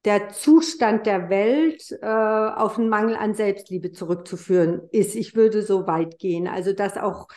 der 0.03 0.27
Zustand 0.27 1.05
der 1.05 1.29
Welt 1.29 1.89
äh, 2.01 2.05
auf 2.05 2.77
einen 2.77 2.89
Mangel 2.89 3.15
an 3.15 3.33
Selbstliebe 3.33 3.93
zurückzuführen 3.93 4.81
ist. 4.91 5.15
Ich 5.15 5.35
würde 5.35 5.61
so 5.61 5.87
weit 5.87 6.19
gehen. 6.19 6.49
Also 6.49 6.73
dass 6.73 6.97
auch 6.97 7.29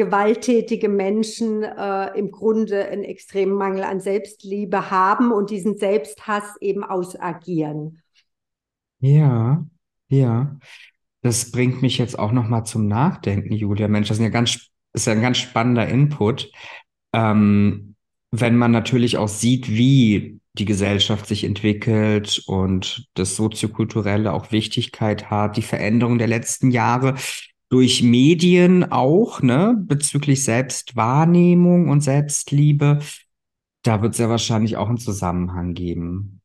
gewalttätige 0.00 0.88
Menschen 0.88 1.62
äh, 1.62 2.18
im 2.18 2.30
Grunde 2.30 2.88
einen 2.88 3.04
extremen 3.04 3.52
Mangel 3.52 3.84
an 3.84 4.00
Selbstliebe 4.00 4.90
haben 4.90 5.30
und 5.30 5.50
diesen 5.50 5.76
Selbsthass 5.76 6.56
eben 6.62 6.84
ausagieren. 6.84 8.00
Ja, 9.00 9.62
ja. 10.08 10.56
Das 11.20 11.50
bringt 11.50 11.82
mich 11.82 11.98
jetzt 11.98 12.18
auch 12.18 12.32
noch 12.32 12.48
mal 12.48 12.64
zum 12.64 12.88
Nachdenken, 12.88 13.52
Julia. 13.52 13.88
Mensch, 13.88 14.08
das 14.08 14.16
ist 14.16 14.22
ja 14.22 14.30
ganz, 14.30 14.70
ist 14.94 15.06
ja 15.06 15.12
ein 15.12 15.20
ganz 15.20 15.36
spannender 15.36 15.86
Input. 15.86 16.50
Ähm, 17.12 17.94
wenn 18.30 18.56
man 18.56 18.70
natürlich 18.70 19.18
auch 19.18 19.28
sieht, 19.28 19.68
wie 19.68 20.40
die 20.54 20.64
Gesellschaft 20.64 21.26
sich 21.26 21.44
entwickelt 21.44 22.42
und 22.46 23.06
das 23.12 23.36
Soziokulturelle 23.36 24.32
auch 24.32 24.50
Wichtigkeit 24.50 25.28
hat, 25.28 25.58
die 25.58 25.62
Veränderung 25.62 26.16
der 26.16 26.26
letzten 26.26 26.70
Jahre 26.70 27.16
durch 27.70 28.02
Medien 28.02 28.90
auch, 28.92 29.42
ne, 29.42 29.74
bezüglich 29.78 30.44
Selbstwahrnehmung 30.44 31.88
und 31.88 32.02
Selbstliebe, 32.02 32.98
da 33.82 34.02
wird 34.02 34.12
es 34.12 34.18
ja 34.18 34.28
wahrscheinlich 34.28 34.76
auch 34.76 34.88
einen 34.88 34.98
Zusammenhang 34.98 35.72
geben. 35.72 36.42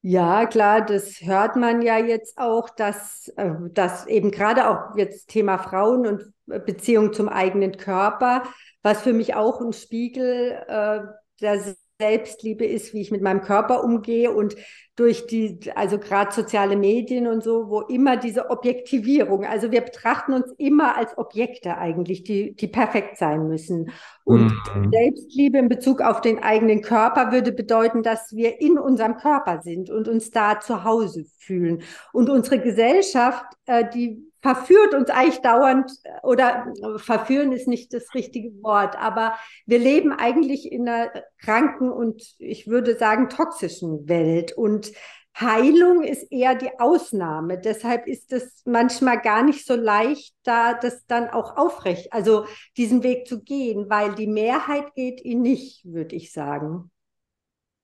Ja, 0.00 0.46
klar, 0.46 0.84
das 0.84 1.20
hört 1.20 1.56
man 1.56 1.82
ja 1.82 1.98
jetzt 1.98 2.38
auch, 2.38 2.70
dass, 2.70 3.28
äh, 3.36 3.52
dass 3.72 4.06
eben 4.06 4.30
gerade 4.30 4.70
auch 4.70 4.96
jetzt 4.96 5.28
Thema 5.28 5.58
Frauen 5.58 6.06
und 6.06 6.32
Beziehung 6.46 7.12
zum 7.12 7.28
eigenen 7.28 7.76
Körper, 7.76 8.44
was 8.82 9.02
für 9.02 9.12
mich 9.12 9.34
auch 9.34 9.60
ein 9.60 9.72
Spiegel 9.72 10.52
äh, 10.66 11.00
der 11.40 11.76
Selbstliebe 12.00 12.64
ist, 12.64 12.94
wie 12.94 13.00
ich 13.00 13.10
mit 13.10 13.22
meinem 13.22 13.40
Körper 13.40 13.82
umgehe 13.82 14.30
und 14.30 14.54
durch 14.94 15.26
die, 15.26 15.58
also 15.74 15.98
gerade 15.98 16.32
soziale 16.32 16.76
Medien 16.76 17.26
und 17.26 17.42
so, 17.42 17.68
wo 17.68 17.80
immer 17.82 18.16
diese 18.16 18.50
Objektivierung, 18.50 19.44
also 19.44 19.72
wir 19.72 19.80
betrachten 19.80 20.32
uns 20.32 20.52
immer 20.58 20.96
als 20.96 21.18
Objekte 21.18 21.76
eigentlich, 21.76 22.22
die, 22.22 22.54
die 22.54 22.68
perfekt 22.68 23.16
sein 23.16 23.48
müssen. 23.48 23.90
Und 24.22 24.52
mhm. 24.74 24.92
Selbstliebe 24.92 25.58
in 25.58 25.68
Bezug 25.68 26.00
auf 26.00 26.20
den 26.20 26.40
eigenen 26.40 26.82
Körper 26.82 27.32
würde 27.32 27.50
bedeuten, 27.50 28.02
dass 28.02 28.34
wir 28.34 28.60
in 28.60 28.78
unserem 28.78 29.16
Körper 29.16 29.60
sind 29.62 29.90
und 29.90 30.06
uns 30.06 30.30
da 30.30 30.60
zu 30.60 30.84
Hause 30.84 31.24
fühlen. 31.38 31.82
Und 32.12 32.30
unsere 32.30 32.60
Gesellschaft, 32.60 33.44
äh, 33.66 33.84
die 33.92 34.27
verführt 34.40 34.94
uns 34.94 35.10
eigentlich 35.10 35.40
dauernd, 35.40 35.90
oder 36.22 36.72
verführen 36.96 37.52
ist 37.52 37.68
nicht 37.68 37.92
das 37.92 38.14
richtige 38.14 38.50
Wort, 38.62 38.96
aber 38.96 39.34
wir 39.66 39.78
leben 39.78 40.12
eigentlich 40.12 40.70
in 40.70 40.88
einer 40.88 41.10
kranken 41.40 41.90
und 41.90 42.22
ich 42.38 42.68
würde 42.68 42.96
sagen 42.96 43.28
toxischen 43.28 44.08
Welt. 44.08 44.52
Und 44.52 44.92
Heilung 45.40 46.02
ist 46.02 46.32
eher 46.32 46.54
die 46.54 46.78
Ausnahme. 46.78 47.58
Deshalb 47.58 48.06
ist 48.06 48.32
es 48.32 48.62
manchmal 48.64 49.20
gar 49.20 49.42
nicht 49.42 49.66
so 49.66 49.76
leicht, 49.76 50.34
da 50.42 50.74
das 50.74 51.06
dann 51.06 51.28
auch 51.28 51.56
aufrecht, 51.56 52.12
also 52.12 52.46
diesen 52.76 53.02
Weg 53.02 53.26
zu 53.26 53.42
gehen, 53.42 53.88
weil 53.88 54.14
die 54.14 54.26
Mehrheit 54.26 54.94
geht 54.94 55.24
ihn 55.24 55.42
nicht, 55.42 55.84
würde 55.84 56.16
ich 56.16 56.32
sagen. 56.32 56.90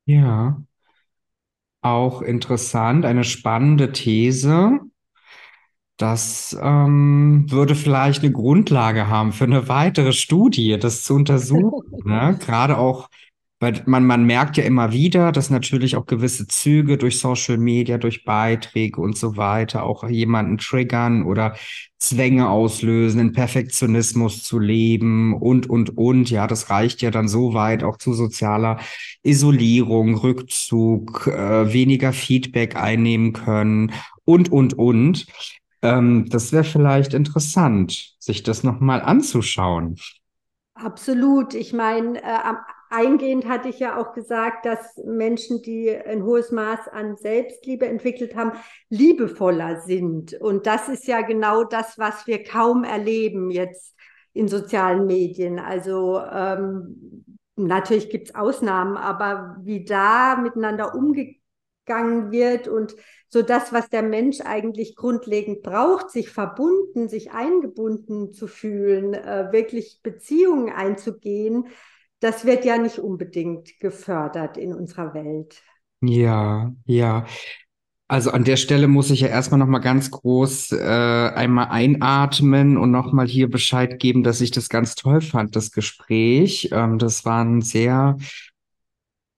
Ja, 0.06 0.62
auch 1.80 2.22
interessant, 2.22 3.04
eine 3.04 3.24
spannende 3.24 3.92
These. 3.92 4.80
Das 5.96 6.56
ähm, 6.60 7.46
würde 7.48 7.76
vielleicht 7.76 8.22
eine 8.22 8.32
Grundlage 8.32 9.06
haben 9.06 9.32
für 9.32 9.44
eine 9.44 9.68
weitere 9.68 10.12
Studie, 10.12 10.76
das 10.78 11.04
zu 11.04 11.14
untersuchen. 11.14 11.82
ne? 12.04 12.36
Gerade 12.40 12.78
auch, 12.78 13.08
weil 13.60 13.80
man, 13.86 14.04
man 14.04 14.24
merkt 14.24 14.56
ja 14.56 14.64
immer 14.64 14.92
wieder, 14.92 15.30
dass 15.30 15.50
natürlich 15.50 15.94
auch 15.94 16.06
gewisse 16.06 16.48
Züge 16.48 16.98
durch 16.98 17.20
Social 17.20 17.58
Media, 17.58 17.96
durch 17.98 18.24
Beiträge 18.24 19.00
und 19.00 19.16
so 19.16 19.36
weiter 19.36 19.84
auch 19.84 20.08
jemanden 20.08 20.58
triggern 20.58 21.22
oder 21.22 21.54
Zwänge 21.98 22.48
auslösen, 22.48 23.20
in 23.20 23.32
Perfektionismus 23.32 24.42
zu 24.42 24.58
leben 24.58 25.32
und, 25.32 25.70
und, 25.70 25.96
und. 25.96 26.28
Ja, 26.28 26.48
das 26.48 26.70
reicht 26.70 27.02
ja 27.02 27.12
dann 27.12 27.28
so 27.28 27.54
weit 27.54 27.84
auch 27.84 27.98
zu 27.98 28.14
sozialer 28.14 28.80
Isolierung, 29.22 30.16
Rückzug, 30.16 31.28
äh, 31.28 31.72
weniger 31.72 32.12
Feedback 32.12 32.74
einnehmen 32.74 33.32
können 33.32 33.92
und, 34.24 34.50
und, 34.50 34.74
und. 34.74 35.26
Ähm, 35.84 36.30
das 36.30 36.50
wäre 36.52 36.64
vielleicht 36.64 37.12
interessant, 37.12 38.14
sich 38.18 38.42
das 38.42 38.64
nochmal 38.64 39.02
anzuschauen. 39.02 39.96
Absolut. 40.72 41.52
Ich 41.54 41.74
meine, 41.74 42.22
äh, 42.22 42.38
eingehend 42.88 43.46
hatte 43.46 43.68
ich 43.68 43.80
ja 43.80 44.00
auch 44.00 44.14
gesagt, 44.14 44.64
dass 44.64 44.96
Menschen, 45.04 45.60
die 45.60 45.94
ein 45.94 46.24
hohes 46.24 46.50
Maß 46.50 46.88
an 46.88 47.16
Selbstliebe 47.16 47.86
entwickelt 47.86 48.34
haben, 48.34 48.52
liebevoller 48.88 49.82
sind. 49.82 50.32
Und 50.40 50.66
das 50.66 50.88
ist 50.88 51.06
ja 51.06 51.20
genau 51.20 51.64
das, 51.64 51.98
was 51.98 52.26
wir 52.26 52.42
kaum 52.42 52.82
erleben 52.82 53.50
jetzt 53.50 53.94
in 54.32 54.48
sozialen 54.48 55.06
Medien. 55.06 55.58
Also 55.58 56.18
ähm, 56.18 57.26
natürlich 57.56 58.08
gibt 58.08 58.28
es 58.28 58.34
Ausnahmen, 58.34 58.96
aber 58.96 59.58
wie 59.60 59.84
da 59.84 60.36
miteinander 60.36 60.94
umgegangen 61.84 62.30
wird 62.30 62.68
und 62.68 62.94
so 63.28 63.42
das, 63.42 63.72
was 63.72 63.88
der 63.88 64.02
Mensch 64.02 64.40
eigentlich 64.40 64.94
grundlegend 64.94 65.62
braucht, 65.62 66.10
sich 66.10 66.30
verbunden, 66.30 67.08
sich 67.08 67.32
eingebunden 67.32 68.32
zu 68.32 68.46
fühlen, 68.46 69.14
äh, 69.14 69.48
wirklich 69.50 70.00
Beziehungen 70.02 70.72
einzugehen, 70.72 71.66
das 72.20 72.44
wird 72.44 72.64
ja 72.64 72.78
nicht 72.78 72.98
unbedingt 72.98 73.80
gefördert 73.80 74.56
in 74.56 74.72
unserer 74.72 75.14
Welt. 75.14 75.62
Ja, 76.00 76.72
ja. 76.86 77.26
Also 78.06 78.30
an 78.30 78.44
der 78.44 78.56
Stelle 78.56 78.86
muss 78.86 79.10
ich 79.10 79.20
ja 79.20 79.28
erstmal 79.28 79.58
nochmal 79.58 79.80
ganz 79.80 80.10
groß 80.10 80.72
äh, 80.72 80.78
einmal 80.78 81.68
einatmen 81.70 82.76
und 82.76 82.90
nochmal 82.90 83.26
hier 83.26 83.50
Bescheid 83.50 83.98
geben, 83.98 84.22
dass 84.22 84.42
ich 84.42 84.50
das 84.50 84.68
ganz 84.68 84.94
toll 84.94 85.22
fand, 85.22 85.56
das 85.56 85.72
Gespräch. 85.72 86.68
Ähm, 86.70 86.98
das 86.98 87.24
war 87.24 87.42
ein 87.42 87.62
sehr 87.62 88.16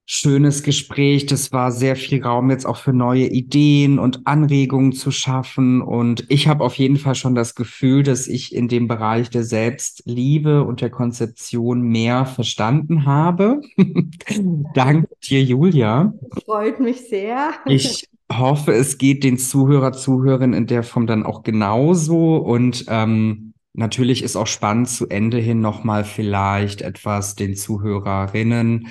schönes 0.09 0.63
Gespräch. 0.63 1.25
Das 1.25 1.51
war 1.51 1.69
sehr 1.71 1.97
viel 1.97 2.23
Raum 2.23 2.49
jetzt 2.49 2.65
auch 2.65 2.77
für 2.77 2.93
neue 2.93 3.27
Ideen 3.27 3.99
und 3.99 4.25
Anregungen 4.25 4.93
zu 4.93 5.11
schaffen. 5.11 5.81
Und 5.81 6.25
ich 6.29 6.47
habe 6.47 6.63
auf 6.63 6.75
jeden 6.75 6.95
Fall 6.95 7.13
schon 7.13 7.35
das 7.35 7.55
Gefühl, 7.55 8.03
dass 8.03 8.27
ich 8.27 8.55
in 8.55 8.69
dem 8.69 8.87
Bereich 8.87 9.29
der 9.29 9.43
Selbstliebe 9.43 10.63
und 10.63 10.79
der 10.79 10.89
Konzeption 10.89 11.81
mehr 11.81 12.25
verstanden 12.25 13.05
habe. 13.05 13.59
Danke 14.73 15.09
dir, 15.25 15.43
Julia. 15.43 16.13
Freut 16.45 16.79
mich 16.79 17.09
sehr. 17.09 17.51
Ich 17.65 18.07
hoffe, 18.31 18.71
es 18.71 18.97
geht 18.97 19.25
den 19.25 19.37
Zuhörer, 19.37 19.91
Zuhörerinnen 19.91 20.57
in 20.57 20.67
der 20.67 20.83
Form 20.83 21.05
dann 21.05 21.23
auch 21.23 21.43
genauso. 21.43 22.37
Und 22.37 22.85
ähm, 22.87 23.53
natürlich 23.73 24.23
ist 24.23 24.37
auch 24.37 24.47
spannend 24.47 24.87
zu 24.87 25.09
Ende 25.09 25.37
hin 25.37 25.59
nochmal 25.59 26.05
vielleicht 26.05 26.81
etwas 26.81 27.35
den 27.35 27.57
Zuhörerinnen 27.57 28.87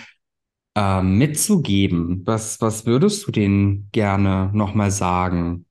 äh, 0.77 1.03
mitzugeben? 1.03 2.22
Was, 2.27 2.61
was 2.61 2.87
würdest 2.87 3.27
du 3.27 3.33
denen 3.33 3.89
gerne 3.91 4.51
nochmal 4.53 4.93
sagen? 4.93 5.66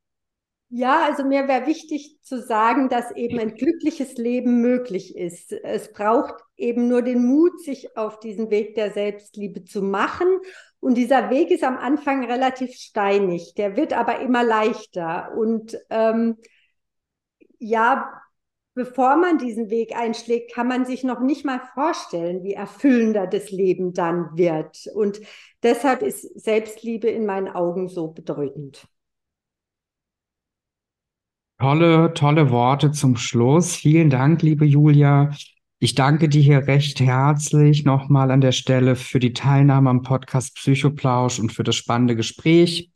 Ja, 0.70 1.06
also 1.06 1.24
mir 1.24 1.48
wäre 1.48 1.68
wichtig 1.68 2.18
zu 2.22 2.42
sagen, 2.42 2.90
dass 2.90 3.12
eben 3.12 3.40
ein 3.40 3.54
glückliches 3.56 4.16
Leben 4.16 4.62
möglich 4.62 5.16
ist. 5.16 5.54
Es 5.54 5.94
braucht 5.94 6.34
eben 6.58 6.90
nur 6.90 7.02
den 7.02 7.26
Mut, 7.26 7.62
sich 7.62 7.96
auf 7.96 8.20
diesen 8.20 8.50
Weg 8.50 8.76
der 8.76 8.92
Selbstliebe 8.92 9.64
zu 9.64 9.82
machen. 9.82 10.28
Und 10.80 10.96
dieser 10.96 11.30
Weg 11.30 11.52
ist 11.52 11.64
am 11.64 11.78
Anfang 11.78 12.26
relativ 12.26 12.74
steinig, 12.74 13.54
der 13.56 13.78
wird 13.78 13.94
aber 13.94 14.20
immer 14.20 14.44
leichter. 14.44 15.34
Und 15.38 15.78
ähm, 15.90 16.38
ja, 17.60 18.12
bevor 18.76 19.16
man 19.16 19.40
diesen 19.40 19.70
Weg 19.70 19.96
einschlägt, 19.98 20.54
kann 20.54 20.68
man 20.68 20.86
sich 20.86 21.04
noch 21.04 21.22
nicht 21.22 21.46
mal 21.46 21.62
vorstellen, 21.74 22.44
wie 22.44 22.54
erfüllender 22.54 23.26
das 23.26 23.50
Leben 23.50 23.94
dann 23.94 24.38
wird. 24.38 24.88
Und 24.94 25.22
deshalb 25.64 26.04
ist 26.04 26.40
Selbstliebe 26.40 27.08
in 27.08 27.26
meinen 27.26 27.48
Augen 27.48 27.88
so 27.88 28.10
bedeutend. 28.10 28.88
Tolle, 31.58 32.14
tolle 32.14 32.52
Worte 32.52 32.92
zum 32.92 33.16
Schluss. 33.16 33.78
Vielen 33.78 34.10
Dank, 34.10 34.42
liebe 34.42 34.66
Julia. 34.66 35.32
Ich 35.80 35.96
danke 35.96 36.28
dir 36.28 36.42
hier 36.42 36.68
recht 36.68 37.00
herzlich 37.00 37.86
nochmal 37.86 38.32
an 38.32 38.42
der 38.42 38.52
Stelle 38.52 38.96
für 38.96 39.20
die 39.20 39.34
Teilnahme 39.34 39.90
am 39.90 40.02
Podcast 40.02 40.56
Psychoplausch 40.56 41.40
und 41.40 41.54
für 41.54 41.64
das 41.64 41.76
spannende 41.76 42.16
Gespräch. 42.16 42.92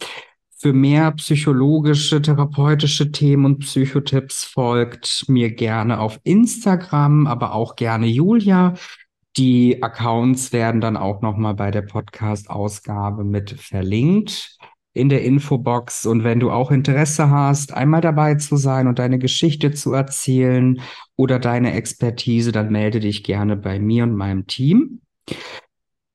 Für 0.62 0.74
mehr 0.74 1.12
psychologische, 1.14 2.22
therapeutische 2.22 3.14
Themen 3.14 3.46
und 3.46 3.60
Psychotipps 3.60 4.44
folgt 4.44 5.24
mir 5.30 5.52
gerne 5.52 6.02
auf 6.02 6.20
Instagram, 6.24 7.28
aber 7.28 7.54
auch 7.54 7.78
gerne 7.78 8.08
Julia. 8.08 8.74
Die 9.38 9.82
Accounts 9.82 10.52
werden 10.52 10.82
dann 10.82 10.98
auch 10.98 11.22
nochmal 11.22 11.54
bei 11.54 11.72
der 11.72 11.84
Podcast-Ausgabe 11.84 13.24
mit 13.24 13.52
verlinkt 13.52 14.58
in 14.92 15.08
der 15.08 15.24
Infobox. 15.24 16.06
Und 16.06 16.26
wenn 16.26 16.42
du 16.42 16.52
auch 16.52 16.72
Interesse 16.72 17.30
hast, 17.30 17.74
einmal 17.74 18.02
dabei 18.02 18.36
zu 18.36 18.58
sein 18.58 18.88
und 18.88 19.00
deine 19.00 19.18
Geschichte 19.18 19.72
zu 19.72 19.94
erzählen 19.94 20.82
oder 21.16 21.40
deine 21.40 21.72
Expertise, 21.72 22.52
dann 22.52 22.70
melde 22.70 23.00
dich 23.00 23.24
gerne 23.24 23.56
bei 23.56 23.80
mir 23.80 24.04
und 24.04 24.14
meinem 24.14 24.46
Team. 24.46 25.00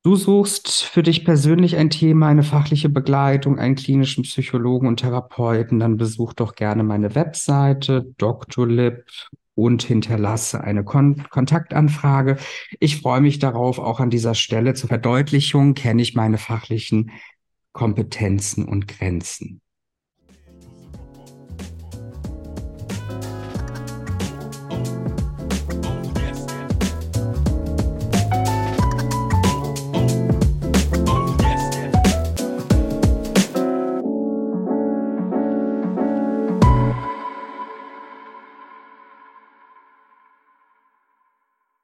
Du 0.07 0.16
suchst 0.16 0.84
für 0.84 1.02
dich 1.02 1.24
persönlich 1.24 1.76
ein 1.76 1.88
Thema, 1.88 2.28
eine 2.28 2.42
fachliche 2.42 2.90
Begleitung, 2.90 3.59
einen 3.59 3.74
klinischen 3.74 4.22
Psychologen 4.24 4.86
und 4.86 4.98
Therapeuten, 4.98 5.78
dann 5.78 5.96
besuch 5.96 6.34
doch 6.34 6.55
gerne 6.55 6.82
meine 6.82 7.14
Webseite 7.14 8.12
Doctolib 8.18 9.07
und 9.55 9.82
hinterlasse 9.82 10.61
eine 10.61 10.84
Kon 10.84 11.24
Kontaktanfrage. 11.30 12.36
Ich 12.80 13.00
freue 13.00 13.22
mich 13.22 13.38
darauf, 13.38 13.78
auch 13.78 13.98
an 13.98 14.11
dieser 14.11 14.34
Stelle 14.34 14.74
zur 14.74 14.90
Verdeutlichung 14.90 15.72
kenne 15.72 16.02
ich 16.02 16.14
meine 16.14 16.36
fachlichen 16.36 17.11
Kompetenzen 17.72 18.66
und 18.66 18.86
Grenzen. 18.88 19.62